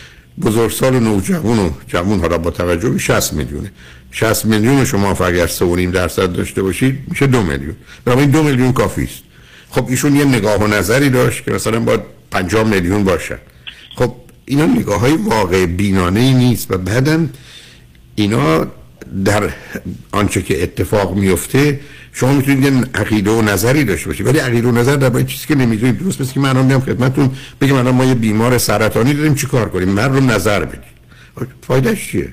[0.43, 3.73] بزرگسال و نوجوان و جوان حالا با توجه به 60 میلیونه.
[4.11, 7.77] 60 میلیون شما اگر 3.5 درصد داشته باشید میشه 2 میلیون.
[8.05, 9.28] بنابراین 2 میلیون کافی است.
[9.71, 12.01] خب ایشون یه نگاه و نظری داشت که مثلا باید
[12.31, 13.39] 50 میلیون باشه
[13.97, 14.15] خب
[14.45, 17.31] اینا نگاه های واقع بینانه ای نیست و بعدم
[18.15, 18.67] اینا
[19.25, 19.51] در
[20.13, 21.81] آنچه که اتفاق میفته
[22.13, 24.27] شما می‌تونید یه عقیده و نظری داشته باشید.
[24.27, 27.31] ولی عقیده و نظر در چیزی که نمی‌دونید درست مثل که من میام خدمتتون
[27.61, 30.99] بگم الان ما یه بیمار سرطانی داریم چیکار کنیم؟ رو نظر بدید.
[31.67, 32.29] فایدهش چیه؟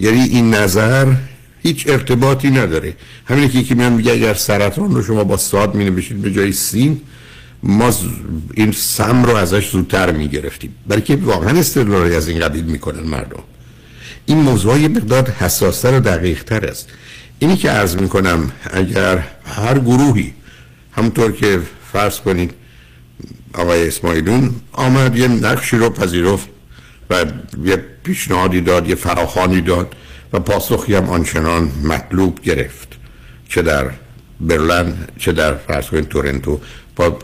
[0.00, 1.06] یعنی این نظر
[1.66, 2.96] هیچ ارتباطی نداره.
[3.24, 6.52] همین که یکی میان میگه اگر سرطان رو شما با ساد می نوشید به جای
[6.52, 7.00] سین
[7.62, 7.92] ما
[8.54, 10.74] این سم رو ازش زودتر می‌گرفتیم.
[10.86, 13.42] برای که واقعا استدلالی از این قبیل می‌کنن مردم.
[14.26, 16.88] این موضوع یه مقدار حساستر و دقیق تر است.
[17.38, 20.34] اینی که عرض می‌کنم اگر هر گروهی
[20.92, 21.60] همونطور که
[21.92, 22.50] فرض کنید
[23.54, 26.48] آقای اسماعیلون آمد یه نقشی رو پذیرفت
[27.10, 27.24] و
[27.64, 29.94] یه پیشنهادی داد یه فراخانی داد.
[30.34, 32.88] و پاسخی هم آنچنان مطلوب گرفت
[33.48, 33.90] چه در
[34.40, 36.60] برلن چه در فرض تورنتو
[36.96, 37.18] با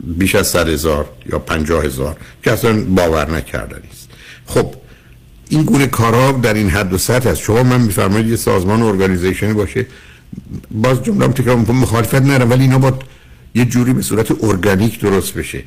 [0.00, 4.08] بیش از صد هزار یا پنجاه هزار که اصلا باور نکردنی است
[4.46, 4.74] خب
[5.48, 9.52] این گونه کارها در این حد و سطح هست شما من میفرمایید یه سازمان ارگانیزیشنی
[9.52, 9.86] باشه.
[10.70, 12.98] باز جمله تکرار مخالفت نرم ولی اینا با
[13.54, 15.62] یه جوری به صورت ارگانیک درست بشه.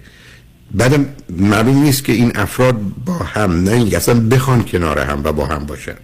[0.71, 5.45] بعدم معلوم نیست که این افراد با هم نه اصلا بخوان کنار هم و با
[5.45, 5.95] هم باشن.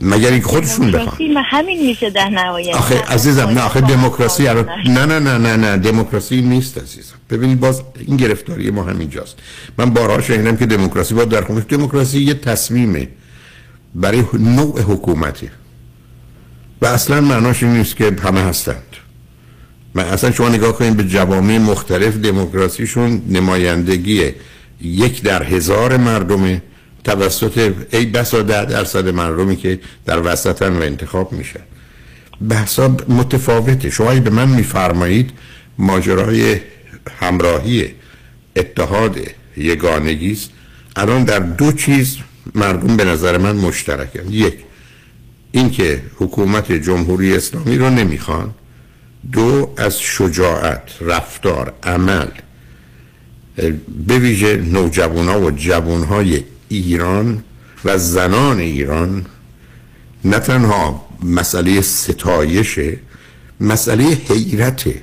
[0.00, 1.44] مگر اینکه خودشون بخوان.
[1.44, 6.40] همین میشه در نهایت آخه عزیزم نه آخه دموکراسی نه نه نه نه نه دموکراسی
[6.40, 7.14] نیست عزیزم.
[7.30, 9.36] ببینید باز این گرفتاری ما همینجاست
[9.78, 13.08] من بارها شنیدم که دموکراسی باید در دموکراسی یه تصمیمه
[13.94, 15.50] برای نوع حکومتی.
[16.82, 18.82] و اصلا معناش این نیست که همه هستند.
[19.94, 24.30] من اصلا شما نگاه کنید به جوامع مختلف دموکراسیشون نمایندگی
[24.80, 26.62] یک در هزار مردمه.
[27.04, 31.60] توسط ای بسا ده درصد مردمی که در وسطن و انتخاب میشن
[32.48, 33.90] بحثا متفاوته.
[33.90, 35.30] شما به من میفرمایید
[35.78, 36.60] ماجرای
[37.20, 37.90] همراهی
[38.56, 39.18] اتحاد
[39.56, 40.50] یگانگی است
[40.96, 42.16] الان در دو چیز
[42.54, 44.32] مردم به نظر من مشترکن.
[44.32, 44.54] یک
[45.52, 48.54] اینکه حکومت جمهوری اسلامی رو نمی‌خوان.
[49.32, 52.26] دو از شجاعت رفتار عمل
[54.06, 56.44] به ویژه نوجوان ها و جوان های
[56.76, 57.44] ایران
[57.84, 59.26] و زنان ایران
[60.24, 62.96] نه تنها مسئله ستایشه
[63.60, 65.02] مسئله حیرته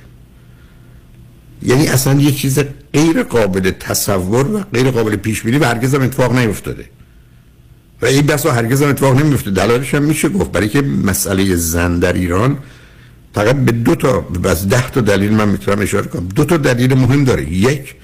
[1.62, 2.58] یعنی اصلا یه چیز
[2.92, 6.84] غیر قابل تصور و غیر قابل پیش بینی و هرگز هم اتفاق نیفتاده.
[8.02, 10.52] و این بسا هرگز هم اتفاق نمیفته دلالش هم میشه گفت.
[10.52, 12.58] برای که مسئله زن در ایران
[13.34, 16.28] فقط به دو تا از ده تا دلیل من می‌تونم اشاره کنم.
[16.28, 17.52] دو تا دلیل مهم داره.
[17.52, 17.94] یک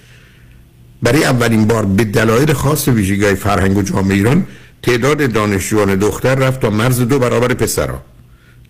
[1.02, 4.46] برای اولین بار به دلایل خاص ویژگی فرهنگ و جامعه ایران
[4.82, 8.02] تعداد دانشجویان دختر رفت تا مرز دو برابر پسرها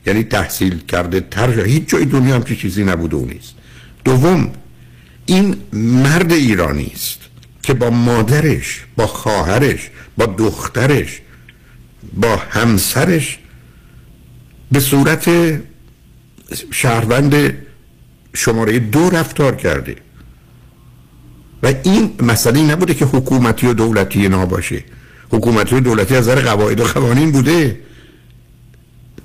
[0.06, 3.54] یعنی تحصیل کرده تر هیچ جای دنیا هم چیزی نبوده و نیست.
[4.04, 4.50] دوم
[5.26, 7.18] این مرد ایرانی است
[7.62, 11.20] که با مادرش با خواهرش با دخترش
[12.14, 13.38] با همسرش
[14.72, 15.30] به صورت
[16.70, 17.54] شهروند
[18.34, 19.96] شماره دو رفتار کرده.
[21.62, 24.84] و این مسئله نبوده که حکومتی و دولتی باشه.
[25.30, 27.80] حکومتی و دولتی از نظر قواعد و قوانین بوده.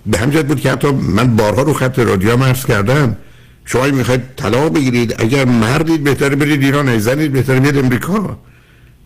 [0.05, 3.17] به همجد بود که حتی من بارها رو خط رادیو عرض کردم.
[3.65, 8.37] شما می‌خواید طلاق بگیرید اگر مردید بهتر برید ایران ای زنید بهتر بیاد امریکا.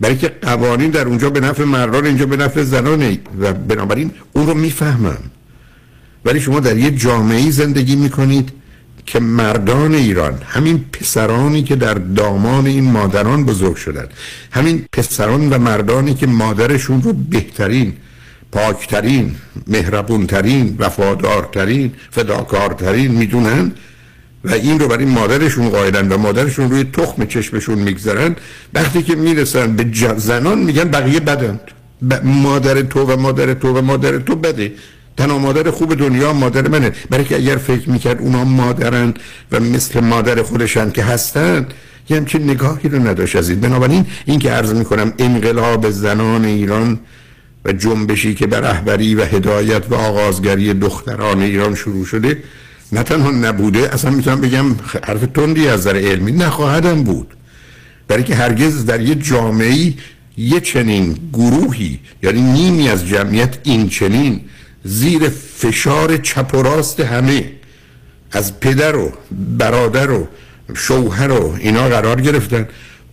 [0.02, 4.48] برای که قوانین در اونجا به نفع مردان اینجا به نفع زنانه و بنابراین اون
[4.48, 5.18] رو می‌فهمم.
[6.26, 8.52] ولی شما در یه جامعه زندگی می‌کنید
[9.08, 14.10] که مردان ایران همین پسرانی که در دامان این مادران بزرگ شدند
[14.52, 17.94] همین پسران و مردانی که مادرشون رو بهترین
[18.52, 19.36] پاکترین
[19.68, 23.72] مهربونترین وفادارترین فداکارترین می‌دونن
[24.44, 28.36] و این رو برای مادرشون قائلن و مادرشون روی تخم چشمشون می‌گذارن
[28.74, 29.86] وقتی که می‌رسن به
[30.18, 31.60] زنان میگن بقیه بدند.
[32.24, 34.72] مادر تو و مادر تو و مادر تو بده.
[35.18, 36.92] تنها مادر خوب دنیا مادر منه.
[37.10, 39.14] برای که اگر فکر می‌کرد اونا مادرن
[39.52, 41.66] و مثل مادر خودشن که هستن
[42.10, 43.60] یه همچین نگاهی رو نداشت از این.
[43.60, 47.00] بنابراین این که عرض می‌کنم انقلاب زنان ایران
[47.66, 52.44] و جنبشی که به رهبری و هدایت و آغازگری دختران ایران شروع شده
[52.92, 54.66] نه تنها نبوده اصلا می‌تونم بگم
[55.04, 57.28] حرف تندی از نظر علمی نخواهدم بود.
[58.08, 59.94] برای که هرگز در یه جامعه
[60.38, 64.42] یه چنین گروهی یعنی نیمی از جمعیت این چنین
[64.88, 67.52] زیر فشار چپ و راست همه.
[68.32, 69.12] از پدر و
[69.58, 70.28] برادر و
[70.76, 72.68] شوهر و اینا قرار گرفتن.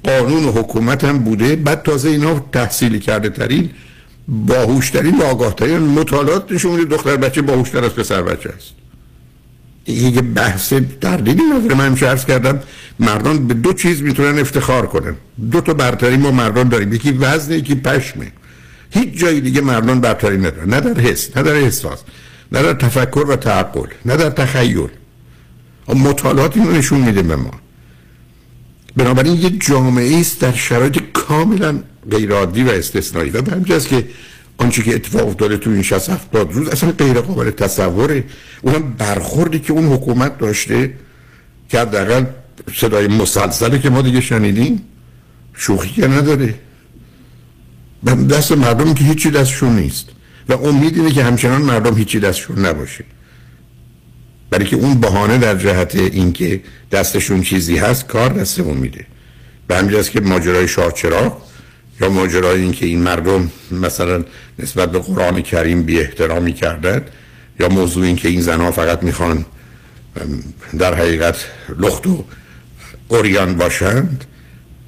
[0.05, 1.57] قانون و حکومت هم بوده.
[1.57, 3.71] بعد تازه اینا تحصیلی کرده ترین
[4.29, 8.71] باهوشترین و آگاهترین مطالعات نشون دختر بچه باهوشتر از پسر بچه است.
[9.87, 11.75] یه بحث تردیدی نداره.
[11.75, 12.61] من عرض کردم
[13.01, 15.15] مردان به دو چیز می‌تونن افتخار کنن.
[15.51, 16.93] دو تا برتری ما مردان داریم.
[16.93, 18.33] یکی وزن یکی پشمه.
[18.95, 20.75] هیچ جایی دیگه مردان برتری ندارن.
[20.75, 21.99] نه در حس نه در احساس
[22.53, 24.89] نه در تفکر و تعقل نه در تخیل.
[25.89, 27.51] مطالعات اینو نشون میده به ما.
[28.97, 31.79] بنابراین یه جامعه است در شرایط کاملا
[32.11, 33.31] غیرعادی و استثنایی.
[33.31, 34.09] و به که
[34.59, 38.25] آنچه که اتفاق افتاده تو این 60 70 روز اصلا غیر قابل تصوره.
[38.63, 40.95] اونم برخوردی که اون حکومت داشته
[41.69, 42.25] که حداقل
[42.75, 44.83] صدای مسلسلی که ما دیگه شنیدیم
[45.55, 46.55] شوخی که نداره.
[48.05, 50.09] دست مردم که هیچی دستشون نیست.
[50.49, 53.05] و امید اینه که همچنان مردم هیچی دستشون نباشه.
[54.51, 56.63] برای که اون بهانه در جهت اینکه
[56.93, 59.07] دستشون چیزی هست کار دستمون میده.
[59.69, 60.93] به همین که ماجرای شاه
[62.01, 64.25] یا ماجرای این که این مردم مثلا
[64.59, 67.05] نسبت به قرآن کریم بی احترامی کردن
[67.61, 69.45] یا موضوع این که این زنها فقط می‌خوان
[70.79, 71.37] در حقیقت
[71.79, 72.25] لخت و
[73.09, 74.25] اوریان باشند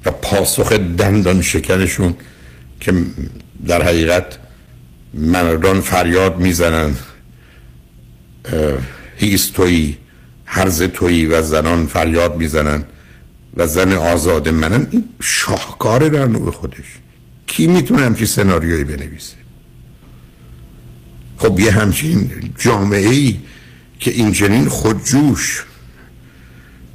[0.05, 2.15] و پاسخ دندان شکنشون
[2.87, 2.93] که
[3.67, 4.37] در حقیقت
[5.13, 6.95] مردان فریاد می‌زنن
[9.17, 9.97] هیست تویی
[10.45, 12.83] هرز تویی و زنان فریاد می‌زنن
[13.57, 14.87] و زن آزاد منن.
[14.91, 16.85] این شاهکار در نوع خودش.
[17.47, 19.35] کی می‌تونه همچین سناریویی بنویسه؟
[21.37, 23.39] خب یه همچین جامعه ای
[23.99, 25.65] که این جنین خودجوش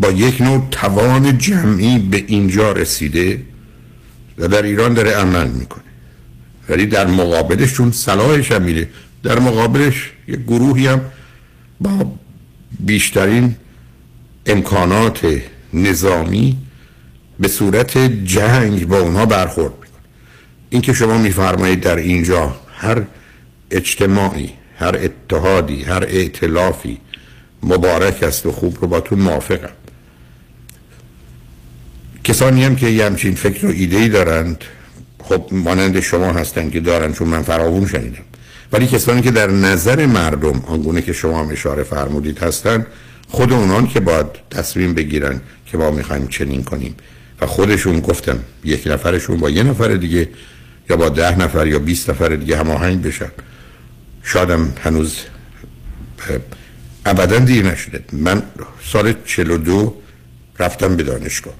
[0.00, 3.42] با یک نوع توان جمعی به اینجا رسیده
[4.38, 5.82] و در ایران داره عمل می‌کنه.
[6.68, 8.88] ولی در مقابلش چون صلاحش هم میره
[9.22, 11.00] در مقابلش یه گروهی هم
[11.80, 12.12] با
[12.80, 13.56] بیشترین
[14.46, 15.26] امکانات
[15.74, 16.58] نظامی
[17.40, 20.00] به صورت جنگ با اونها برخورد می‌کنه.
[20.70, 23.02] این که شما میفرمایید در اینجا هر
[23.70, 26.98] اجتماعی هر اتحادی هر ائتلافی
[27.62, 29.81] مبارک است و خوب رو باتون موافقم.
[32.24, 34.64] کسانی هم که یه همچین فکر و ایده ای دارند
[35.22, 38.22] خب مانند شما هستن که دارن چون من فراوون شنیدم.
[38.72, 42.86] ولی کسانی که در نظر مردم آنگونه که شما هم اشاره فرمودید هستن
[43.28, 46.94] خود اونان که باید تصمیم بگیرن که ما می‌خوایم چنین کنیم.
[47.40, 50.28] و خودشون گفتم یک نفرشون با یه نفر دیگه
[50.90, 53.30] یا با ده نفر یا 20 نفر دیگه هماهنگ بشن.
[54.22, 55.16] شادم هنوز
[57.06, 58.04] ابدا دیر نشده.
[58.12, 58.42] من
[58.84, 59.94] سال 42
[60.58, 61.54] رفتم به دانشگاه.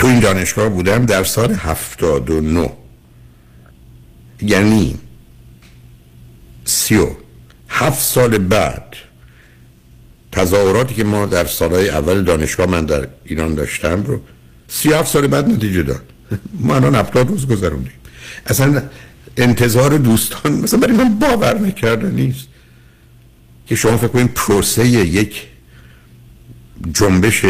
[0.00, 2.70] تو این دانشگاه بودم در سال 79
[4.42, 4.98] یعنی
[6.64, 7.08] سی و
[7.68, 8.96] هفت سال بعد
[10.32, 14.20] تظاهراتی که ما در سالهای اول دانشگاه من در ایران داشتم رو
[14.68, 16.02] سی هفت سال بعد نتیجه داد.
[16.52, 17.92] ما الان هفتاد روز گذروندیم.
[18.46, 18.82] اصلا
[19.36, 22.48] انتظار دوستان مثلا برای من باور نکرده نیست
[23.66, 25.46] که شما فکر کنید پروسه یک
[26.92, 27.44] جنبش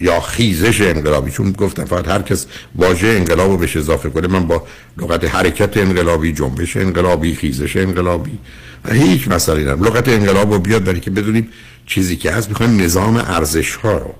[0.00, 1.30] یا خیزش انقلابی.
[1.30, 4.66] چون گفتم فقط هر کس واژه انقلاب رو بهش اضافه کنه من با
[4.98, 8.38] لغت حرکت انقلابی جنبش انقلابی خیزش انقلابی
[8.84, 9.84] و هیچ مسئله ندارم.
[9.84, 11.48] لغت انقلاب رو بیاد برای که بدونیم
[11.86, 14.14] چیزی که هست می‌خوایم نظام ارزش ها رو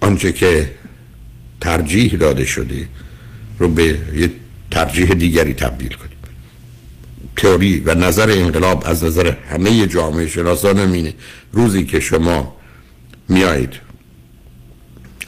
[0.00, 0.70] آنچه که
[1.60, 2.88] ترجیح داده شده
[3.58, 4.30] رو به یه
[4.70, 6.10] ترجیح دیگری تبدیل کنیم.
[7.36, 11.14] تئوری و نظر انقلاب از نظر همه جامعه شناسان همینه
[11.52, 12.56] روزی که شما
[13.28, 13.89] میایید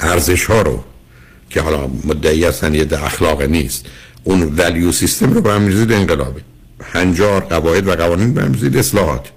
[0.02, 0.84] ارزش ها رو
[1.50, 3.86] که حالا مدعی هستن یه اخلاق نیست
[4.24, 6.40] اون ولیو سیستم رو به هم میزید انقلابه
[6.82, 9.28] هنجار قواعد و قوانین به هم میزید اصلاحات.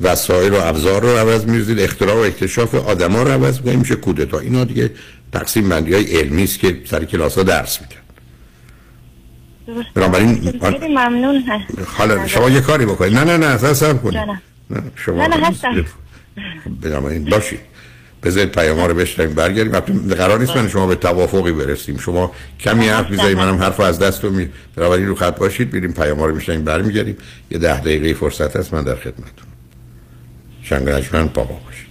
[0.00, 4.38] وسایل و ابزار رو عوض میزید اختراع و اکتشاف آدما رو عوض می‌کنیم میشه کودتا.
[4.38, 4.90] اینا دیگه
[5.32, 7.96] تقسیم بندی های علمی است که سر کلاس ها درس میدن.
[9.94, 10.60] بنابراین
[10.90, 11.44] ممنون.
[11.86, 13.14] حالا شما یه کاری بکنید.
[13.14, 14.16] نه نه نه اصلا کنید.
[14.70, 15.84] نه شما نه نه هستم.
[16.80, 17.60] بنابراین باشید.
[18.24, 19.98] بذارید پیام رو بشنویم برگردیم.
[20.14, 21.98] قرار نیست من شما به توافقی برسیم.
[21.98, 25.92] شما کمی حرف می‌زنید منم حرف از دست رو می بنابراین رو خط باشید بریم
[25.92, 27.16] پیام رو بشنویم برمیگردیم.
[27.50, 29.46] یه ده دقیقه فرصت هست من در خدمتتون.
[30.62, 31.84] شنگرجمن بابا باشید.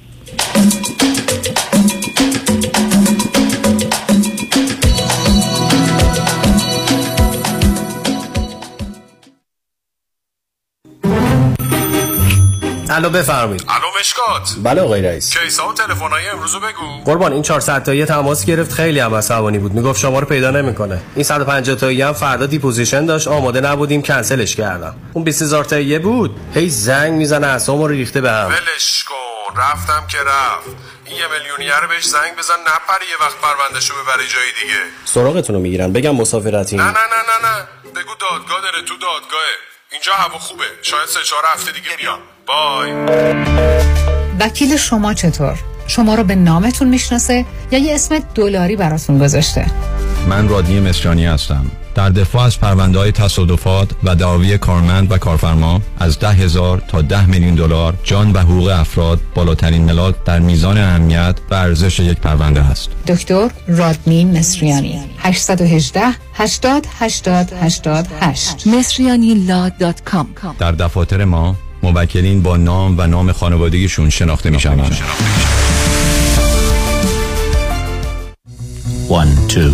[12.90, 13.64] الو بفرمایید.
[13.70, 15.38] الو مشکات بله آقای رئیس.
[15.38, 17.04] case ا و تلفن‌های امروز بگو.
[17.06, 18.72] قربان این 400 تایی تماس گرفت.
[18.72, 19.72] خیلی هم عصبانی بود.
[19.72, 21.02] می‌گفت شما رو پیدا نمی‌کنه.
[21.16, 23.28] این 150 تایی هم فردا deposition داشت.
[23.28, 24.02] آماده نبودیم.
[24.02, 24.96] کنسلش کردم.
[25.14, 26.40] اون 20000 تایی بود.
[26.54, 29.60] هی زنگ می‌زنه اسمو رو ریخته بهم ولش کن.
[29.62, 30.68] رفتم که رفت.
[31.06, 32.54] این یه میلیونیه بهش زنگ بزن.
[32.54, 34.80] نپره یه وقت پروندهشو ببره جای دیگه.
[35.06, 36.76] سراغتون رو می‌گیرن بگم مسافرتی.
[36.76, 37.68] نه نه نه نه نه.
[37.96, 39.56] بگو دادگاه داره تو دادگاهه.
[39.92, 40.66] اینجا هوا خوبه.
[40.82, 42.20] شاید سه چهار هفته دیگه بیام.
[42.48, 42.92] بای.
[44.40, 49.66] وکیل شما چطور؟ شما رو به نامتون می‌شناسه یا یه اسم دلاری براتون گذاشته؟
[50.30, 51.66] من رادنی مصریانی هستم.
[51.96, 57.02] در دفاع از پرونده های تصادفات و دعاوی کارمند و کارفرما از ده هزار تا
[57.02, 62.18] ده میلیون دلار جان و حقوق افراد بالاترین ملاک در میزان اهمیت و ارزش یک
[62.18, 65.00] پرونده است دکتر رادنی مصریانی.
[65.20, 66.02] 818
[66.34, 69.48] 80 80 88 مصریانی
[70.60, 74.98] در دفاتر ما موکلین با نام و نام خانوادگیشون شناخته می شوند.
[79.10, 79.72] One, two,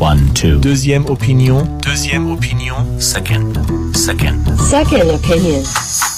[0.00, 0.60] one, two.
[0.60, 1.58] Deuxième opinion.
[1.82, 2.78] Deuxième opinion.
[3.00, 3.50] Second,
[4.06, 4.38] second.
[4.74, 6.17] Second opinion.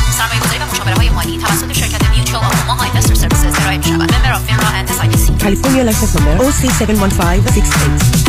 [0.21, 4.13] سرمایه‌گذاری و مشاوره های مالی توسط شرکت Mutual of Omaha Investor Services ارائه می شود.
[4.13, 8.21] Member of FINRA and S California license number OC71568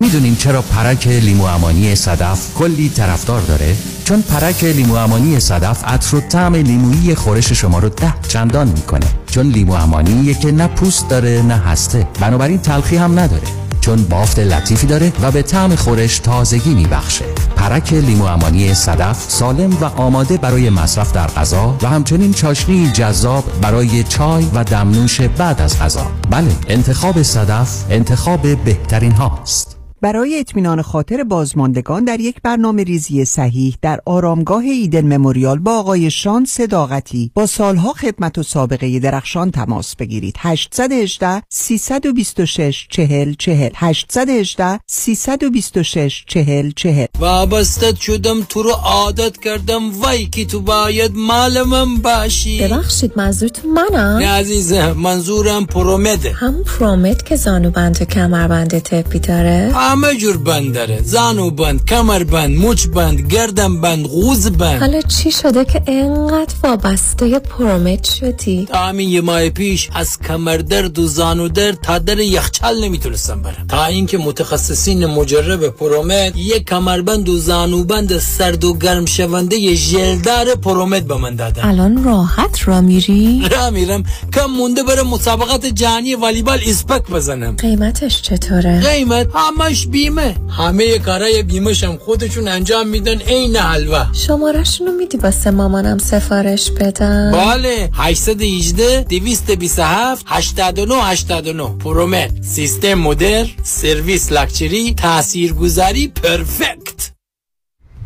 [0.00, 6.16] می‌دونین چرا پرک لیمو امانی صدف کلی طرفدار داره؟ چون پرک لیمو امانی صدف عطر
[6.16, 11.08] و طعم لیمویی خورش شما رو ده چندان می‌کنه چون لیمو امانی که نه پوست
[11.08, 16.18] داره نه هسته بنابراین تلخی هم نداره چون بافت لطیفی داره و به طعم خورش
[16.18, 17.24] تازگی میبخشه.
[17.56, 23.44] پرک لیمو امانی صدف سالم و آماده برای مصرف در غذا و همچنین چاشنی جذاب
[23.60, 26.06] برای چای و دمنوش بعد از غذا.
[26.30, 29.73] بله انتخاب صدف انتخاب بهترین هاست.
[30.04, 36.10] برای اطمینان خاطر بازماندگان در یک برنامه ریزی صحیح در آرامگاه ایدن مموریال با آقای
[36.10, 40.34] شان صداقتی با سالها خدمت و سابقه درخشان تماس بگیرید.
[40.38, 50.00] 818 326 40 40 818 326 40 40 وابسته شدم تو رو عادت کردم.
[50.00, 52.62] وای که تو باید مال من باشی.
[52.62, 56.32] ببخشید منظورتون منم نه عزیزم منظورم پرومده.
[56.32, 61.50] هم پرومت که زانو بند و کمر بند تپی داره؟ همه جور بند داره زانو
[61.50, 67.38] بند کمر بند مچ بند گردن بند غوز بند حالا چی شده که انقدر وابسته
[67.38, 72.18] پرومت شدی تا همین یه ماه پیش از کمر درد و زانو درد تا در
[72.18, 79.06] یخچال نمی‌تونستم برم تا اینکه متخصصین مجرب پرومت یه کمربند و زانوبند سرد و گرم
[79.06, 84.04] شونده یه ژلدار پرومت به من دادن الان راحت را میری را میرم
[84.34, 89.26] کم مونده برم مسابقات جهانی والیبال اسپک بزنم قیمتش چطوره قیمت
[89.74, 90.34] همش بیمه.
[90.58, 97.32] همه کارای بیمه هم خودشون انجام میدن عین حلوا شمارشونو میدی واسه مامانم سفارش بدم؟
[97.32, 97.90] بله.
[97.94, 102.30] 818 227 89 89 پرومت.
[102.42, 107.13] سیستم مدر سرویس لاکچری تاثیرگذاری پرفکت.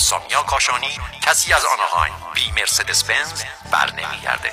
[0.00, 4.52] سامیا کاشانی کسی از Anaheim بی مرسدس بنز بر نمیگرده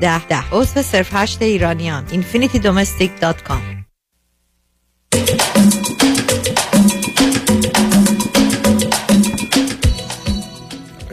[0.01, 0.25] ده.
[0.25, 2.07] ده عضو صفر هشت ایرانیان.
[2.07, 3.61] infinitydomestic.com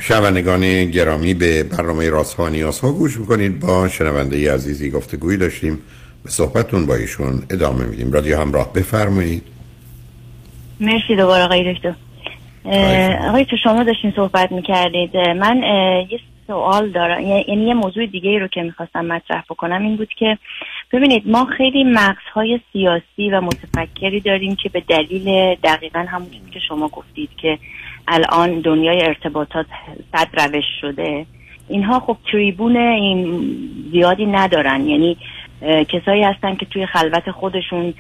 [0.01, 3.61] شنوندگان گرامی به برنامه راست ها نیاز ها گوش می‌کنید.
[3.61, 5.79] با شنونده عزیزی گفتگویی داشتیم.
[6.25, 8.13] به صحبتون با ایشون ادامه میدیم.
[8.13, 9.43] رادیو همراه بفرمایید.
[10.81, 11.95] مرسی دوباره آقای دکتر.
[13.29, 15.17] آقای تو شما داشتین صحبت می‌کردید.
[15.17, 15.57] من
[16.11, 17.21] یه سوال دارم.
[17.21, 20.39] یعنی یه موضوع دیگه رو که می‌خواستم مطرح بکنم این بود که
[20.93, 26.89] ببینید ما خیلی مغزهای سیاسی و متفکری داریم که به دلیل دقیقا همون که شما
[26.89, 27.59] گفتید که
[28.09, 29.67] الان دنیای ارتباطات
[30.13, 31.27] صد روش شده
[31.69, 33.43] اینها خب تریبون این
[33.93, 34.87] زیادی ندارن.
[34.87, 35.17] یعنی
[35.89, 37.95] کسایی هستن که توی خلوت خودشون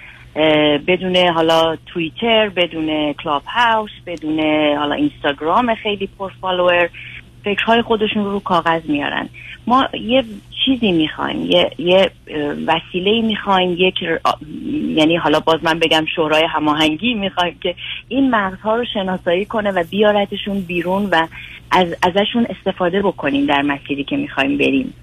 [0.86, 4.40] بدون حالا توییتر بدون کلاب هاوس بدون
[4.76, 6.88] حالا اینستاگرام خیلی پر follower
[7.48, 9.28] فکرهای خودشون رو رو کاغذ میارن.
[9.66, 10.24] ما یه
[10.64, 12.10] چیزی می‌خوایم یه, یه
[12.66, 13.94] وسیله می‌خوایم یک
[14.96, 17.74] یعنی حالا باز من بگم شورای هماهنگی می‌خوایم که
[18.08, 21.26] این مغزها رو شناسایی کنه و بیارتشون بیرون و
[21.70, 24.94] از ازشون استفاده بکنیم در مسیری که می‌خوایم بریم.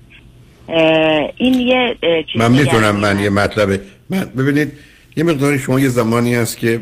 [1.38, 1.98] این یه
[2.32, 4.72] چیز من می‌تونم من یه مطلب من ببینید
[5.18, 6.82] یه مقداری شما یه زمانی هست که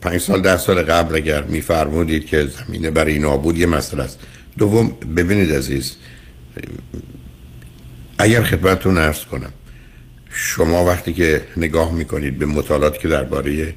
[0.00, 4.18] پنج سال ده سال قبل اگر میفرمودید که زمینه برای نابود یه مسئله است.
[4.58, 5.96] دوم ببینید عزیز
[8.18, 9.52] اگر خدمتتون ارز کنم
[10.30, 13.74] شما وقتی که نگاه می‌کنید به مطالعاتی که درباره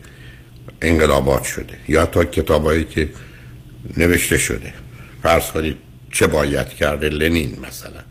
[0.81, 3.09] انقلابات شده یا تا کتابایی که
[3.97, 4.73] نوشته شده
[5.23, 5.77] فرض کنید
[6.11, 8.01] چه باید کرده لنین مثلا.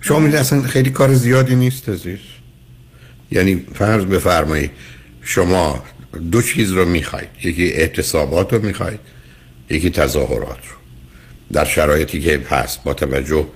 [0.00, 2.18] شما می‌دید اصلا خیلی کار زیادی نیست عزیز.
[3.30, 4.70] یعنی فرض بفرمایید
[5.22, 5.84] شما
[6.18, 7.28] دو چیز رو می‌خواید.
[7.44, 9.00] یکی اعتصابات رو می‌خواید
[9.70, 10.76] یکی تظاهرات رو.
[11.52, 13.46] در شرایطی که هست با توجه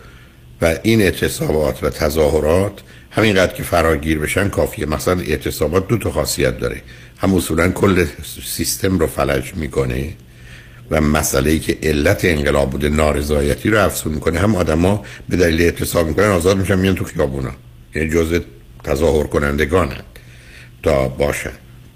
[0.63, 2.73] و این اعتصابات و تظاهرات
[3.11, 4.87] همینقدر که فراگیر بشن کافیه.
[4.87, 6.83] مثلا اعتصابات دو تا خاصیت داره.
[7.19, 8.07] هم اصولا کل
[8.45, 10.13] سیستم رو فلج می‌کنه
[10.91, 14.39] و مسئله ای که علت انقلاب بوده نارضایتی رو افزون می‌کنه.
[14.39, 17.51] هم آدما به دلیل اعتصاب می‌کنن آزاد میشن میان تو خیابونا.
[17.95, 18.39] یعنی جزء
[18.85, 20.01] تظاهر کنندگانن
[20.83, 21.53] تا باشن.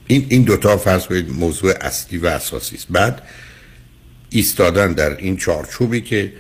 [0.06, 2.86] این این دوتا فرض کنید موضوع اصلی و اساسی است.
[2.90, 3.22] بعد
[4.30, 6.32] ایستادن در این چارچوبی که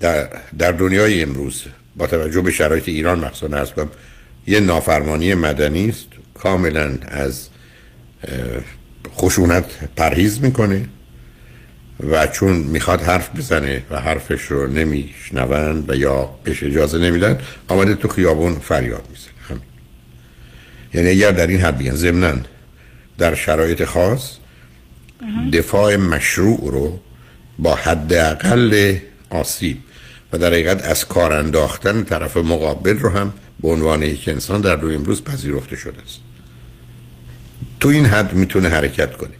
[0.00, 1.62] در, در دنیای امروز
[1.96, 3.72] با توجه به شرایط ایران مخصوصا از
[4.46, 6.06] یه نافرمانی مدنی است.
[6.34, 7.48] کاملا از
[9.14, 9.64] خشونت
[9.96, 10.88] پرهیز می‌کنه
[12.10, 17.38] و چون می‌خواد حرف بزنه و حرفش رو نمیشنوند و یا بهش اجازه نمیدن
[17.68, 19.60] آمده تو خیابون فریاد می‌زنه.
[20.94, 22.34] یعنی اگر در این حد بیان ضمناً
[23.18, 24.30] در شرایط خاص
[25.52, 27.00] دفاع مشروع رو
[27.58, 28.96] با حداقل
[29.30, 29.78] آسیب.
[30.32, 33.32] و در حقیقت از کار انداختن طرف مقابل رو هم
[33.62, 36.20] به عنوان یک انسان در روی امروز پذیرفته شده است.
[37.80, 39.30] تو این حد می‌تونه حرکت کنه.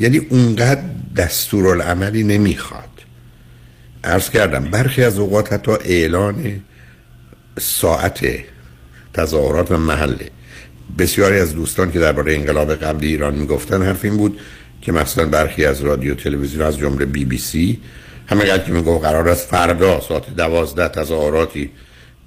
[0.00, 0.82] یعنی اونقدر
[1.16, 2.84] دستورالعملی نمی‌خواد.
[4.04, 6.60] عرض کردم برخی از اوقات حتی اعلان
[7.58, 8.26] ساعت
[9.14, 10.30] تظاهرات و محله
[10.98, 14.40] بسیاری از دوستان که درباره انقلاب قبلی ایران می‌گفتن حرف این بود
[14.82, 17.80] که مثلا برخی از رادیو تلویزیون از جمله بی بی سی
[18.26, 21.70] همینقدر که می‌گفت قرار است فردا ساعت دوازده تظاهراتی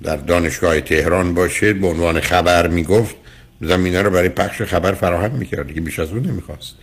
[0.04, 3.16] در دانشگاه تهران باشه به عنوان خبر می‌گفت
[3.62, 6.76] زمینه رو برای پخش خبر فراهم می‌کرد که بیش از اون نمی‌خواست.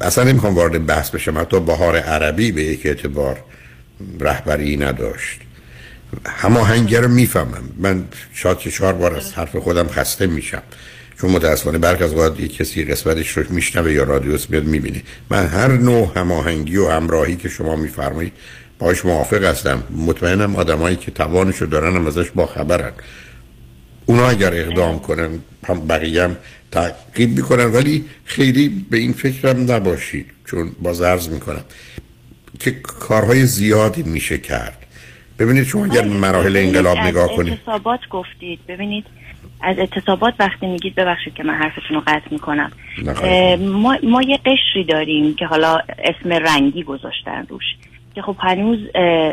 [0.00, 3.44] اصلا نمی‌خوام وارد بحث بشم حتی بهار عربی به یک اعتبار
[4.20, 5.40] رهبری نداشت.
[6.26, 7.68] هماهنگی رو می‌فهمم.
[7.78, 10.62] من شاید چهار بار از حرف خودم خسته میشم.
[11.20, 15.02] چون متاسفانه برک از اوقات یک کسی قسمتش رو میشنوه یا رادیوس میاد می‌بینه.
[15.30, 18.32] من هر نوع هماهنگی و همراهی که شما میفرمایید
[18.78, 19.82] باش موافق هستم.
[19.96, 22.92] مطمئنم آدمایی که توانشو دارن هم ازش با خبرن
[24.06, 25.28] اونا اگر اقدام کنن
[25.88, 26.36] بقیه هم
[26.72, 27.72] تعقیب می‌کنن.
[27.72, 31.64] ولی خیلی به این فکرم نباشید چون باز عرض می‌کنم
[32.58, 34.83] که کارهای زیادی میشه کرد.
[35.38, 37.52] ببینید شما اگر مراحل انقلاب نگاه کنید.
[37.52, 38.60] اعتصابات گفتید.
[38.68, 39.06] ببینید
[39.60, 42.72] از اعتصابات وقتی میگید ببخشید که من حرفتون رو قطع می‌کنم.
[43.58, 47.64] ما, ما یه قشری داریم که حالا اسم رنگی گذاشتن روش
[48.14, 48.78] که خب هنوز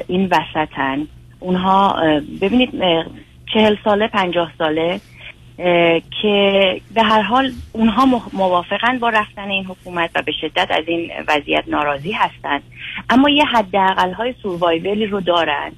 [0.07, 1.07] این وسطن.
[1.39, 1.95] اونها
[2.41, 2.69] ببینید
[3.53, 4.99] چهل ساله پنجاه ساله
[6.21, 11.11] که به هر حال اونها موافقن با رفتن این حکومت و به شدت از این
[11.27, 12.63] وضعیت ناراضی هستند
[13.09, 15.71] اما یه حداقل های سوروایولی رو دارن.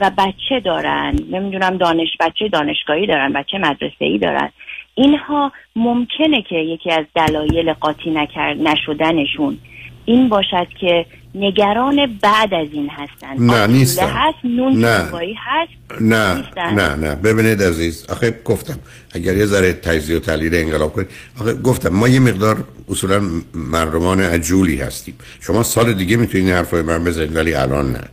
[0.00, 1.18] و بچه دارن.
[1.30, 4.50] نمی‌دونم دانش بچه دانشگاهی دارن بچه مدرسه ای دارن.
[4.94, 9.58] اینها ممکنه که یکی از دلایل قاطی نکرد نشدنشون
[10.04, 13.36] این باشد که نگران بعد از این هستن.
[13.38, 14.06] نه نیستن.
[14.06, 15.10] هست نون نه.
[15.36, 17.14] هست نه نه نه.
[17.14, 18.78] ببینید عزیز آخه گفتم
[19.14, 21.08] اگر یه ذره تجزیه و تحلیل انقلاب کنید
[21.40, 23.20] آخه گفتم ما یه مقدار اصولا
[23.54, 25.14] مردمان عجولی هستیم.
[25.40, 28.04] شما سال دیگه می‌تونید این حرفای من بزنید ولی الان نه.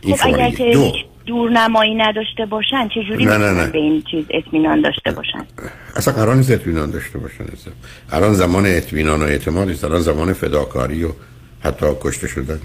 [0.00, 0.92] این خب اگر که دو.
[1.26, 3.66] دورنمایی نداشته باشن نه نه نه.
[3.66, 5.46] به این چیز اطمینان داشته باشن؟
[5.96, 7.44] اصلا قرار نیست اطمینان داشته باشن.
[7.44, 7.72] اصلا.
[8.12, 11.08] الان زمان اطمینان و اعتماد است الان زمان فداکاری و
[11.60, 12.58] حتی کشته شدنه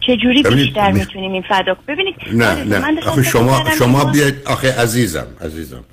[0.00, 3.00] چجوری بیشتر می‌تونیم این فدا ببینید نه نه.
[3.06, 5.84] آخه شما شما بیاید آخه عزیزم عزیزم.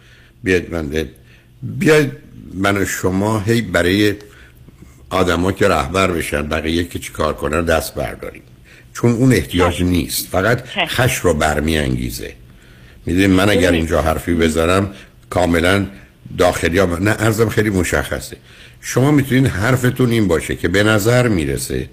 [0.43, 1.07] بیاید من
[1.63, 2.11] بیاید
[2.53, 4.15] من و شما هی برای
[5.09, 8.41] آدما که رهبر بشن بقیه که چی کار کنن دست برداریم.
[8.93, 10.27] چون اون احتیاج نیست.
[10.27, 12.33] فقط خش رو برمیانگیزه.
[13.05, 14.93] می‌دونید من اگر اینجا حرفی بذارم
[15.29, 15.87] کاملا
[16.37, 18.37] داخلی ها نه ارزم خیلی مشخصه.
[18.81, 21.89] شما می‌تونید حرفتون این باشه که به نظر می‌رسه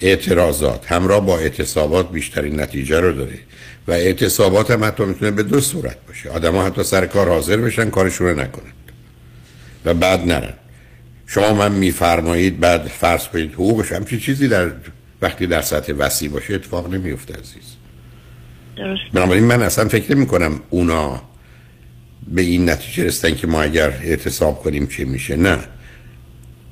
[0.00, 3.38] اعتراضات همراه با اعتصابات بیشترین نتیجه رو داره.
[3.88, 6.30] و اعتصابات هم حتی می‌تونه به دو صورت باشه.
[6.30, 8.72] آدم ها حتی سر کار حاضر بشن کارشون رو نکنن.
[9.84, 10.54] و بعد نرن.
[11.26, 14.70] شما من میفرمایید بعد فرض کنید حقوقش همچی چیزی در
[15.22, 17.76] وقتی در سطح وسیع باشه اتفاق نمیفته عزیز.
[18.76, 21.22] درست بنابراین من اصلا فکر نمی کنم اونا
[22.28, 25.58] به این نتیجه رسیدن که ما اگر اعتصاب کنیم چه میشه نه.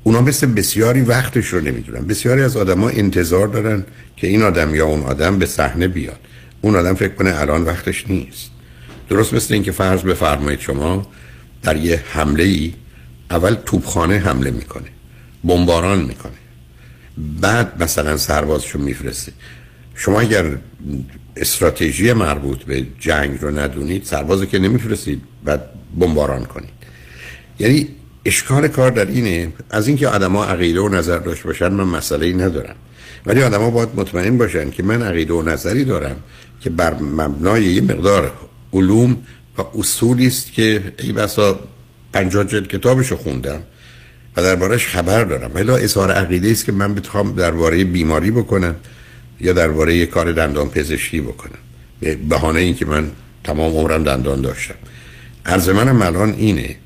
[0.02, 2.06] اونا مثل بسیاری وقتش رو نمی‌دونن.
[2.06, 3.84] بسیاری از آدما انتظار دارن
[4.16, 6.18] که این آدم یا اون آدم به صحنه بیاد.
[6.60, 8.50] اون آدم فکر کنه الان وقتش نیست.
[9.08, 11.06] درست مثل اینکه فرض بفرمایید شما
[11.62, 12.74] در یه حمله ای
[13.30, 14.88] اول توپخانه حمله می‌کنه
[15.44, 16.32] بمباران می‌کنه.
[17.40, 19.32] بعد مثلا سربازشو میفرسته.
[19.94, 20.58] شما اگر
[21.36, 25.70] استراتژی مربوط به جنگ رو ندونید سربازو که نمیفرستید بعد
[26.00, 26.74] بمباران کنید.
[27.58, 27.88] یعنی
[28.24, 32.32] اشکال کار در اینه از اینکه آدما عقیده و نظر داشته باشن من مسئله ای
[32.32, 32.76] ندارم.
[33.26, 36.16] ولی آدما باید مطمئن باشن که من عقیده و نظری دارم
[36.60, 38.32] که بر مبنای یه مقدار
[38.72, 39.16] علوم
[39.58, 41.60] و اصولی است که ای بسا
[42.12, 43.62] 50 جلد کتابشو خوندم.
[44.36, 45.50] و دربارش خبر دارم.
[45.54, 48.74] ولی اظهار عقیده است که من بخوام درباره بیماری بکنم
[49.40, 51.58] یا درباره یه کار دندان پزشکی بکنم.
[52.00, 53.10] به بهانه اینکه من
[53.44, 54.74] تمام عمرم دندان داشتم.
[55.46, 56.76] عرض منم الان اینه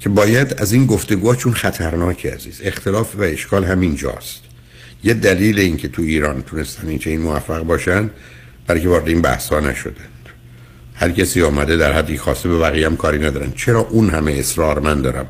[0.00, 4.42] که باید از این گفتگوها چون خطرناکی عزیز اختلاف و اشکال همین جاست.
[5.04, 8.10] یه دلیل اینکه تو ایران تونستن این این موفق باشن
[8.66, 10.08] برای که وارد این بحث ها نشدند
[10.94, 13.52] هر کسی آمده در حدی خواسته به بقیه هم کاری ندارن.
[13.56, 15.26] چرا اون همه اصرار من دارم؟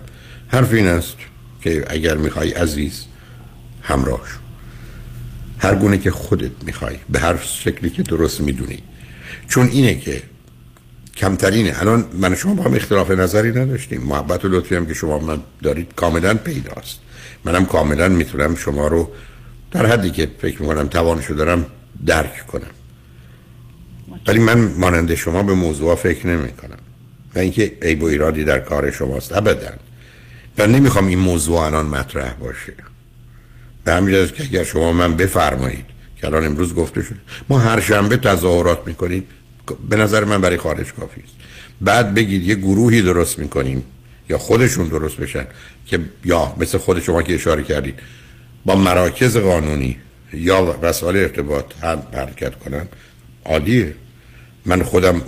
[0.48, 1.16] حرف این است.
[1.62, 3.04] که اگر می‌خوای عزیز
[3.82, 4.38] همراه شو.
[5.58, 8.78] هر گونه که خودت می‌خوای به هر شکلی که درست می‌دونی.
[9.48, 10.22] چون اینه که
[11.16, 11.80] کمترینه.
[11.80, 14.00] الان من شما با هم اختلاف نظری نداشتیم.
[14.00, 16.98] محبت و لطفی هم که شما من دارید کاملا پیداست.
[17.44, 19.10] منم کاملا می‌تونم شما رو
[19.70, 21.66] در حدی که فکر می‌کنم توانشو دارم
[22.06, 22.70] درک کنم.
[24.26, 26.78] ولی من مانند شما به موضوع فکر نمی کنم
[27.34, 29.32] و اینکه عیب و ایرادی در کار شماست.
[29.32, 29.72] ابدا.
[30.58, 32.74] من نمی‌خوام این موضوع الان مطرح باشه.
[33.84, 35.84] به همین که اگر شما من بفرمایید
[36.16, 37.18] که الان امروز گفته شده
[37.48, 39.24] ما هر شنبه تظاهرات می‌کنیم
[39.88, 41.34] به نظر من برای خارج کافی است.
[41.80, 43.84] بعد بگید یه گروهی درست می‌کنیم
[44.30, 45.46] یا خودشون درست بشن
[45.86, 47.98] که یا مثل خود شما که اشاره کردید
[48.64, 49.96] با مراکز قانونی
[50.32, 52.88] یا وسایل ارتباط هم حرکت کنن
[53.44, 53.94] عالیه.
[54.66, 55.22] من خودم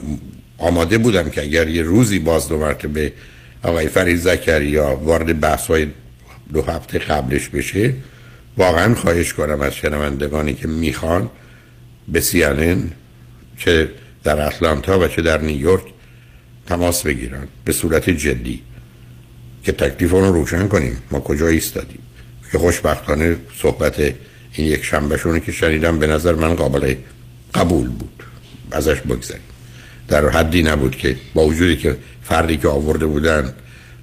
[0.58, 3.12] آماده بودم که اگر یه روزی باز دو مرتبه
[3.64, 5.86] آقای فرید زکریا وارد بحث های
[6.52, 7.94] دو هفته قبلش بشه
[8.56, 11.30] واقعا خواهش کنم از شنوندگانی که می‌خوان
[12.08, 12.90] به سیانن
[13.58, 13.90] چه
[14.24, 15.84] در اتلانتا و چه در نیویورک
[16.66, 18.62] تماس بگیرن به صورت جدی
[19.64, 21.02] که تکلیف رو روشن کنیم.
[21.10, 21.98] ما کجا ایستادیم؟
[22.52, 24.00] که خوشبختانه صحبت
[24.52, 26.94] این یک شنبه که شنیدم به نظر من قابل
[27.54, 28.22] قبول بود.
[28.70, 29.42] ازش بگذاریم
[30.08, 33.54] در حدی نبود که با وجودی که فردی که آورده بودن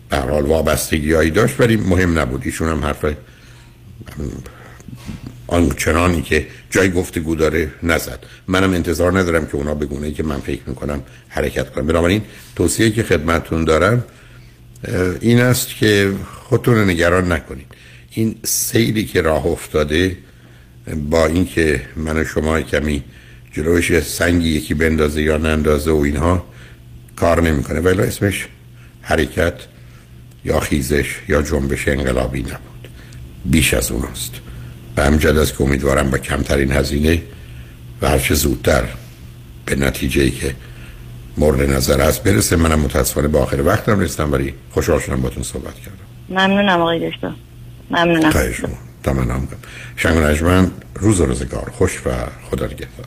[0.10, 2.42] به حال وابستگی هایی داشت ولی مهم نبود.
[2.46, 3.06] ایشون هم حرف
[5.48, 8.20] آنچنانی که جای گفتگو داره نزد.
[8.48, 12.22] منم انتظار ندارم که اونا بگونه که من فکر می‌کنم حرکت کنم بنابراین
[12.56, 14.04] توصیه که خدمتون دارم
[15.22, 17.68] این است که خودتون نگران نکنید.
[18.12, 20.18] این سیلی که راه افتاده
[21.10, 23.04] با اینکه من و شما کمی
[23.54, 26.46] جلوش سنگی یکی بندازه یا نندازه و اینها
[27.16, 27.80] کار نمی‌کنه.
[27.80, 28.48] ولی اسمش
[29.02, 29.54] حرکت
[30.46, 32.88] یا خیزش یا جنبش انقلابی نبود.
[33.46, 34.34] بیش از اوناست.
[34.96, 37.22] به همجد است که امیدوارم با کمترین هزینه
[38.02, 38.84] و هرچه زودتر
[39.66, 40.56] به نتیجه ای که
[41.38, 42.56] مورد نظر است برسه.
[42.56, 45.98] منم متاسفانه به آخر وقتم رسیدم ولی خوشحال شدم باتون صحبت کردم.
[46.30, 47.32] ممنونم آقای دکتر.
[47.92, 48.32] ممنونم.
[48.32, 49.48] خواهی شما تمنام
[49.96, 51.72] شنگ نجمن روز روزگار.
[51.78, 52.10] خوش و
[52.50, 53.06] خدا نگهدار.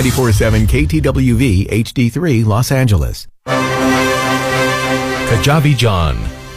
[0.00, 3.26] Ninety-four-seven KTWV HD3 Los Angeles.
[5.28, 6.16] Kajabi John,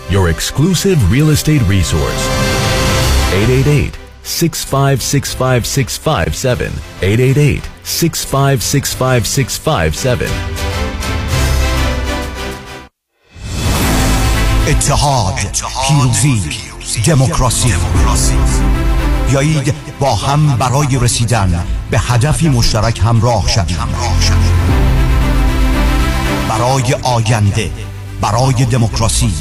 [0.10, 2.28] your exclusive real estate resource.
[3.32, 10.30] 888 6565657 888 6565657
[14.68, 15.34] اتحاد
[15.88, 16.42] پیروزی
[17.06, 17.74] دموکراسی
[19.30, 23.77] بیایید با هم برای رسیدن به هدفی مشترک همراه شویم.
[26.49, 27.71] برای آینده
[28.21, 29.35] برای دموکراسی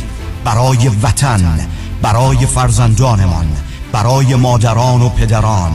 [0.44, 1.68] برای وطن
[2.02, 3.48] برای فرزندانمان
[3.92, 5.72] برای مادران و پدران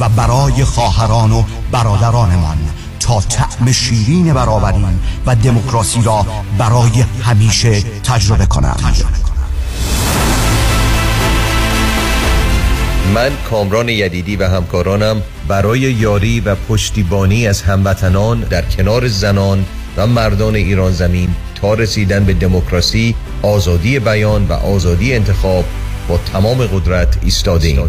[0.00, 1.42] و برای خواهران و
[1.72, 2.58] برادرانمان
[3.00, 4.84] تا طعم شیرین برابری
[5.26, 6.26] و دموکراسی را
[6.58, 8.82] برای همیشه تجربه کنند.
[13.14, 19.64] من کامران یدیدی و همکارانم برای یاری و پشتیبانی از هموطنان در کنار زنان
[19.96, 25.64] و مردان ایران زمین تا رسیدن به دموکراسی، آزادی بیان و آزادی انتخاب
[26.08, 27.88] با تمام قدرت ایستادیم.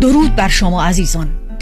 [0.00, 1.43] درود بر شما عزیزان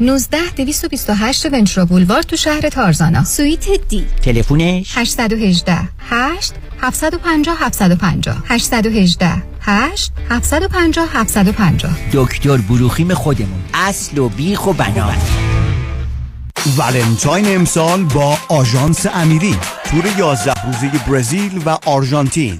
[0.00, 3.24] 19 228 ونچرو بولوار تو شهر تارزانا.
[3.24, 4.06] سویت دی.
[4.22, 5.78] تلفونش؟ 818
[6.10, 13.62] 8 750 750 818 8 750 750 دکتر بروخیم خودمون.
[13.74, 15.14] اصل و بیخ و بنا
[16.78, 19.56] ولنتاین امسال با آژانس امیری.
[19.84, 22.58] تور 11 روزه برزیل و آرژانتین.